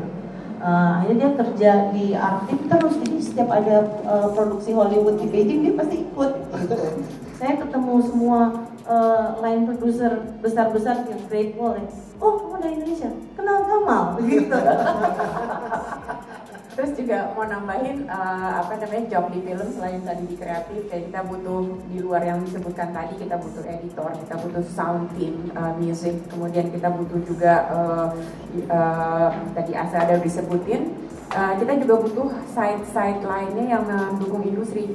uh, 0.61 1.03
akhirnya 1.03 1.31
dia 1.31 1.39
kerja 1.39 1.73
di 1.95 2.05
Artif 2.15 2.59
terus. 2.69 2.95
Jadi 3.03 3.19
setiap 3.23 3.49
ada 3.51 3.77
uh, 4.07 4.29
produksi 4.35 4.75
Hollywood 4.75 5.19
di 5.23 5.27
Beijing 5.31 5.61
dia 5.67 5.75
pasti 5.75 6.05
ikut. 6.05 6.33
Saya 7.39 7.55
ketemu 7.63 7.95
semua 8.03 8.41
uh, 8.89 9.39
line 9.45 9.69
producer 9.69 10.19
besar-besar 10.43 11.07
yang 11.07 11.23
Great 11.31 11.55
Wall 11.55 11.79
ya. 11.79 11.87
oh 12.19 12.33
kamu 12.43 12.57
dari 12.59 12.75
Indonesia? 12.83 13.11
Kenal 13.39 13.59
Kamal 13.63 14.05
gitu 14.27 14.57
Terus 16.79 16.95
juga 16.95 17.35
mau 17.35 17.43
nambahin 17.43 18.07
uh, 18.07 18.63
apa 18.63 18.79
namanya 18.79 19.11
job 19.11 19.35
di 19.35 19.43
film 19.43 19.67
selain 19.75 19.99
tadi 20.07 20.31
di 20.31 20.39
kreatif 20.39 20.87
kayak 20.87 21.11
kita 21.11 21.27
butuh 21.27 21.75
di 21.91 21.99
luar 21.99 22.23
yang 22.23 22.39
disebutkan 22.47 22.95
tadi 22.95 23.19
kita 23.19 23.35
butuh 23.35 23.67
editor, 23.67 24.07
kita 24.15 24.35
butuh 24.39 24.63
sound 24.63 25.11
team, 25.19 25.51
uh, 25.59 25.75
music, 25.75 26.15
kemudian 26.31 26.71
kita 26.71 26.87
butuh 26.95 27.19
juga 27.27 27.67
uh, 27.75 28.09
uh, 28.71 29.29
tadi 29.59 29.75
Asa 29.75 30.07
ada 30.07 30.23
disebutin. 30.23 30.95
Uh, 31.35 31.59
kita 31.59 31.83
juga 31.83 31.99
butuh 31.99 32.31
site-site 32.55 33.27
lainnya 33.27 33.75
yang 33.75 33.83
mendukung 33.83 34.47
industri 34.47 34.95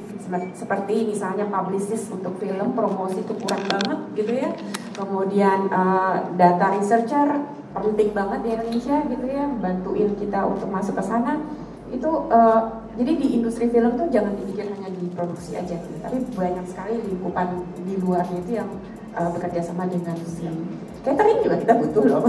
seperti 0.56 1.12
misalnya 1.12 1.44
publicist 1.52 2.08
untuk 2.08 2.40
film 2.40 2.72
promosi 2.72 3.20
itu 3.20 3.36
kurang 3.44 3.60
banget 3.68 3.98
gitu 4.16 4.32
ya. 4.32 4.56
Kemudian 4.96 5.68
uh, 5.68 6.32
data 6.32 6.80
researcher 6.80 7.44
penting 7.74 8.14
banget 8.14 8.40
di 8.46 8.48
Indonesia 8.54 8.96
gitu 9.10 9.26
ya 9.26 9.50
bantuin 9.58 10.14
kita 10.14 10.46
untuk 10.46 10.70
masuk 10.70 10.94
ke 10.94 11.04
sana 11.04 11.42
itu 11.94 12.10
uh, 12.30 12.60
jadi 12.94 13.12
di 13.18 13.26
industri 13.38 13.66
film 13.70 13.94
tuh 13.98 14.06
jangan 14.10 14.34
dipikir 14.38 14.70
hanya 14.70 14.90
di 14.90 15.10
produksi 15.14 15.58
aja 15.58 15.74
gitu. 15.78 15.98
tapi 16.02 16.18
banyak 16.34 16.66
sekali 16.66 16.94
lingkupan 17.06 17.62
di 17.86 17.94
luarnya 17.98 18.38
itu 18.42 18.52
yang 18.58 18.70
uh, 19.14 19.30
bekerja 19.34 19.60
sama 19.62 19.86
dengan 19.86 20.18
si 20.26 20.46
catering 21.04 21.38
juga 21.44 21.56
kita 21.60 21.74
butuh 21.84 22.04
loh 22.08 22.22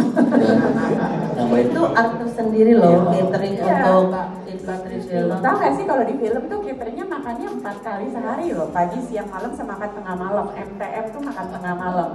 nah, 1.37 1.59
itu 1.59 1.81
aktor 1.95 2.29
sendiri 2.33 2.73
loh 2.75 3.09
iya. 3.13 3.23
catering 3.23 3.55
ya. 3.55 3.77
untuk 3.87 4.27
industri 4.45 4.97
film 5.07 5.37
tahu 5.39 5.55
gak 5.57 5.73
sih 5.79 5.85
kalau 5.87 6.03
di 6.03 6.15
film 6.19 6.43
tuh 6.51 6.59
cateringnya 6.65 7.05
makannya 7.07 7.47
empat 7.55 7.77
kali 7.81 8.05
sehari 8.11 8.45
loh 8.51 8.67
pagi 8.69 8.99
siang 9.07 9.29
malam 9.31 9.51
sama 9.55 9.79
makan 9.79 9.91
tengah 9.95 10.15
malam 10.19 10.47
MTM 10.53 11.05
tuh 11.09 11.21
makan 11.23 11.47
tengah 11.49 11.73
malam 11.73 12.09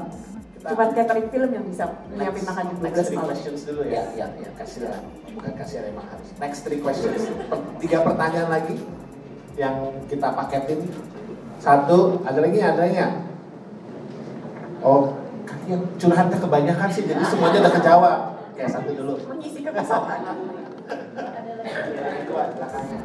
Cuma 0.61 0.93
catering 0.93 1.29
film 1.33 1.51
yang 1.57 1.65
bisa 1.65 1.89
menyiapin 2.13 2.45
makan 2.45 2.65
di 2.69 2.75
12 2.85 3.09
three 3.09 3.17
questions 3.17 3.61
dulu 3.65 3.83
ya. 3.89 4.05
Ya, 4.13 4.29
ya, 4.29 4.45
ya 4.45 4.51
kasih 4.61 4.81
lah. 4.93 5.01
Bukan 5.33 5.53
kasih 5.57 5.77
emang 5.89 6.05
harus. 6.13 6.29
Next 6.37 6.61
three 6.69 6.81
questions. 6.85 7.33
Tiga 7.81 8.05
pertanyaan 8.05 8.49
lagi 8.53 8.77
yang 9.57 9.77
kita 10.13 10.29
paketin. 10.37 10.85
Satu, 11.61 12.21
ada 12.25 12.41
lagi 12.41 12.57
ada 12.61 12.81
lagi 12.81 12.97
Oh, 14.81 15.13
yang 15.69 15.85
curhatnya 16.01 16.41
kebanyakan 16.41 16.89
sih, 16.89 17.05
jadi 17.05 17.21
semuanya 17.21 17.69
udah 17.69 17.73
kejawab. 17.77 18.19
Oke, 18.57 18.65
satu 18.65 18.97
dulu. 18.97 19.13
Mengisi 19.29 19.61
kekosongan. 19.61 20.21
Belakangnya. 22.33 23.01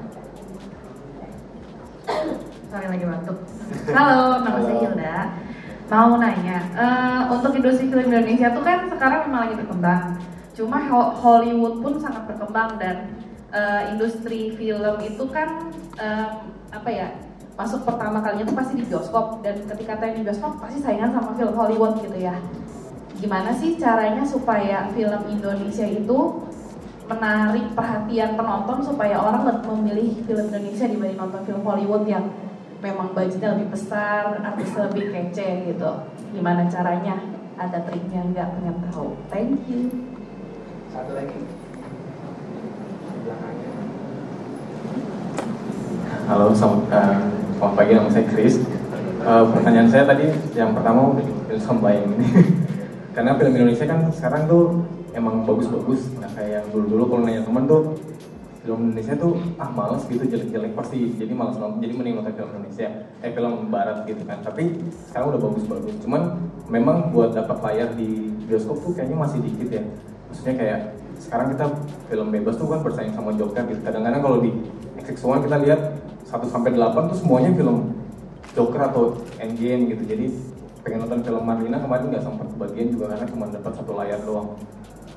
Sorry 2.72 2.88
lagi 2.88 3.06
batuk. 3.08 3.38
Halo, 3.92 4.40
nama 4.44 4.60
saya. 4.64 4.80
Hilda. 4.80 5.45
Mau 5.86 6.18
nanya, 6.18 6.66
eh, 6.74 7.22
untuk 7.30 7.54
industri 7.54 7.86
film 7.94 8.10
Indonesia 8.10 8.50
tuh 8.50 8.66
kan 8.66 8.90
sekarang 8.90 9.30
memang 9.30 9.42
lagi 9.46 9.56
berkembang. 9.62 10.04
Cuma 10.58 10.82
Ho- 10.90 11.14
Hollywood 11.14 11.86
pun 11.86 11.94
sangat 12.02 12.26
berkembang 12.26 12.82
dan 12.82 13.14
eh, 13.54 13.94
industri 13.94 14.58
film 14.58 14.96
itu 15.06 15.24
kan 15.30 15.70
em, 16.02 16.30
apa 16.74 16.90
ya 16.90 17.08
masuk 17.56 17.88
pertama 17.88 18.20
kalinya 18.20 18.52
tuh 18.52 18.58
pasti 18.58 18.74
di 18.82 18.84
bioskop 18.84 19.40
dan 19.46 19.62
ketika 19.64 19.96
tayang 19.96 20.20
di 20.20 20.24
bioskop 20.28 20.60
pasti 20.60 20.82
saingan 20.82 21.14
sama 21.14 21.38
film 21.38 21.54
Hollywood 21.54 22.02
gitu 22.02 22.18
ya. 22.18 22.36
Gimana 23.16 23.54
sih 23.56 23.78
caranya 23.80 24.26
supaya 24.28 24.90
film 24.92 25.22
Indonesia 25.32 25.88
itu 25.88 26.20
menarik 27.06 27.72
perhatian 27.78 28.34
penonton 28.34 28.82
supaya 28.82 29.22
orang 29.22 29.62
memilih 29.70 30.20
film 30.26 30.50
Indonesia 30.50 30.90
dibanding 30.90 31.20
nonton 31.22 31.42
film 31.46 31.62
Hollywood 31.62 32.04
yang 32.10 32.26
memang 32.86 33.18
budgetnya 33.18 33.58
lebih 33.58 33.74
besar, 33.74 34.38
artisnya 34.46 34.94
lebih 34.94 35.10
kece 35.10 35.74
gitu. 35.74 35.92
Gimana 36.38 36.70
caranya? 36.70 37.18
Ada 37.58 37.82
triknya 37.90 38.22
nggak? 38.30 38.48
Pengen 38.62 38.76
tahu. 38.94 39.18
Thank 39.34 39.66
you. 39.66 39.90
Satu 40.94 41.18
lagi. 41.18 41.40
Belakangnya. 43.26 43.72
Halo, 46.30 46.46
selamat, 46.54 46.82
selamat 47.58 47.74
pagi, 47.74 47.92
nama 47.98 48.10
saya 48.14 48.26
Chris. 48.30 48.56
Eh, 49.26 49.44
pertanyaan 49.50 49.90
saya 49.90 50.04
tadi 50.06 50.30
yang 50.54 50.78
pertama 50.78 51.18
udah 51.18 51.26
disampaikan 51.50 52.14
ini. 52.14 52.28
Karena 53.18 53.34
film 53.34 53.54
Indonesia 53.58 53.86
kan 53.90 54.06
sekarang 54.14 54.46
tuh 54.46 54.86
emang 55.18 55.42
bagus-bagus. 55.42 56.14
Nah 56.22 56.30
kayak 56.38 56.62
yang 56.62 56.68
dulu-dulu 56.70 57.04
kalau 57.10 57.22
nanya 57.26 57.42
temen 57.42 57.66
tuh 57.66 57.98
film 58.66 58.90
Indonesia 58.90 59.14
tuh 59.14 59.38
ah 59.62 59.70
males 59.70 60.02
gitu 60.10 60.26
jelek-jelek 60.26 60.74
pasti. 60.74 61.14
Jadi 61.14 61.32
males 61.38 61.56
nonton 61.62 61.78
jadi 61.80 61.94
mending 61.94 62.18
nonton 62.18 62.34
film 62.34 62.50
Indonesia. 62.58 62.88
Eh 63.22 63.32
film 63.32 63.70
Barat 63.70 64.04
gitu 64.10 64.26
kan. 64.26 64.42
Tapi 64.42 64.82
sekarang 65.14 65.38
udah 65.38 65.42
bagus-bagus. 65.46 65.96
Cuman 66.02 66.22
memang 66.68 67.14
buat 67.14 67.38
dapat 67.38 67.62
layar 67.62 67.94
di 67.94 68.34
bioskop 68.50 68.82
tuh 68.82 68.92
kayaknya 68.98 69.18
masih 69.22 69.40
dikit 69.46 69.70
ya. 69.70 69.84
Maksudnya 70.34 70.54
kayak 70.58 70.80
sekarang 71.22 71.48
kita 71.54 71.66
film 72.10 72.28
bebas 72.34 72.58
tuh 72.58 72.68
kan 72.68 72.82
bersaing 72.82 73.14
sama 73.14 73.32
Joker 73.38 73.64
gitu. 73.70 73.82
Kadang-kadang 73.86 74.22
kalau 74.26 74.38
di 74.42 74.52
XX1 75.00 75.46
kita 75.46 75.58
lihat 75.62 75.82
1 76.26 76.50
sampai 76.50 76.74
8 76.74 77.12
tuh 77.14 77.18
semuanya 77.22 77.54
film 77.54 77.94
Joker 78.58 78.82
atau 78.82 79.22
Endgame 79.38 79.94
gitu. 79.94 80.04
Jadi 80.10 80.26
pengen 80.82 81.06
nonton 81.06 81.22
film 81.26 81.42
Marlina 81.42 81.78
kemarin 81.82 82.14
nggak 82.14 82.26
sempat 82.26 82.48
bagian 82.62 82.94
juga 82.94 83.14
karena 83.14 83.26
cuma 83.26 83.46
dapat 83.50 83.74
satu 83.74 83.92
layar 83.98 84.22
doang 84.22 84.54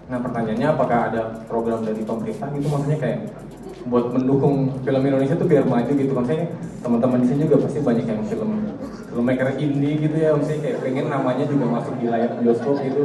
Nah 0.08 0.18
pertanyaannya 0.24 0.68
apakah 0.72 1.12
ada 1.12 1.22
program 1.44 1.84
dari 1.84 2.00
pemerintah 2.00 2.48
gitu? 2.56 2.66
Maksudnya 2.72 2.98
kayak 2.98 3.18
buat 3.88 4.12
mendukung 4.12 4.72
film 4.80 5.02
Indonesia 5.04 5.36
tuh 5.36 5.48
biar 5.48 5.64
maju 5.68 5.92
gitu. 5.92 6.12
Maksudnya 6.16 6.48
teman-teman 6.80 7.18
di 7.20 7.26
sini 7.28 7.40
juga 7.44 7.56
pasti 7.68 7.78
banyak 7.84 8.06
yang 8.08 8.20
film 8.24 8.50
filmmaker 9.12 9.48
indie 9.60 10.00
gitu 10.00 10.16
ya. 10.16 10.32
Maksudnya 10.32 10.60
kayak 10.64 10.78
pengen 10.80 11.06
namanya 11.12 11.44
juga 11.44 11.64
masuk 11.68 11.94
di 12.00 12.06
layar 12.08 12.30
bioskop 12.40 12.80
gitu. 12.80 13.04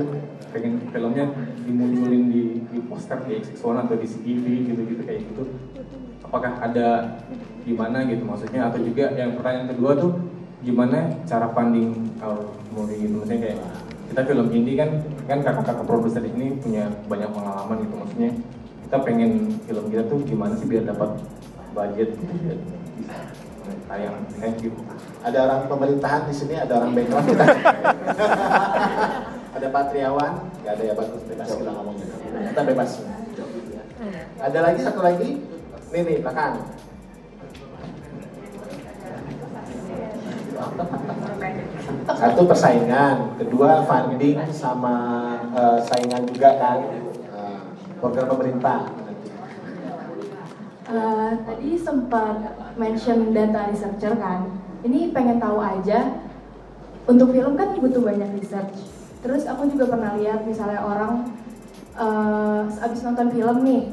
Pengen 0.56 0.74
filmnya 0.96 1.26
dimunculin 1.68 2.24
di, 2.32 2.44
di 2.72 2.80
poster 2.88 3.20
di 3.28 3.42
X1 3.44 3.60
atau 3.60 3.96
di 4.00 4.08
CTV 4.08 4.46
gitu-gitu 4.72 5.04
kayak 5.04 5.22
gitu. 5.28 5.44
Apakah 6.24 6.56
ada 6.64 7.20
gimana 7.68 8.08
gitu 8.08 8.24
maksudnya? 8.24 8.72
Atau 8.72 8.80
juga 8.80 9.12
yang 9.20 9.36
pertanyaan 9.36 9.76
kedua 9.76 9.92
tuh 10.00 10.24
gimana 10.64 11.20
cara 11.28 11.52
funding 11.52 12.16
kalau 12.16 12.56
movie 12.72 13.04
gitu? 13.04 13.20
Maksudnya 13.20 13.40
kayak 13.44 13.60
kita 14.12 14.22
film 14.28 14.48
indie 14.52 14.76
kan 14.76 14.90
kan 15.26 15.40
kakak-kakak 15.42 15.88
produser 15.88 16.22
di 16.22 16.30
sini 16.36 16.48
punya 16.60 16.92
banyak 17.08 17.30
pengalaman 17.32 17.78
gitu 17.88 17.96
maksudnya 17.96 18.30
kita 18.88 18.98
pengen 19.02 19.32
film 19.64 19.86
kita 19.90 20.04
tuh 20.06 20.20
gimana 20.28 20.54
sih 20.60 20.68
biar 20.68 20.84
dapat 20.86 21.18
budget 21.74 22.10
gitu 22.14 22.34
biar 22.44 22.58
bisa 23.00 23.16
tayang 23.88 24.16
thank 24.38 24.60
you 24.62 24.74
Ada 25.24 25.48
orang 25.48 25.72
pemerintahan 25.72 26.28
di 26.28 26.36
sini, 26.36 26.60
ada 26.60 26.84
orang 26.84 26.92
background 26.92 27.32
kita. 27.32 27.48
ada 29.56 29.68
Pak 29.72 29.84
Triawan, 29.88 30.52
nggak 30.60 30.74
ada 30.76 30.84
ya 30.84 30.94
bagus 31.00 31.24
bebas 31.24 31.48
kita 31.48 31.72
ngomong 31.72 31.96
gitu. 31.96 32.12
Kita 32.28 32.62
bebas. 32.68 32.92
Ada 34.44 34.60
lagi 34.60 34.80
satu 34.84 35.00
lagi, 35.00 35.40
nih 35.96 36.02
nih 36.04 36.18
belakang. 36.20 36.60
Satu 42.04 42.44
persaingan, 42.44 43.40
kedua 43.40 43.88
funding 43.88 44.36
sama 44.52 44.96
eh, 45.56 45.80
saingan 45.88 46.28
juga 46.28 46.50
kan 46.60 46.80
Eh, 47.34 47.60
program 47.98 48.28
pemerintah. 48.30 48.92
Eh, 50.84 51.32
tadi 51.48 51.70
sempat 51.80 52.36
mention 52.78 53.32
data 53.34 53.72
researcher 53.72 54.14
kan. 54.20 54.52
Ini 54.84 55.16
pengen 55.16 55.40
tahu 55.40 55.58
aja. 55.58 56.22
Untuk 57.04 57.36
film 57.36 57.56
kan 57.56 57.76
butuh 57.80 58.04
banyak 58.04 58.40
research. 58.40 58.92
Terus 59.24 59.48
aku 59.48 59.72
juga 59.72 59.92
pernah 59.92 60.16
lihat 60.20 60.44
misalnya 60.44 60.84
orang 60.84 61.32
eh, 61.96 62.86
abis 62.86 63.02
nonton 63.02 63.32
film 63.32 63.58
nih, 63.64 63.84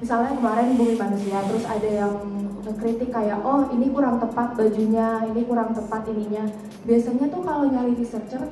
misalnya 0.00 0.36
kemarin 0.36 0.76
Bumi 0.76 0.94
Manusia, 0.96 1.40
terus 1.48 1.64
ada 1.64 1.88
yang 1.88 2.14
ngekritik 2.60 3.10
kayak 3.10 3.40
oh 3.40 3.64
ini 3.72 3.88
kurang 3.90 4.20
tepat 4.20 4.54
bajunya, 4.54 5.24
ini 5.28 5.42
kurang 5.48 5.72
tepat 5.72 6.04
ininya. 6.08 6.44
Biasanya 6.84 7.26
tuh 7.28 7.42
kalau 7.44 7.64
nyari 7.68 7.96
researcher 7.96 8.42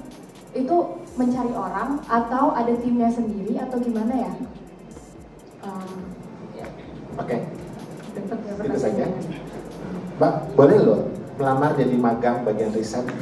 itu 0.56 0.76
mencari 1.14 1.52
orang 1.52 2.00
atau 2.08 2.56
ada 2.56 2.72
timnya 2.80 3.12
sendiri 3.12 3.60
atau 3.60 3.76
gimana 3.78 4.14
ya? 4.16 4.32
Eh, 5.64 5.96
Oke, 7.18 7.34
ya 7.34 8.62
itu 8.62 8.78
saja. 8.78 9.04
Mbak, 10.18 10.34
boleh 10.54 10.78
loh 10.82 11.00
melamar 11.38 11.74
jadi 11.78 11.94
magang 11.94 12.42
bagian 12.42 12.70
riset. 12.74 13.06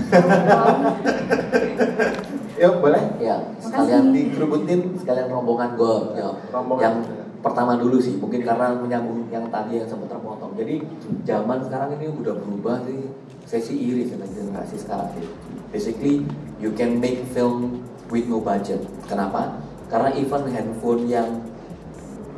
Yuk, 2.57 2.81
boleh? 2.81 3.03
Ya, 3.21 3.37
sekalian 3.61 4.17
Dikerubutin. 4.17 4.97
sekalian 4.97 5.29
rombongan 5.29 5.77
gue 5.77 5.97
ya, 6.17 6.29
Rombongan. 6.49 6.81
yang 6.81 6.97
pertama 7.47 7.79
dulu 7.79 8.03
sih 8.03 8.19
mungkin 8.19 8.43
karena 8.43 8.75
menyambung 8.75 9.31
yang 9.31 9.47
tadi 9.47 9.79
yang 9.79 9.87
sempat 9.87 10.11
terpotong. 10.11 10.59
Jadi 10.59 10.83
zaman 11.23 11.63
sekarang 11.63 11.95
ini 11.95 12.11
udah 12.11 12.35
berubah 12.35 12.83
sih. 12.83 13.07
Saya 13.47 13.63
sih 13.63 13.79
iri 13.79 14.11
sama 14.11 14.27
generasi 14.27 14.75
sekarang 14.83 15.15
sih. 15.15 15.27
Basically 15.71 16.27
you 16.59 16.75
can 16.75 16.99
make 16.99 17.23
film 17.31 17.87
with 18.11 18.27
no 18.27 18.43
budget. 18.43 18.83
Kenapa? 19.07 19.63
Karena 19.87 20.11
even 20.19 20.51
handphone 20.51 21.07
yang 21.07 21.47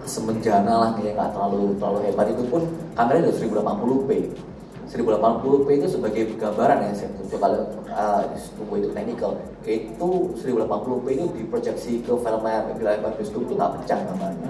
semenjana 0.05 0.73
lah 0.73 0.91
kayak 0.97 1.17
nggak 1.17 1.31
terlalu 1.37 1.77
terlalu 1.77 1.99
hebat 2.09 2.27
itu 2.33 2.45
pun 2.49 2.63
kameranya 2.97 3.29
udah 3.29 3.37
1080p 3.37 4.11
1080p 4.89 5.67
itu 5.85 5.87
sebagai 5.89 6.23
gambaran 6.41 6.81
ya 6.89 6.93
saya 6.97 7.13
coba 7.29 7.47
uh, 7.93 8.25
tunggu 8.57 8.75
itu 8.81 8.89
technical. 8.97 9.37
Itu 9.69 10.33
1080p 10.41 11.07
itu 11.13 11.27
diproyeksi 11.37 11.93
ke 12.01 12.13
film 12.17 12.41
layar 12.41 12.73
di 12.73 12.81
layar 12.81 13.05
bioskop 13.05 13.45
itu 13.45 13.53
nggak 13.53 13.73
pecah 13.85 14.01
gambarnya. 14.09 14.49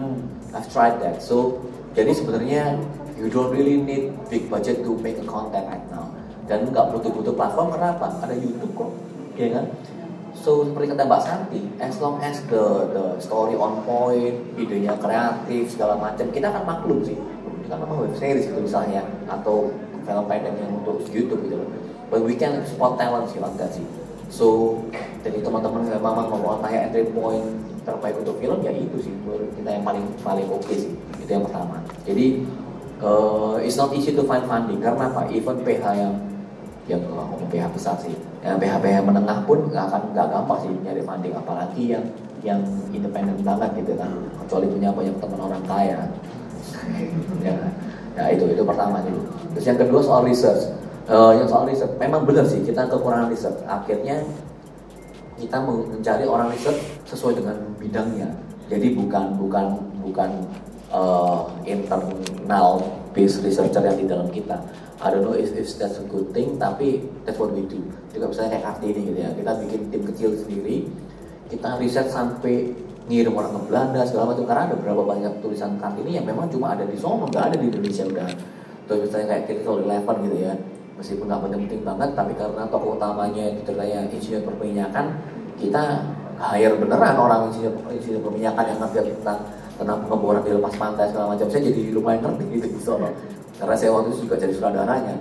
I've 0.54 0.70
tried 0.70 1.02
that. 1.02 1.18
So 1.18 1.58
jadi 1.98 2.14
sebenarnya 2.14 2.78
you 3.18 3.26
don't 3.26 3.50
really 3.50 3.82
need 3.82 4.14
big 4.30 4.46
budget 4.46 4.86
to 4.86 4.94
make 5.02 5.18
a 5.18 5.26
content 5.26 5.66
right 5.66 5.82
now. 5.90 6.14
Dan 6.46 6.70
nggak 6.70 6.94
butuh-butuh 6.94 7.34
platform 7.34 7.74
kenapa 7.74 8.06
ada 8.22 8.34
YouTube 8.38 8.72
kok. 8.78 8.90
Ya 9.34 9.58
kan? 9.58 9.66
So 10.38 10.62
seperti 10.70 10.94
kata 10.94 11.02
Mbak 11.02 11.22
Santi, 11.26 11.60
as 11.82 11.98
long 11.98 12.22
as 12.22 12.38
the 12.46 12.94
the 12.94 13.04
story 13.18 13.58
on 13.58 13.82
point, 13.82 14.38
idenya 14.54 14.94
kreatif 15.02 15.74
segala 15.74 15.98
macam, 15.98 16.30
kita 16.30 16.46
akan 16.46 16.62
maklum 16.62 17.02
sih. 17.02 17.18
Kan 17.66 17.82
memang 17.82 18.06
web 18.06 18.14
series 18.14 18.48
itu 18.48 18.60
misalnya 18.62 19.02
atau 19.28 19.68
film 20.08 20.24
pendek 20.24 20.54
yang 20.56 20.72
untuk 20.80 21.04
YouTube 21.12 21.44
gitu 21.44 21.60
loh. 21.60 21.68
But 22.08 22.24
we 22.24 22.40
can 22.40 22.64
spot 22.64 22.96
talent 22.96 23.28
sih 23.28 23.38
that 23.44 23.70
sih. 23.76 23.84
So 24.32 24.80
jadi 25.20 25.44
teman-teman 25.44 25.84
memang 25.84 26.32
mau 26.32 26.56
tanya 26.64 26.88
entry 26.88 27.04
point 27.12 27.44
terbaik 27.84 28.16
untuk 28.24 28.40
film 28.40 28.64
ya 28.64 28.72
itu 28.72 28.96
sih. 29.04 29.12
Menurut 29.28 29.52
kita 29.52 29.68
yang 29.76 29.84
paling 29.84 30.04
paling 30.24 30.48
oke 30.48 30.72
sih. 30.72 30.96
Itu 31.20 31.28
yang 31.28 31.44
pertama. 31.44 31.84
Jadi 32.08 32.48
uh, 33.04 33.60
it's 33.60 33.76
not 33.76 33.92
easy 33.92 34.16
to 34.16 34.24
find 34.24 34.48
funding. 34.48 34.80
Karena 34.80 35.12
apa? 35.12 35.28
Even 35.28 35.60
PH 35.60 35.84
yang 35.92 36.14
yang 36.88 37.04
ngomong 37.04 37.44
PH 37.52 37.68
besar 37.76 38.00
sih. 38.00 38.16
Yang 38.40 38.64
PH 38.64 38.74
PH 38.80 38.96
menengah 39.04 39.38
pun 39.44 39.68
nggak 39.68 39.84
akan 39.92 40.02
nggak 40.16 40.26
gampang 40.32 40.58
sih 40.64 40.72
nyari 40.80 41.02
funding. 41.04 41.32
Apalagi 41.36 41.84
yang 41.92 42.04
yang 42.40 42.60
independen 42.96 43.36
banget 43.44 43.84
gitu 43.84 43.92
kan. 44.00 44.08
Kecuali 44.44 44.66
punya 44.72 44.88
banyak 44.96 45.16
teman 45.20 45.40
orang 45.44 45.64
kaya. 45.68 46.00
Ya 47.38 47.54
ya 48.18 48.34
itu 48.34 48.42
itu 48.50 48.66
pertama 48.66 48.98
dulu 49.06 49.22
terus 49.54 49.64
yang 49.70 49.78
kedua 49.78 50.02
soal 50.02 50.26
research 50.26 50.66
Eh, 51.08 51.32
yang 51.40 51.48
soal 51.48 51.64
research 51.64 51.96
memang 51.96 52.28
benar 52.28 52.44
sih 52.44 52.60
kita 52.60 52.84
kekurangan 52.84 53.32
research 53.32 53.56
akhirnya 53.64 54.20
kita 55.40 55.56
mencari 55.56 56.28
orang 56.28 56.52
research 56.52 56.76
sesuai 57.08 57.40
dengan 57.40 57.56
bidangnya 57.80 58.28
jadi 58.68 58.92
bukan 58.92 59.40
bukan 59.40 59.80
bukan 60.04 60.30
eh, 60.92 61.42
internal 61.64 62.84
base 63.16 63.40
researcher 63.40 63.80
yang 63.80 63.96
di 63.96 64.04
dalam 64.04 64.28
kita. 64.28 64.60
I 65.00 65.08
don't 65.08 65.24
know 65.24 65.32
if, 65.32 65.48
if 65.56 65.72
that's 65.80 65.96
a 65.96 66.04
good 66.12 66.28
thing, 66.36 66.60
tapi 66.60 67.08
that's 67.24 67.40
what 67.40 67.56
we 67.56 67.64
do. 67.64 67.80
Juga 68.12 68.28
misalnya 68.28 68.58
kayak 68.58 68.64
Kartini 68.66 69.00
gitu 69.08 69.18
ya, 69.24 69.30
kita 69.32 69.52
bikin 69.64 69.80
tim 69.94 70.02
kecil 70.04 70.30
sendiri, 70.36 70.90
kita 71.48 71.78
riset 71.80 72.10
sampai 72.12 72.74
ngirim 73.08 73.32
orang 73.32 73.56
ke 73.56 73.60
Belanda 73.72 74.00
segala 74.04 74.24
macam 74.36 74.44
karena 74.44 74.62
ada 74.68 74.76
berapa 74.76 75.02
banyak 75.02 75.32
tulisan 75.40 75.80
Kartini 75.80 76.20
yang 76.20 76.28
memang 76.28 76.46
cuma 76.52 76.76
ada 76.76 76.84
di 76.84 76.94
Solo, 76.94 77.24
nggak 77.24 77.44
ada 77.52 77.56
di 77.56 77.66
Indonesia 77.72 78.04
udah. 78.04 78.28
Terus 78.84 79.00
misalnya 79.08 79.26
kayak 79.32 79.42
Critical 79.48 79.76
Eleven 79.84 80.16
gitu 80.28 80.36
ya, 80.44 80.52
meskipun 81.00 81.24
nggak 81.28 81.40
penting-penting 81.48 81.82
banget, 81.88 82.10
tapi 82.12 82.32
karena 82.36 82.62
tokoh 82.68 83.00
utamanya 83.00 83.44
itu 83.48 83.60
ceritanya 83.64 83.98
insinyur 84.12 84.42
perminyakan, 84.44 85.04
kita 85.56 85.82
hire 86.38 86.76
beneran 86.76 87.16
orang 87.16 87.40
insinyur, 87.48 87.74
insinyur 87.88 88.22
perminyakan 88.28 88.64
yang 88.68 88.78
ngerti 88.84 89.10
tentang 89.24 89.40
tentang 89.78 89.98
pengeboran 90.04 90.42
di 90.42 90.52
lepas 90.52 90.74
pantai 90.74 91.06
segala 91.08 91.32
macam. 91.32 91.46
Saya 91.48 91.62
jadi 91.70 91.82
lumayan 91.94 92.20
ngerti 92.20 92.44
gitu 92.60 92.66
di 92.76 92.80
Solo. 92.82 93.08
Karena 93.58 93.74
saya 93.74 93.90
waktu 93.94 94.14
itu 94.14 94.26
juga 94.26 94.36
jadi 94.38 94.52
sutradaranya. 94.54 95.14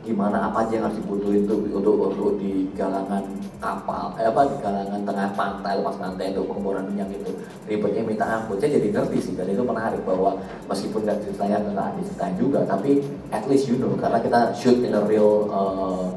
Gimana 0.00 0.48
apa 0.48 0.64
aja 0.64 0.80
yang 0.80 0.84
harus 0.88 0.96
dibutuhin 0.96 1.44
tuh 1.44 1.60
untuk 1.76 2.08
untuk 2.08 2.40
di 2.40 2.72
galangan 2.72 3.20
kapal, 3.60 4.16
eh 4.16 4.24
apa 4.24 4.48
di 4.48 4.56
galangan 4.64 5.04
tengah 5.04 5.28
pantai 5.36 5.76
lepas 5.76 5.96
pantai 6.00 6.32
untuk 6.32 6.48
pengeboran 6.48 6.88
minyak 6.88 7.12
itu 7.12 7.36
ribetnya 7.68 8.02
minta 8.08 8.24
ampun. 8.24 8.56
Saya 8.56 8.80
jadi 8.80 8.96
ngerti 8.96 9.18
sih 9.20 9.34
dan 9.36 9.52
itu 9.52 9.60
menarik 9.60 10.00
bahwa 10.08 10.40
meskipun 10.72 11.04
nggak 11.04 11.20
ceritanya 11.20 11.60
nggak 11.68 12.00
diceritain 12.00 12.34
juga, 12.40 12.64
tapi 12.64 13.04
at 13.28 13.44
least 13.44 13.68
you 13.68 13.76
know 13.76 13.92
karena 14.00 14.18
kita 14.24 14.40
shoot 14.56 14.80
in 14.80 14.96
a 14.96 15.02
real 15.04 15.44
uh, 15.52 16.08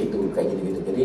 itu 0.00 0.18
kayak 0.32 0.48
gitu 0.56 0.60
gitu. 0.72 0.80
Jadi 0.88 1.04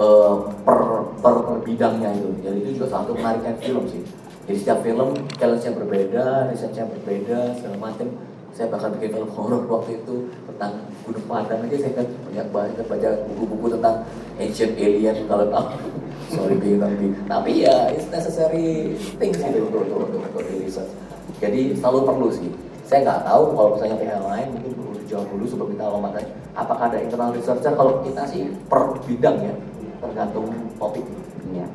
uh, 0.00 0.48
per, 0.64 0.80
per 1.20 1.34
per 1.44 1.56
bidangnya 1.60 2.08
itu. 2.16 2.28
Jadi 2.40 2.56
itu 2.64 2.70
juga 2.80 2.88
satu 2.88 3.12
menariknya 3.12 3.52
film 3.60 3.84
sih. 3.92 4.00
Jadi 4.48 4.56
setiap 4.60 4.80
film 4.80 5.12
challenge-nya 5.36 5.72
berbeda, 5.76 6.24
risetnya 6.48 6.88
berbeda, 6.88 7.60
segala 7.60 7.76
macam. 7.92 8.08
Saya 8.54 8.70
bahkan 8.70 8.94
bikin 8.94 9.18
film 9.18 9.30
horor 9.34 9.66
waktu 9.66 9.98
itu 9.98 10.30
tentang 10.46 10.86
Gunung 11.02 11.26
Padang 11.26 11.66
aja 11.66 11.74
saya 11.74 11.92
kan 11.98 12.06
banyak 12.06 12.46
banget 12.54 12.86
baca 12.86 13.08
buku-buku 13.26 13.66
tentang 13.74 13.96
ancient 14.38 14.72
alien 14.78 15.16
kalau 15.26 15.46
tahu. 15.50 15.66
Sorry 16.38 16.54
being 16.62 16.78
tapi 16.78 17.06
tapi 17.26 17.50
ya 17.66 17.90
it's 17.90 18.06
necessary 18.14 18.94
things 19.18 19.42
itu 19.42 19.58
untuk 19.58 19.82
untuk 19.90 19.98
untuk, 20.06 20.22
untuk 20.22 20.46
research. 20.62 20.94
Jadi 21.42 21.74
selalu 21.74 21.98
perlu 22.06 22.28
sih. 22.30 22.50
Saya 22.86 23.02
nggak 23.02 23.26
tahu 23.26 23.42
kalau 23.58 23.68
misalnya 23.74 23.96
pihak 23.98 24.22
lain 24.22 24.46
mungkin 24.54 24.70
perlu 24.78 24.92
dijawab 25.02 25.26
dulu 25.34 25.44
sebelum 25.50 25.68
kita 25.74 25.84
lompat 25.90 26.12
aja. 26.22 26.32
Apakah 26.54 26.84
ada 26.94 26.98
internal 27.02 27.30
researcher? 27.34 27.74
Kalau 27.74 28.06
kita 28.06 28.22
sih 28.30 28.54
per 28.70 28.82
bidang 29.02 29.36
ya, 29.42 29.54
tergantung 29.98 30.46
topik. 30.78 31.02
Iya. 31.50 31.66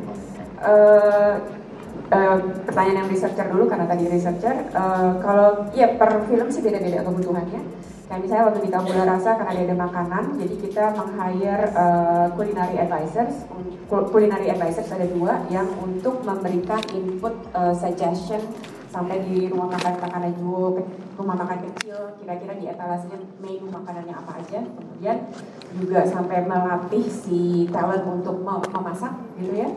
Eh, 2.09 2.37
pertanyaan 2.65 3.05
yang 3.05 3.09
researcher 3.13 3.45
dulu 3.53 3.69
karena 3.69 3.85
tadi 3.85 4.09
researcher. 4.09 4.65
eh, 4.65 5.11
kalau 5.21 5.69
ya 5.77 5.93
per 5.93 6.25
film 6.25 6.49
sih 6.49 6.65
beda-beda 6.65 7.05
kebutuhannya. 7.05 7.61
Kayak 8.09 8.21
misalnya 8.25 8.43
waktu 8.49 8.61
di 8.65 8.71
Tabula 8.73 9.05
Rasa 9.05 9.37
karena 9.37 9.53
dia 9.53 9.65
ada 9.69 9.77
makanan, 9.77 10.23
jadi 10.41 10.55
kita 10.57 10.83
meng-hire 10.97 11.69
eh, 11.69 12.27
culinary 12.33 12.81
advisors. 12.81 13.45
Culinary 13.85 14.49
advisors 14.49 14.89
ada 14.89 15.05
dua 15.05 15.45
yang 15.53 15.69
untuk 15.85 16.25
memberikan 16.25 16.81
input 16.97 17.33
eh, 17.53 17.77
suggestion 17.77 18.41
sampai 18.89 19.21
di 19.21 19.45
rumah 19.45 19.69
makan 19.69 20.01
makanan 20.01 20.33
jual 20.41 20.81
rumah 21.13 21.35
makan 21.37 21.61
kecil 21.61 22.17
kira-kira 22.17 22.57
di 22.57 22.65
etalasenya 22.73 23.21
menu 23.37 23.69
makanannya 23.69 24.17
apa 24.17 24.41
aja 24.41 24.65
kemudian 24.65 25.29
juga 25.77 26.09
sampai 26.09 26.41
melatih 26.49 27.05
si 27.05 27.69
talent 27.69 28.01
untuk 28.09 28.41
mem- 28.41 28.65
memasak 28.65 29.13
gitu 29.37 29.53
ya 29.61 29.69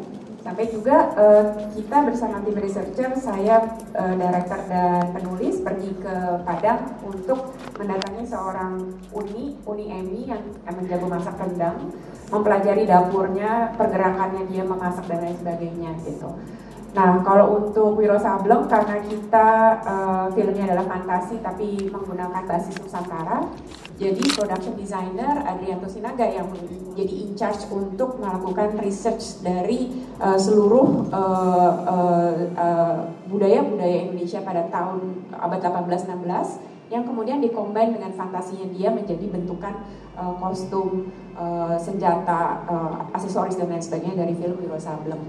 sampai 0.43 0.65
juga 0.75 1.15
eh, 1.15 1.47
kita 1.79 2.03
bersama 2.03 2.43
tim 2.43 2.59
researcher 2.59 3.11
saya 3.17 3.63
eh, 3.95 4.15
director 4.19 4.61
dan 4.67 5.15
penulis 5.15 5.63
pergi 5.63 5.91
ke 6.03 6.15
Padang 6.43 6.99
untuk 7.07 7.55
mendatangi 7.79 8.27
seorang 8.27 8.83
uni 9.15 9.57
uni 9.65 9.85
Emi 9.89 10.27
yang 10.27 10.43
emang 10.67 10.85
jago 10.91 11.07
masak 11.07 11.39
rendang 11.39 11.95
mempelajari 12.35 12.85
dapurnya 12.85 13.77
pergerakannya 13.79 14.49
dia 14.51 14.65
memasak 14.67 15.05
dan 15.07 15.21
lain 15.21 15.37
sebagainya 15.39 15.91
gitu. 16.03 16.33
Nah, 16.93 17.25
kalau 17.25 17.57
untuk 17.57 17.97
Wiro 17.97 18.21
Sableng 18.21 18.69
karena 18.69 19.01
kita 19.01 19.49
eh, 19.81 20.27
filmnya 20.37 20.65
adalah 20.69 20.87
fantasi 20.91 21.41
tapi 21.41 21.89
menggunakan 21.89 22.45
basis 22.45 22.77
Nusantara, 22.83 23.49
jadi 24.03 24.25
production 24.35 24.75
designer 24.75 25.47
Adrianto 25.47 25.87
Sinaga 25.87 26.27
yang 26.27 26.51
menjadi 26.51 27.15
in 27.15 27.39
charge 27.39 27.63
untuk 27.71 28.19
melakukan 28.19 28.75
research 28.83 29.39
dari 29.47 29.95
eh, 30.19 30.39
seluruh 30.39 31.07
eh, 31.15 31.73
eh, 31.87 32.33
eh, 32.59 32.97
budaya-budaya 33.31 33.99
Indonesia 34.11 34.43
pada 34.43 34.67
tahun 34.67 35.31
abad 35.31 35.87
18-16 35.87 36.91
yang 36.93 37.09
kemudian 37.09 37.41
dikombin 37.41 37.95
dengan 37.97 38.13
fantasinya 38.13 38.69
dia 38.75 38.91
menjadi 38.91 39.25
bentukan 39.31 39.87
eh, 40.19 40.35
kostum, 40.43 41.07
eh, 41.39 41.77
senjata, 41.79 42.67
eh, 42.67 43.15
aksesoris 43.15 43.55
dan 43.55 43.71
lain 43.71 43.81
sebagainya 43.81 44.27
dari 44.27 44.35
film 44.35 44.59
Wiro 44.59 44.83
Sableng. 44.83 45.23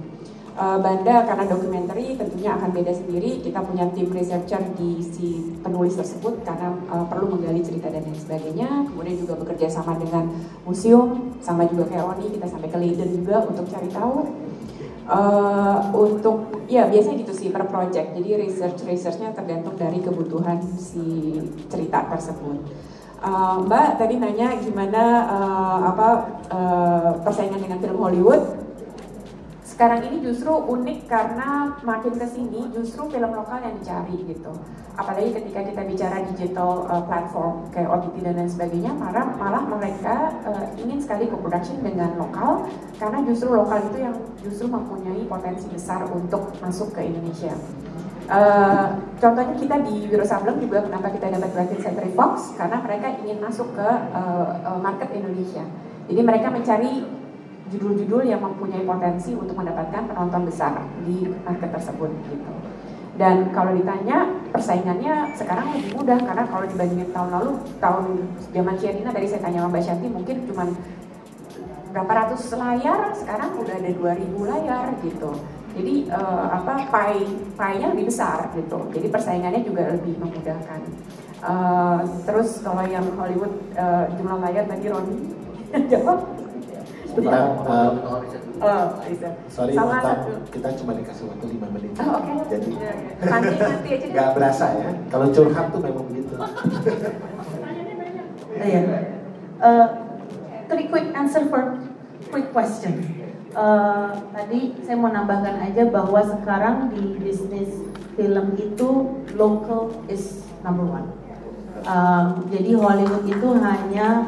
Uh, 0.53 0.77
Banda 0.77 1.25
karena 1.25 1.49
dokumenter 1.49 1.97
tentunya 1.97 2.53
akan 2.53 2.69
beda 2.77 2.93
sendiri. 2.93 3.41
Kita 3.41 3.65
punya 3.65 3.89
tim 3.89 4.13
researcher 4.13 4.61
di 4.77 5.01
si 5.01 5.49
penulis 5.65 5.97
tersebut 5.97 6.45
karena 6.45 6.77
uh, 6.93 7.09
perlu 7.09 7.33
menggali 7.33 7.65
cerita 7.65 7.89
dan 7.89 8.05
lain 8.05 8.13
sebagainya. 8.13 8.85
Kemudian 8.85 9.17
juga 9.17 9.33
bekerja 9.41 9.65
sama 9.73 9.97
dengan 9.97 10.29
museum, 10.61 11.33
sama 11.41 11.65
juga 11.65 11.89
kayak 11.89 12.05
Roni 12.05 12.37
kita 12.37 12.45
sampai 12.45 12.69
ke 12.69 12.77
Leiden 12.77 13.09
juga 13.17 13.41
untuk 13.49 13.65
cari 13.65 13.89
tahu. 13.89 14.29
Uh, 15.03 15.89
untuk 15.91 16.63
ya 16.69 16.85
biasanya 16.85 17.25
gitu 17.25 17.33
sih 17.33 17.49
per 17.49 17.65
project. 17.65 18.13
Jadi 18.13 18.29
research 18.37 18.85
researchnya 18.85 19.33
tergantung 19.33 19.73
dari 19.73 20.05
kebutuhan 20.05 20.61
si 20.77 21.41
cerita 21.65 22.05
tersebut. 22.13 22.61
Uh, 23.25 23.65
Mbak 23.65 23.97
tadi 23.97 24.21
nanya 24.21 24.53
gimana 24.61 25.03
uh, 25.33 25.79
apa 25.91 26.09
uh, 26.53 27.11
persaingan 27.25 27.57
dengan 27.57 27.81
film 27.81 27.97
Hollywood 27.97 28.62
sekarang 29.73 30.05
ini 30.05 30.21
justru 30.21 30.53
unik 30.53 31.09
karena 31.09 31.73
makin 31.81 32.13
ke 32.13 32.29
sini 32.29 32.69
justru 32.77 33.09
film 33.09 33.33
lokal 33.33 33.57
yang 33.57 33.73
dicari 33.81 34.21
gitu. 34.29 34.53
Apalagi 34.93 35.33
ketika 35.33 35.65
kita 35.65 35.81
bicara 35.81 36.21
digital 36.29 36.85
uh, 36.85 37.01
platform 37.09 37.65
kayak 37.73 37.89
OTT 37.89 38.21
dan 38.21 38.37
lain 38.37 38.53
sebagainya, 38.53 38.93
malah 38.93 39.33
malah 39.33 39.65
mereka 39.65 40.29
uh, 40.45 40.69
ingin 40.77 41.01
sekali 41.01 41.25
co-production 41.25 41.81
dengan 41.81 42.13
lokal 42.21 42.69
karena 43.01 43.25
justru 43.25 43.49
lokal 43.49 43.81
itu 43.89 43.97
yang 43.97 44.15
justru 44.45 44.69
mempunyai 44.69 45.25
potensi 45.25 45.65
besar 45.73 46.05
untuk 46.05 46.53
masuk 46.61 46.93
ke 46.93 47.09
Indonesia. 47.09 47.57
Uh, 48.29 48.93
contohnya 49.17 49.57
kita 49.57 49.81
di 49.89 50.05
Wiro 50.05 50.23
Sableng 50.23 50.61
juga 50.61 50.85
kenapa 50.85 51.09
kita 51.09 51.33
dapat 51.33 51.49
20th 51.49 51.81
Century 51.81 52.13
Fox 52.13 52.53
karena 52.55 52.77
mereka 52.77 53.09
ingin 53.25 53.41
masuk 53.41 53.73
ke 53.73 53.89
uh, 54.13 54.77
market 54.77 55.09
Indonesia. 55.17 55.65
Jadi 56.05 56.21
mereka 56.21 56.53
mencari 56.53 57.22
judul-judul 57.71 58.27
yang 58.27 58.41
mempunyai 58.43 58.83
potensi 58.83 59.31
untuk 59.31 59.55
mendapatkan 59.55 60.09
penonton 60.09 60.43
besar 60.47 60.83
di 61.07 61.29
market 61.47 61.71
tersebut 61.71 62.11
gitu. 62.27 62.51
Dan 63.13 63.53
kalau 63.53 63.77
ditanya 63.77 64.25
persaingannya 64.49 65.37
sekarang 65.37 65.69
lebih 65.77 66.01
mudah 66.01 66.17
karena 66.17 66.43
kalau 66.49 66.65
dibandingin 66.65 67.13
tahun 67.13 67.29
lalu, 67.29 67.51
tahun 67.77 68.05
zaman 68.49 68.75
Cianina 68.81 69.13
tadi 69.13 69.29
saya 69.29 69.41
tanya 69.45 69.61
sama 69.61 69.69
Mbak 69.69 69.83
Shanti 69.85 70.07
mungkin 70.09 70.35
cuma 70.49 70.63
berapa 71.93 72.09
ratus 72.25 72.49
layar, 72.57 73.13
sekarang 73.13 73.53
udah 73.53 73.75
ada 73.77 73.91
2000 73.93 74.49
layar 74.49 74.85
gitu. 75.05 75.31
Jadi 75.77 76.09
eh, 76.09 76.45
apa 76.49 76.89
pie 76.89 77.25
pie-nya 77.53 77.93
lebih 77.93 78.09
besar 78.09 78.49
gitu. 78.57 78.81
Jadi 78.89 79.07
persaingannya 79.13 79.61
juga 79.61 79.93
lebih 79.93 80.17
memudahkan. 80.17 80.81
Eh, 81.43 81.99
terus 82.25 82.65
kalau 82.65 82.81
yang 82.89 83.05
Hollywood 83.13 83.53
eh, 83.77 84.05
jumlah 84.17 84.41
layar 84.41 84.65
tadi 84.65 84.89
Roni 84.89 85.17
jawab 85.93 86.42
Kita, 87.13 87.39
uh, 87.61 87.91
Oh, 88.63 88.83
bisa. 89.03 89.27
sorry, 89.51 89.75
Sama 89.75 89.99
Mata, 89.99 90.23
satu. 90.23 90.31
kita 90.49 90.69
cuma 90.79 90.91
dikasih 90.95 91.25
waktu 91.27 91.45
5 91.51 91.67
menit. 91.75 91.91
Oh, 91.99 92.15
oke. 92.15 92.31
Jadi 92.47 92.69
Ya, 92.73 92.91
ya. 92.95 93.27
Nanti 93.27 93.53
nanti 93.59 93.89
aja 93.91 94.07
nggak 94.07 94.29
berasa 94.33 94.65
ya. 94.73 94.89
Kalau 95.11 95.27
curhat 95.29 95.65
tuh 95.69 95.79
memang 95.79 96.05
begitu. 96.07 96.33
Iya. 98.55 98.81
Uh, 99.59 99.87
three 100.67 100.87
quick 100.87 101.11
answer 101.11 101.43
for 101.47 101.75
quick 102.29 102.49
question. 102.51 103.03
Uh, 103.53 104.09
tadi 104.33 104.73
saya 104.81 104.97
mau 104.97 105.11
nambahkan 105.11 105.61
aja 105.61 105.85
bahwa 105.85 106.23
sekarang 106.25 106.89
di 106.89 107.21
bisnis 107.21 107.69
film 108.15 108.57
itu 108.57 108.89
local 109.35 109.93
is 110.07 110.41
number 110.63 110.85
one. 110.85 111.07
Um, 111.83 112.47
jadi 112.47 112.79
Hollywood 112.79 113.27
itu 113.27 113.49
hanya 113.59 114.25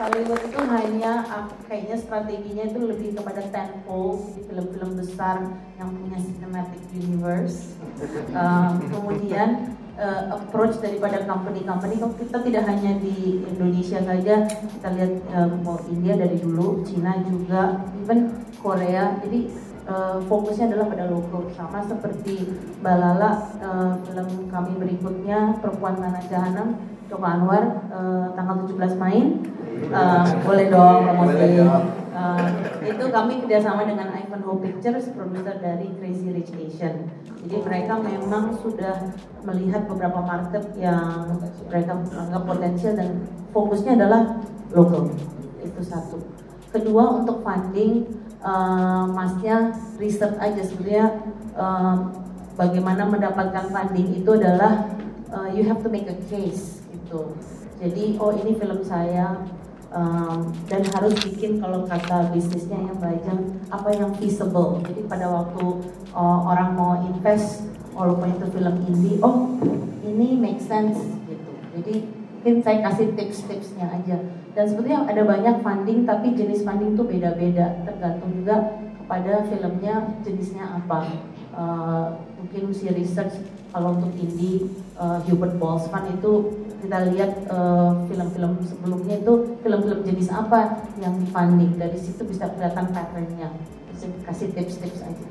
Hollywood 0.00 0.40
itu 0.48 0.60
hanya 0.64 1.28
uh, 1.28 1.44
kayaknya 1.68 1.96
strateginya 2.00 2.64
itu 2.72 2.80
lebih 2.88 3.08
kepada 3.20 3.44
tentpole, 3.52 4.32
jadi 4.32 4.40
film-film 4.48 4.96
besar 4.96 5.36
yang 5.76 5.92
punya 5.92 6.16
cinematic 6.24 6.80
universe. 6.96 7.76
Um, 8.32 8.80
kemudian 8.88 9.76
uh, 10.00 10.40
approach 10.40 10.80
daripada 10.80 11.28
company-company. 11.28 12.00
Kita 12.00 12.40
tidak 12.40 12.64
hanya 12.64 12.96
di 12.96 13.44
Indonesia 13.44 14.00
saja 14.00 14.48
kita 14.48 14.88
lihat 14.96 15.12
uh, 15.36 15.52
mau 15.60 15.76
India 15.92 16.16
dari 16.16 16.40
dulu 16.40 16.80
Cina 16.88 17.20
juga 17.28 17.84
even 18.00 18.40
Korea. 18.64 19.20
Jadi 19.20 19.52
uh, 19.84 20.16
fokusnya 20.24 20.72
adalah 20.72 20.88
pada 20.88 21.12
logo. 21.12 21.52
Sama 21.52 21.84
seperti 21.84 22.48
Balala 22.80 23.52
uh, 23.60 24.00
film 24.08 24.48
kami 24.48 24.72
berikutnya 24.80 25.60
Perempuan 25.60 26.00
Tanah 26.00 26.24
Jahanam 26.24 26.89
Joko 27.10 27.26
Anwar 27.26 27.90
uh, 27.90 28.30
tanggal 28.38 28.70
17 28.70 29.02
main 29.02 29.42
uh, 29.90 30.24
boleh 30.46 30.70
dong 30.70 31.10
promosi. 31.10 31.58
Uh, 32.10 32.46
itu 32.86 33.04
kami 33.10 33.42
kerjasama 33.42 33.82
dengan 33.86 34.14
Ivanhoe 34.14 34.62
Pictures 34.62 35.10
produser 35.14 35.58
dari 35.58 35.90
Crazy 35.98 36.30
Rich 36.30 36.54
Asian. 36.54 37.10
Jadi 37.42 37.56
mereka 37.66 37.98
memang 37.98 38.54
sudah 38.62 39.10
melihat 39.42 39.90
beberapa 39.90 40.22
market 40.22 40.70
yang 40.78 41.34
mereka 41.66 41.98
anggap 42.14 42.42
potensial 42.46 42.94
dan 42.94 43.26
fokusnya 43.50 43.98
adalah 43.98 44.38
logo 44.70 45.10
itu 45.58 45.80
satu. 45.82 46.22
Kedua 46.70 47.18
untuk 47.18 47.42
funding 47.42 48.06
uh, 48.46 49.10
masnya 49.10 49.74
riset 49.98 50.38
aja 50.38 50.62
sebenarnya 50.62 51.06
uh, 51.58 52.10
bagaimana 52.54 53.02
mendapatkan 53.06 53.66
funding 53.70 54.22
itu 54.22 54.30
adalah 54.34 54.86
uh, 55.34 55.48
you 55.50 55.66
have 55.66 55.82
to 55.82 55.90
make 55.90 56.06
a 56.06 56.18
case 56.30 56.79
gitu. 57.10 57.34
Jadi 57.82 58.14
oh 58.22 58.30
ini 58.30 58.54
film 58.54 58.86
saya 58.86 59.42
um, 59.90 60.54
dan 60.70 60.86
harus 60.94 61.18
bikin 61.26 61.58
kalau 61.58 61.82
kata 61.90 62.30
bisnisnya 62.30 62.78
yang 62.78 62.98
baca 63.02 63.34
apa 63.74 63.88
yang 63.90 64.14
feasible. 64.14 64.78
Jadi 64.86 65.10
pada 65.10 65.26
waktu 65.26 65.82
uh, 66.14 66.38
orang 66.46 66.78
mau 66.78 67.02
invest 67.02 67.66
walaupun 67.90 68.30
itu 68.30 68.46
film 68.54 68.74
indie 68.86 69.18
oh 69.26 69.58
ini 70.06 70.38
make 70.38 70.62
sense 70.62 71.02
gitu. 71.26 71.52
Jadi 71.74 71.94
mungkin 72.38 72.54
saya 72.62 72.78
kasih 72.86 73.18
tips-tipsnya 73.18 73.90
aja. 73.90 74.22
Dan 74.54 74.64
sebetulnya 74.66 75.06
ada 75.06 75.22
banyak 75.26 75.62
funding 75.66 76.06
tapi 76.06 76.38
jenis 76.38 76.62
funding 76.62 76.94
tuh 76.94 77.10
beda-beda. 77.10 77.82
Tergantung 77.82 78.30
juga 78.38 78.78
kepada 79.02 79.42
filmnya 79.50 80.14
jenisnya 80.22 80.78
apa. 80.78 81.26
Uh, 81.50 82.22
mungkin 82.38 82.70
mesti 82.70 82.94
research 82.94 83.42
kalau 83.74 83.98
untuk 83.98 84.14
indie 84.18 84.70
uh, 84.94 85.18
Hubert 85.26 85.58
Boltzmann 85.58 86.14
itu 86.14 86.60
kita 86.80 86.98
lihat 87.12 87.32
film 87.46 88.08
film-film 88.08 88.52
sebelumnya 88.64 89.20
itu 89.20 89.32
film-film 89.60 90.00
jenis 90.04 90.28
apa 90.32 90.84
yang 91.00 91.16
difunding 91.20 91.76
dari 91.76 91.98
situ 92.00 92.24
bisa 92.24 92.48
kelihatan 92.56 92.88
patternnya 92.90 93.52
kasih 94.24 94.48
tips-tips 94.56 95.04
aja 95.04 95.26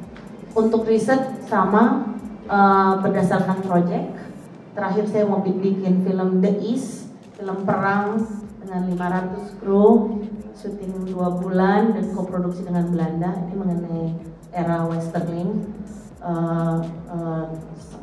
untuk 0.54 0.86
riset 0.86 1.42
sama 1.50 2.14
uh, 2.46 3.02
berdasarkan 3.02 3.66
project 3.66 4.14
terakhir 4.78 5.10
saya 5.10 5.26
mau 5.26 5.42
bikin 5.42 6.06
film 6.06 6.40
The 6.40 6.54
East 6.62 7.10
film 7.40 7.64
perang 7.64 8.28
dengan 8.60 8.86
500 8.92 9.64
kru, 9.64 10.20
syuting 10.54 11.08
dua 11.08 11.40
bulan 11.40 11.96
dan 11.96 12.12
koproduksi 12.12 12.68
dengan 12.68 12.92
Belanda. 12.92 13.32
Ini 13.48 13.56
mengenai 13.56 14.06
era 14.52 14.84
westerning. 14.86 15.72
Uh, 16.20 16.84
uh, 17.08 17.48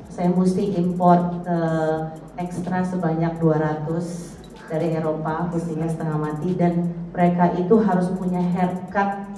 saya 0.09 0.33
mesti 0.33 0.73
import 0.81 1.45
uh, 1.45 2.17
ekstra 2.37 2.85
sebanyak 2.85 3.41
200 3.41 4.37
dari 4.69 4.93
Eropa, 4.93 5.49
mestinya 5.49 5.89
setengah 5.89 6.19
mati 6.19 6.53
dan 6.59 6.93
mereka 7.15 7.55
itu 7.57 7.75
harus 7.81 8.13
punya 8.13 8.43
haircut. 8.43 9.33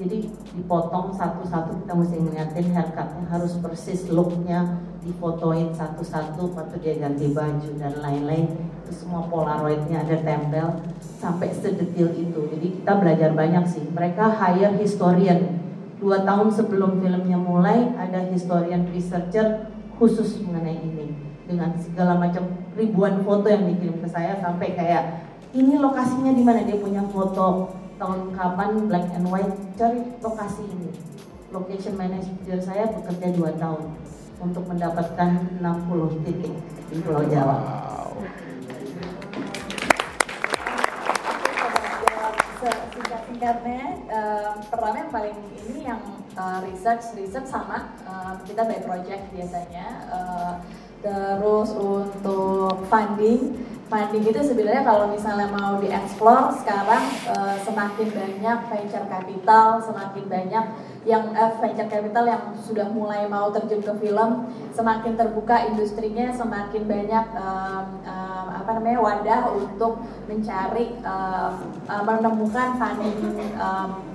Jadi 0.00 0.32
dipotong 0.56 1.12
satu-satu 1.12 1.84
kita 1.84 1.92
mesti 1.92 2.16
ngeliatin 2.16 2.72
haircutnya 2.72 3.24
harus 3.28 3.60
persis 3.60 4.08
looknya 4.08 4.80
difotoin 5.04 5.76
satu-satu 5.76 6.56
waktu 6.56 6.76
dia 6.80 6.94
ganti 6.96 7.28
baju 7.28 7.70
dan 7.76 8.00
lain-lain. 8.00 8.48
Itu 8.80 9.04
semua 9.04 9.28
polaroidnya 9.28 10.00
ada 10.00 10.16
tempel 10.24 10.80
sampai 11.20 11.52
sedetil 11.52 12.16
itu. 12.16 12.40
Jadi 12.48 12.80
kita 12.80 12.96
belajar 12.96 13.36
banyak 13.36 13.64
sih. 13.68 13.84
Mereka 13.92 14.40
hire 14.40 14.80
historian. 14.80 15.60
Dua 16.00 16.24
tahun 16.24 16.48
sebelum 16.48 17.04
filmnya 17.04 17.36
mulai 17.36 17.92
ada 18.00 18.24
historian 18.32 18.88
researcher 18.88 19.68
khusus 20.00 20.40
mengenai 20.40 20.80
ini 20.80 21.29
dengan 21.50 21.74
segala 21.74 22.14
macam 22.14 22.46
ribuan 22.78 23.26
foto 23.26 23.50
yang 23.50 23.66
dikirim 23.66 23.98
ke 23.98 24.06
saya 24.06 24.38
sampai 24.38 24.78
kayak 24.78 25.26
ini 25.50 25.74
lokasinya 25.82 26.30
di 26.30 26.46
mana 26.46 26.62
dia 26.62 26.78
punya 26.78 27.02
foto 27.10 27.74
tahun 27.98 28.30
kapan 28.38 28.86
black 28.86 29.06
and 29.18 29.26
white 29.26 29.50
cari 29.74 30.00
lokasi 30.22 30.62
ini 30.62 30.94
location 31.50 31.98
manager 31.98 32.58
saya 32.62 32.86
bekerja 32.94 33.34
dua 33.34 33.50
tahun 33.58 33.90
untuk 34.40 34.64
mendapatkan 34.70 35.60
60 35.60 36.24
titik 36.24 36.54
di 36.88 36.96
Pulau 37.04 37.28
Jawa. 37.28 37.58
Singkat-singkatnya, 42.90 43.84
uh, 44.08 44.52
pertama 44.68 44.96
yang 45.00 45.12
paling 45.12 45.36
ini 45.68 45.80
yang 45.88 46.00
uh, 46.36 46.60
research 46.64 47.16
research 47.16 47.48
sama 47.48 47.92
uh, 48.04 48.36
kita 48.48 48.64
by 48.64 48.80
project 48.84 49.28
biasanya. 49.32 49.86
Uh, 50.08 50.52
terus 51.00 51.72
untuk 51.72 52.84
funding 52.92 53.70
funding 53.90 54.22
itu 54.22 54.40
sebenarnya 54.46 54.86
kalau 54.86 55.10
misalnya 55.10 55.50
mau 55.50 55.82
dieksplor 55.82 56.54
sekarang 56.62 57.02
uh, 57.26 57.58
semakin 57.66 58.06
banyak 58.14 58.58
venture 58.70 59.06
capital, 59.10 59.82
semakin 59.82 60.24
banyak 60.30 60.64
yang 61.02 61.34
uh, 61.34 61.58
venture 61.58 61.90
capital 61.90 62.24
yang 62.30 62.54
sudah 62.54 62.86
mulai 62.94 63.26
mau 63.26 63.50
terjun 63.50 63.82
ke 63.82 63.90
film, 63.98 64.46
semakin 64.70 65.18
terbuka 65.18 65.66
industrinya, 65.66 66.30
semakin 66.30 66.86
banyak 66.86 67.26
um, 67.34 67.84
um, 68.06 68.46
apa 68.54 68.70
namanya 68.78 69.02
wadah 69.02 69.42
untuk 69.58 70.06
mencari 70.30 70.94
um, 71.02 71.52
uh, 71.90 72.02
menemukan 72.06 72.78
funding 72.78 73.18
um, 73.58 74.09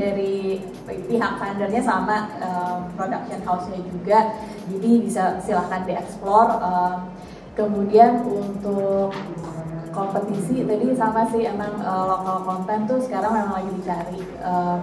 dari 0.00 0.64
pihak 0.88 1.32
fundernya 1.36 1.82
sama 1.84 2.32
um, 2.40 2.88
production 2.96 3.44
house-nya 3.44 3.84
juga, 3.92 4.32
jadi 4.72 4.90
bisa 5.04 5.24
silahkan 5.44 5.84
dieksplor. 5.84 6.48
Um, 6.64 6.98
Kemudian 7.50 8.24
untuk 8.24 9.10
kompetisi 9.90 10.62
tadi 10.64 10.94
sama 10.94 11.26
sih 11.28 11.44
emang 11.44 11.82
uh, 11.82 12.06
lokal 12.08 12.46
konten 12.46 12.86
tuh 12.86 13.02
sekarang 13.02 13.36
memang 13.36 13.54
lagi 13.60 13.70
dicari 13.74 14.22
uh, 14.40 14.78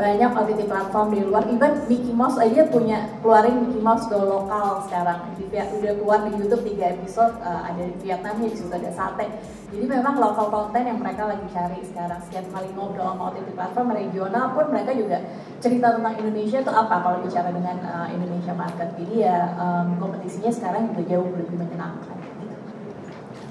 banyak 0.00 0.30
OTT 0.32 0.60
platform 0.64 1.06
di 1.12 1.20
luar. 1.20 1.44
Even 1.52 1.84
Mickey 1.84 2.12
Mouse 2.16 2.40
aja 2.40 2.64
punya 2.72 3.04
keluarin 3.20 3.68
Mickey 3.68 3.84
Mouse 3.84 4.08
Go 4.08 4.24
lokal 4.24 4.80
sekarang. 4.88 5.28
Di, 5.36 5.44
udah 5.52 5.92
keluar 6.00 6.24
di 6.24 6.40
YouTube 6.40 6.64
tiga 6.64 6.96
episode 6.96 7.36
uh, 7.44 7.68
ada 7.68 7.84
di 7.84 7.92
Vietnam 8.00 8.40
ya 8.40 8.50
juga 8.56 8.80
ada 8.80 8.90
sate. 8.96 9.28
Jadi 9.70 9.84
memang 9.86 10.16
lokal 10.16 10.48
konten 10.48 10.82
yang 10.88 10.98
mereka 10.98 11.28
lagi 11.28 11.44
cari 11.52 11.84
sekarang. 11.84 12.18
Setiap 12.24 12.48
kali 12.48 12.72
ngobrol 12.72 13.12
sama 13.12 13.22
OTT 13.28 13.48
platform 13.52 13.92
regional 13.92 14.44
pun 14.56 14.66
mereka 14.72 14.96
juga 14.96 15.20
cerita 15.60 15.92
tentang 15.92 16.16
Indonesia 16.16 16.58
itu 16.64 16.72
apa. 16.72 16.94
Kalau 17.04 17.18
bicara 17.20 17.52
dengan 17.52 17.76
uh, 17.84 18.08
Indonesia 18.08 18.56
market. 18.56 18.88
Jadi 18.96 19.14
ya 19.20 19.52
um, 19.60 20.00
kompetisinya 20.00 20.48
sekarang 20.48 20.96
juga 20.96 21.02
jauh 21.12 21.28
lebih 21.36 21.60
menyenangkan 21.60 22.19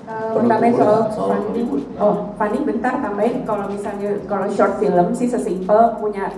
Uh, 0.10 0.42
tambahin 0.42 0.74
soal, 0.74 1.06
funding, 1.14 1.86
oh 2.02 2.34
funding 2.34 2.66
bentar 2.66 2.98
tambahin 2.98 3.46
kalau 3.46 3.70
misalnya 3.70 4.18
kalau 4.26 4.50
short 4.50 4.82
film 4.82 5.14
sih 5.14 5.30
sesimpel 5.30 6.02
punya 6.02 6.34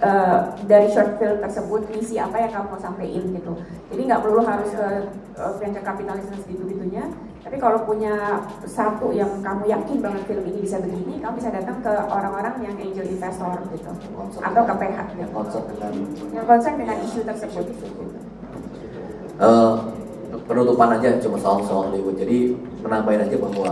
uh, 0.00 0.56
dari 0.64 0.88
short 0.88 1.20
film 1.20 1.36
tersebut 1.44 1.92
misi 1.92 2.16
apa 2.16 2.40
yang 2.40 2.56
kamu 2.56 2.72
mau 2.72 2.80
sampaikan 2.80 3.28
gitu. 3.36 3.52
Jadi 3.92 4.00
nggak 4.08 4.22
perlu 4.24 4.40
harus 4.40 4.72
ke 4.72 4.88
uh, 5.36 5.52
venture 5.60 5.84
capitalism 5.84 6.40
gitu 6.48 6.64
gitunya. 6.64 7.04
Tapi 7.44 7.60
kalau 7.60 7.84
punya 7.84 8.48
satu 8.64 9.12
yang 9.12 9.28
kamu 9.44 9.68
yakin 9.68 10.00
banget 10.00 10.22
film 10.24 10.44
ini 10.48 10.58
bisa 10.64 10.80
begini, 10.80 11.20
kamu 11.20 11.36
bisa 11.36 11.52
datang 11.52 11.84
ke 11.84 11.92
orang-orang 12.08 12.64
yang 12.64 12.74
angel 12.80 13.04
investor 13.04 13.60
gitu, 13.76 13.92
atau 14.40 14.62
ke 14.64 14.74
PH 14.80 14.98
yang 15.20 15.30
konsep 15.36 15.62
dengan 15.68 15.92
yang 16.32 16.46
konsep 16.48 16.72
dengan 16.80 16.96
isu 17.04 17.20
tersebut. 17.28 17.66
Uh, 19.36 19.91
penutupan 20.46 20.98
aja 20.98 21.18
cuma 21.22 21.36
soal 21.38 21.62
soal 21.64 21.90
Hollywood. 21.90 22.18
Jadi 22.18 22.56
menambahin 22.82 23.24
aja 23.26 23.36
bahwa 23.38 23.70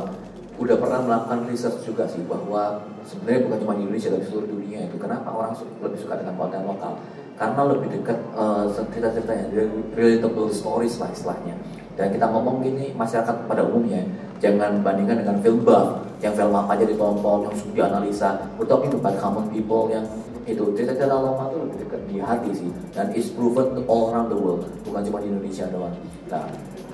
udah 0.61 0.77
pernah 0.77 1.01
melakukan 1.01 1.41
riset 1.49 1.75
juga 1.83 2.05
sih 2.05 2.21
bahwa 2.29 2.85
sebenarnya 3.09 3.49
bukan 3.49 3.59
cuma 3.65 3.73
di 3.79 3.83
Indonesia 3.89 4.11
tapi 4.13 4.25
seluruh 4.29 4.49
dunia 4.49 4.81
itu. 4.87 4.97
Kenapa 5.01 5.29
orang 5.33 5.53
lebih 5.57 5.99
suka 5.99 6.15
dengan 6.21 6.35
konten 6.37 6.63
lokal? 6.69 6.93
Karena 7.41 7.63
lebih 7.73 7.89
dekat 7.89 8.19
uh, 8.37 8.69
cerita-ceritanya 8.69 9.49
relatable 9.97 10.53
stories 10.53 11.01
lah 11.01 11.09
istilahnya. 11.09 11.57
Dan 11.97 12.13
kita 12.13 12.29
ngomong 12.29 12.61
gini 12.61 12.93
masyarakat 12.93 13.49
pada 13.49 13.65
umumnya 13.65 14.05
jangan 14.41 14.81
bandingkan 14.81 15.21
dengan 15.21 15.37
film 15.45 15.61
buff 15.63 16.01
yang 16.25 16.33
film 16.33 16.53
apa 16.57 16.73
aja 16.77 16.85
ditonton 16.89 17.49
yang 17.49 17.55
sudah 17.57 17.75
dianalisa 17.77 18.29
we're 18.57 18.69
talking 18.69 18.93
about 18.93 19.17
common 19.21 19.45
people 19.53 19.89
yang 19.93 20.05
itu 20.49 20.65
cerita-cerita 20.73 21.17
lama 21.17 21.53
itu 21.53 21.57
lebih 21.61 21.77
dekat 21.85 22.01
di 22.09 22.17
hati 22.21 22.51
sih. 22.57 22.71
Dan 22.97 23.13
is 23.13 23.29
proven 23.33 23.85
all 23.85 24.13
around 24.13 24.33
the 24.33 24.39
world. 24.39 24.65
Bukan 24.87 25.01
cuma 25.05 25.19
di 25.21 25.29
Indonesia 25.29 25.69
doang. 25.69 25.95
Nah 26.33 26.45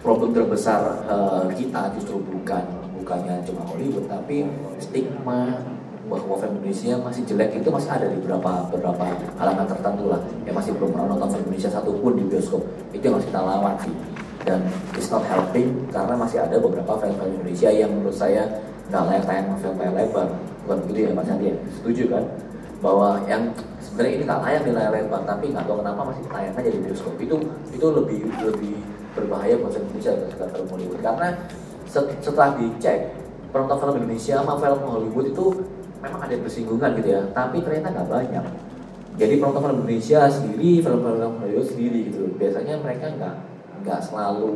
problem 0.03 0.31
terbesar 0.35 1.03
uh, 1.07 1.47
kita 1.55 1.91
justru 1.99 2.23
bukan 2.23 2.63
bukannya 3.03 3.43
cuma 3.47 3.63
Hollywood 3.67 4.07
tapi 4.07 4.47
stigma 4.79 5.63
bahwa 6.07 6.39
film 6.39 6.63
Indonesia 6.63 6.95
masih 7.03 7.23
jelek 7.27 7.59
itu 7.59 7.67
masih 7.67 7.91
ada 7.91 8.07
di 8.07 8.19
beberapa 8.23 8.71
beberapa 8.71 9.05
kalangan 9.39 9.67
tertentu 9.67 10.05
lah. 10.11 10.21
Yang 10.47 10.57
masih 10.63 10.71
belum 10.79 10.91
pernah 10.95 11.07
nonton 11.15 11.29
film 11.35 11.45
Indonesia 11.51 11.71
satupun 11.71 12.13
di 12.15 12.25
bioskop. 12.27 12.63
Itu 12.95 13.03
yang 13.11 13.15
harus 13.19 13.27
kita 13.27 13.41
lawan 13.43 13.75
sih. 13.83 13.95
Dan 14.47 14.63
it's 14.95 15.11
not 15.11 15.27
helping 15.27 15.75
karena 15.91 16.15
masih 16.15 16.39
ada 16.39 16.57
beberapa 16.63 16.95
film-film 17.03 17.43
Indonesia 17.43 17.71
yang 17.75 17.91
menurut 17.91 18.15
saya 18.15 18.47
nggak 18.87 19.03
layak 19.11 19.25
tayang 19.27 19.47
film 19.59 19.77
layar 19.83 19.95
lebar. 19.99 20.29
Bukan 20.63 20.77
begitu 20.87 20.99
ya 21.07 21.11
Mas 21.15 21.31
Andi 21.31 21.47
ya? 21.51 21.57
Setuju 21.75 22.05
kan 22.11 22.25
bahwa 22.87 23.19
yang 23.27 23.51
sebenarnya 23.83 24.13
ini 24.15 24.23
nggak 24.31 24.41
layak 24.47 24.63
di 24.63 24.71
layar 24.71 24.93
lebar 24.95 25.23
tapi 25.27 25.51
nggak 25.51 25.67
tahu 25.67 25.83
kenapa 25.83 26.01
masih 26.07 26.23
tayang 26.31 26.55
aja 26.55 26.71
di 26.71 26.81
bioskop. 26.87 27.15
Itu 27.19 27.37
itu 27.75 27.87
lebih 27.91 28.19
lebih 28.47 28.75
berbahaya 29.19 29.59
buat 29.59 29.75
Indonesia 29.75 30.15
ketika 30.15 30.47
film 30.55 30.67
Hollywood. 30.71 31.01
Karena 31.03 31.29
setelah 32.23 32.55
dicek 32.55 33.11
penonton 33.51 33.77
film 33.83 33.95
Indonesia 33.99 34.35
sama 34.39 34.55
film 34.63 34.81
Hollywood 34.87 35.27
itu 35.35 35.47
memang 35.99 36.21
ada 36.23 36.37
bersinggungan 36.39 36.91
gitu 37.03 37.09
ya. 37.11 37.23
Tapi 37.35 37.57
ternyata 37.67 37.89
nggak 37.91 38.09
banyak. 38.09 38.45
Jadi 39.19 39.35
penonton 39.43 39.61
film 39.67 39.77
Indonesia 39.83 40.21
sendiri 40.31 40.71
film-film 40.87 41.33
Hollywood 41.43 41.67
sendiri 41.67 41.99
gitu. 42.15 42.23
Biasanya 42.39 42.75
mereka 42.87 43.11
nggak 43.19 43.35
nggak 43.83 44.01
selalu 44.07 44.47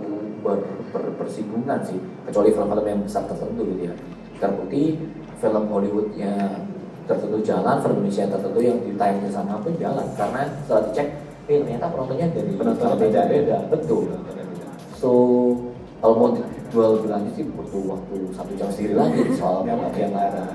ber, 0.46 0.62
ber, 0.94 1.02
bersinggungan 1.18 1.82
sih. 1.82 1.98
Kecuali 2.30 2.54
film-film 2.54 2.86
yang 2.86 3.02
besar 3.02 3.26
tertentu 3.26 3.66
gitu 3.74 3.90
ya. 3.90 3.94
Terbukti 4.38 5.02
film 5.42 5.64
Hollywoodnya 5.66 6.62
tertentu 7.10 7.38
jalan 7.42 7.82
film 7.82 7.96
Indonesia 7.98 8.24
tertentu 8.30 8.60
yang 8.62 8.78
ditayangnya 8.86 9.30
sama 9.34 9.58
pun 9.58 9.74
jalan. 9.82 10.06
Karena 10.14 10.46
setelah 10.62 10.82
dicek 10.86 11.08
eh, 11.50 11.58
ternyata 11.66 11.86
penontonnya 11.90 12.26
dari 12.30 12.52
penonton 12.54 12.94
beda 12.94 13.20
beda. 13.26 13.58
Betul. 13.66 14.04
So 14.94 15.10
kalau 15.98 16.14
mau 16.16 16.28
jual 16.70 16.90
lebih 17.02 17.10
lanjut 17.10 17.32
sih 17.34 17.44
butuh 17.50 17.82
waktu 17.98 18.16
satu 18.32 18.52
jam 18.54 18.68
sendiri 18.70 18.94
lagi 18.94 19.20
soal 19.38 19.66
pembagian 19.66 20.14
layar. 20.14 20.46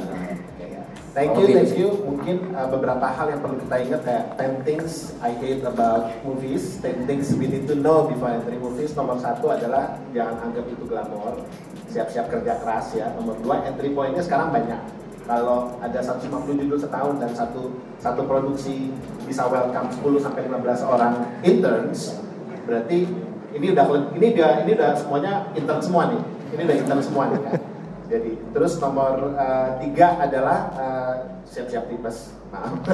Thank 1.16 1.40
you, 1.40 1.48
thank 1.48 1.80
you. 1.80 1.96
Mungkin 2.04 2.52
uh, 2.52 2.68
beberapa 2.68 3.08
hal 3.08 3.32
yang 3.32 3.40
perlu 3.40 3.56
kita 3.64 3.76
ingat 3.88 4.02
kayak 4.04 4.24
10 4.36 4.68
things 4.68 5.16
I 5.24 5.32
hate 5.40 5.64
about 5.64 6.12
movies, 6.28 6.76
10 6.84 7.08
things 7.08 7.32
we 7.40 7.48
need 7.48 7.72
to 7.72 7.76
know 7.80 8.04
before 8.04 8.36
entering 8.36 8.60
movies. 8.60 8.92
Nomor 9.00 9.16
satu 9.24 9.48
adalah 9.48 9.96
jangan 10.12 10.44
anggap 10.44 10.68
itu 10.68 10.84
glamor, 10.84 11.40
siap-siap 11.88 12.28
kerja 12.28 12.60
keras 12.60 12.92
ya. 13.00 13.16
Nomor 13.16 13.40
dua, 13.40 13.64
entry 13.64 13.96
pointnya 13.96 14.28
sekarang 14.28 14.52
banyak. 14.52 15.05
Kalau 15.26 15.74
ada 15.82 16.00
150 16.06 16.30
judul 16.54 16.78
setahun 16.78 17.18
dan 17.18 17.34
satu 17.34 17.74
satu 17.98 18.30
produksi 18.30 18.94
bisa 19.26 19.50
welcome 19.50 19.90
10 19.90 20.22
sampai 20.22 20.46
15 20.46 20.86
orang 20.86 21.14
interns, 21.42 22.22
berarti 22.70 23.10
ini 23.58 23.74
udah 23.74 23.86
ini 24.14 24.26
udah 24.38 24.52
ini 24.62 24.72
udah 24.78 24.92
semuanya 24.94 25.50
intern 25.58 25.82
semua 25.82 26.14
nih. 26.14 26.22
Ini 26.54 26.62
udah 26.70 26.78
intern 26.78 27.02
semua 27.02 27.24
nih 27.34 27.42
kan. 27.42 27.54
Jadi 28.14 28.32
terus 28.54 28.78
nomor 28.78 29.34
uh, 29.34 29.70
tiga 29.82 30.14
adalah 30.22 30.70
uh, 30.78 31.14
siap-siap 31.50 31.90
tipes, 31.90 32.30
maaf. 32.54 32.78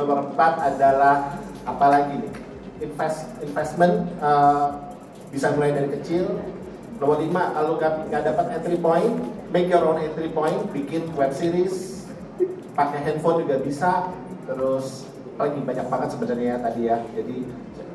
nomor 0.00 0.32
empat 0.32 0.54
adalah 0.64 1.36
apa 1.68 1.86
lagi 1.92 2.24
nih? 2.24 2.32
Invest 2.88 3.28
investment 3.44 4.08
uh, 4.24 4.96
bisa 5.28 5.52
mulai 5.52 5.76
dari 5.76 5.92
kecil. 6.00 6.40
Nomor 6.96 7.20
lima 7.20 7.52
kalau 7.52 7.76
nggak 7.76 8.22
dapat 8.32 8.46
entry 8.56 8.80
point, 8.80 9.41
make 9.52 9.68
your 9.68 9.84
own 9.84 10.00
entry 10.00 10.32
point, 10.32 10.72
bikin 10.72 11.12
web 11.12 11.30
series, 11.36 12.08
pakai 12.72 13.04
handphone 13.04 13.44
juga 13.44 13.60
bisa. 13.60 14.08
Terus 14.48 15.06
lagi 15.36 15.60
banyak 15.60 15.86
banget 15.86 16.08
sebenarnya 16.16 16.54
tadi 16.64 16.88
ya. 16.88 16.98
Jadi 17.12 17.36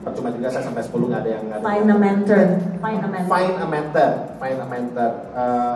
percuma 0.06 0.30
juga 0.32 0.48
saya 0.54 0.64
sampai 0.64 0.86
10 0.86 1.10
nggak 1.12 1.22
ada 1.26 1.32
yang 1.34 1.44
nggak 1.50 1.60
Find 1.66 1.90
a 1.90 1.98
mentor. 1.98 2.46
Find 2.80 3.02
a 3.02 3.10
mentor. 3.10 3.28
Find 3.28 3.56
a 3.58 3.68
mentor. 3.68 4.10
Find 4.40 4.60
a 4.62 4.68
mentor. 4.70 5.12
Uh, 5.34 5.76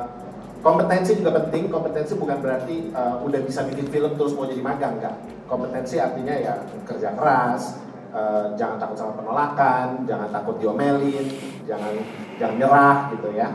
kompetensi 0.62 1.12
juga 1.18 1.32
penting. 1.42 1.68
Kompetensi 1.68 2.14
bukan 2.16 2.38
berarti 2.40 2.94
uh, 2.94 3.26
udah 3.26 3.42
bisa 3.44 3.66
bikin 3.66 3.90
film 3.90 4.16
terus 4.16 4.32
mau 4.38 4.46
jadi 4.46 4.62
magang 4.64 5.02
nggak. 5.02 5.16
Kompetensi 5.50 6.00
artinya 6.00 6.32
ya 6.32 6.64
kerja 6.88 7.12
keras, 7.12 7.76
uh, 8.16 8.56
jangan 8.56 8.80
takut 8.80 8.96
sama 8.96 9.20
penolakan, 9.20 10.08
jangan 10.08 10.32
takut 10.32 10.56
diomelin, 10.64 11.28
jangan 11.68 11.92
jangan 12.40 12.56
nyerah 12.56 12.98
gitu 13.18 13.30
ya. 13.36 13.50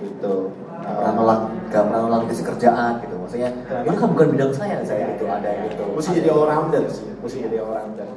Gitu. 0.00 0.63
Uh, 0.82 1.10
nolak, 1.14 1.40
gak 1.70 1.86
pernah 1.86 2.00
nolak 2.10 2.28
isi 2.34 2.42
kerjaan 2.42 2.98
gitu. 3.00 3.14
Maksudnya 3.14 3.50
ini 3.86 3.96
kan 3.96 4.08
bukan 4.10 4.28
bidang 4.34 4.52
saya, 4.52 4.82
saya 4.82 5.14
itu 5.14 5.24
ada 5.24 5.50
gitu. 5.70 5.84
Mesti 5.94 6.10
jadi 6.18 6.28
all 6.34 6.44
rounder 6.50 6.84
sih, 6.90 7.08
mesti 7.22 7.38
jadi 7.46 7.56
all 7.62 7.72
rounder. 7.78 8.08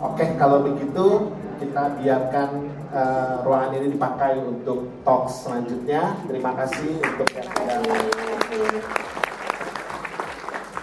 Oke, 0.00 0.24
kalau 0.38 0.62
begitu 0.62 1.32
kita 1.56 1.82
biarkan 1.96 2.48
uh, 2.92 3.40
ruangan 3.44 3.72
ini 3.80 3.96
dipakai 3.96 4.40
untuk 4.44 4.88
talk 5.02 5.28
selanjutnya. 5.28 6.16
Terima 6.28 6.52
kasih 6.52 7.00
untuk 7.00 7.28
yang. 7.32 7.48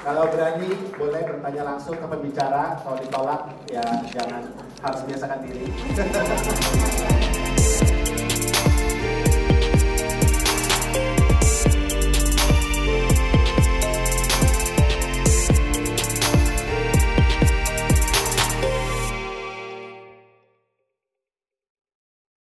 Kalau 0.03 0.27
berani 0.27 0.67
boleh 0.99 1.21
bertanya 1.23 1.63
langsung 1.63 1.95
ke 1.95 2.03
pembicara. 2.03 2.75
Kalau 2.83 2.97
ditolak 2.99 3.41
ya 3.71 3.85
jangan 4.11 4.43
harus 4.83 5.01
biasakan 5.07 5.39
diri. 5.47 5.65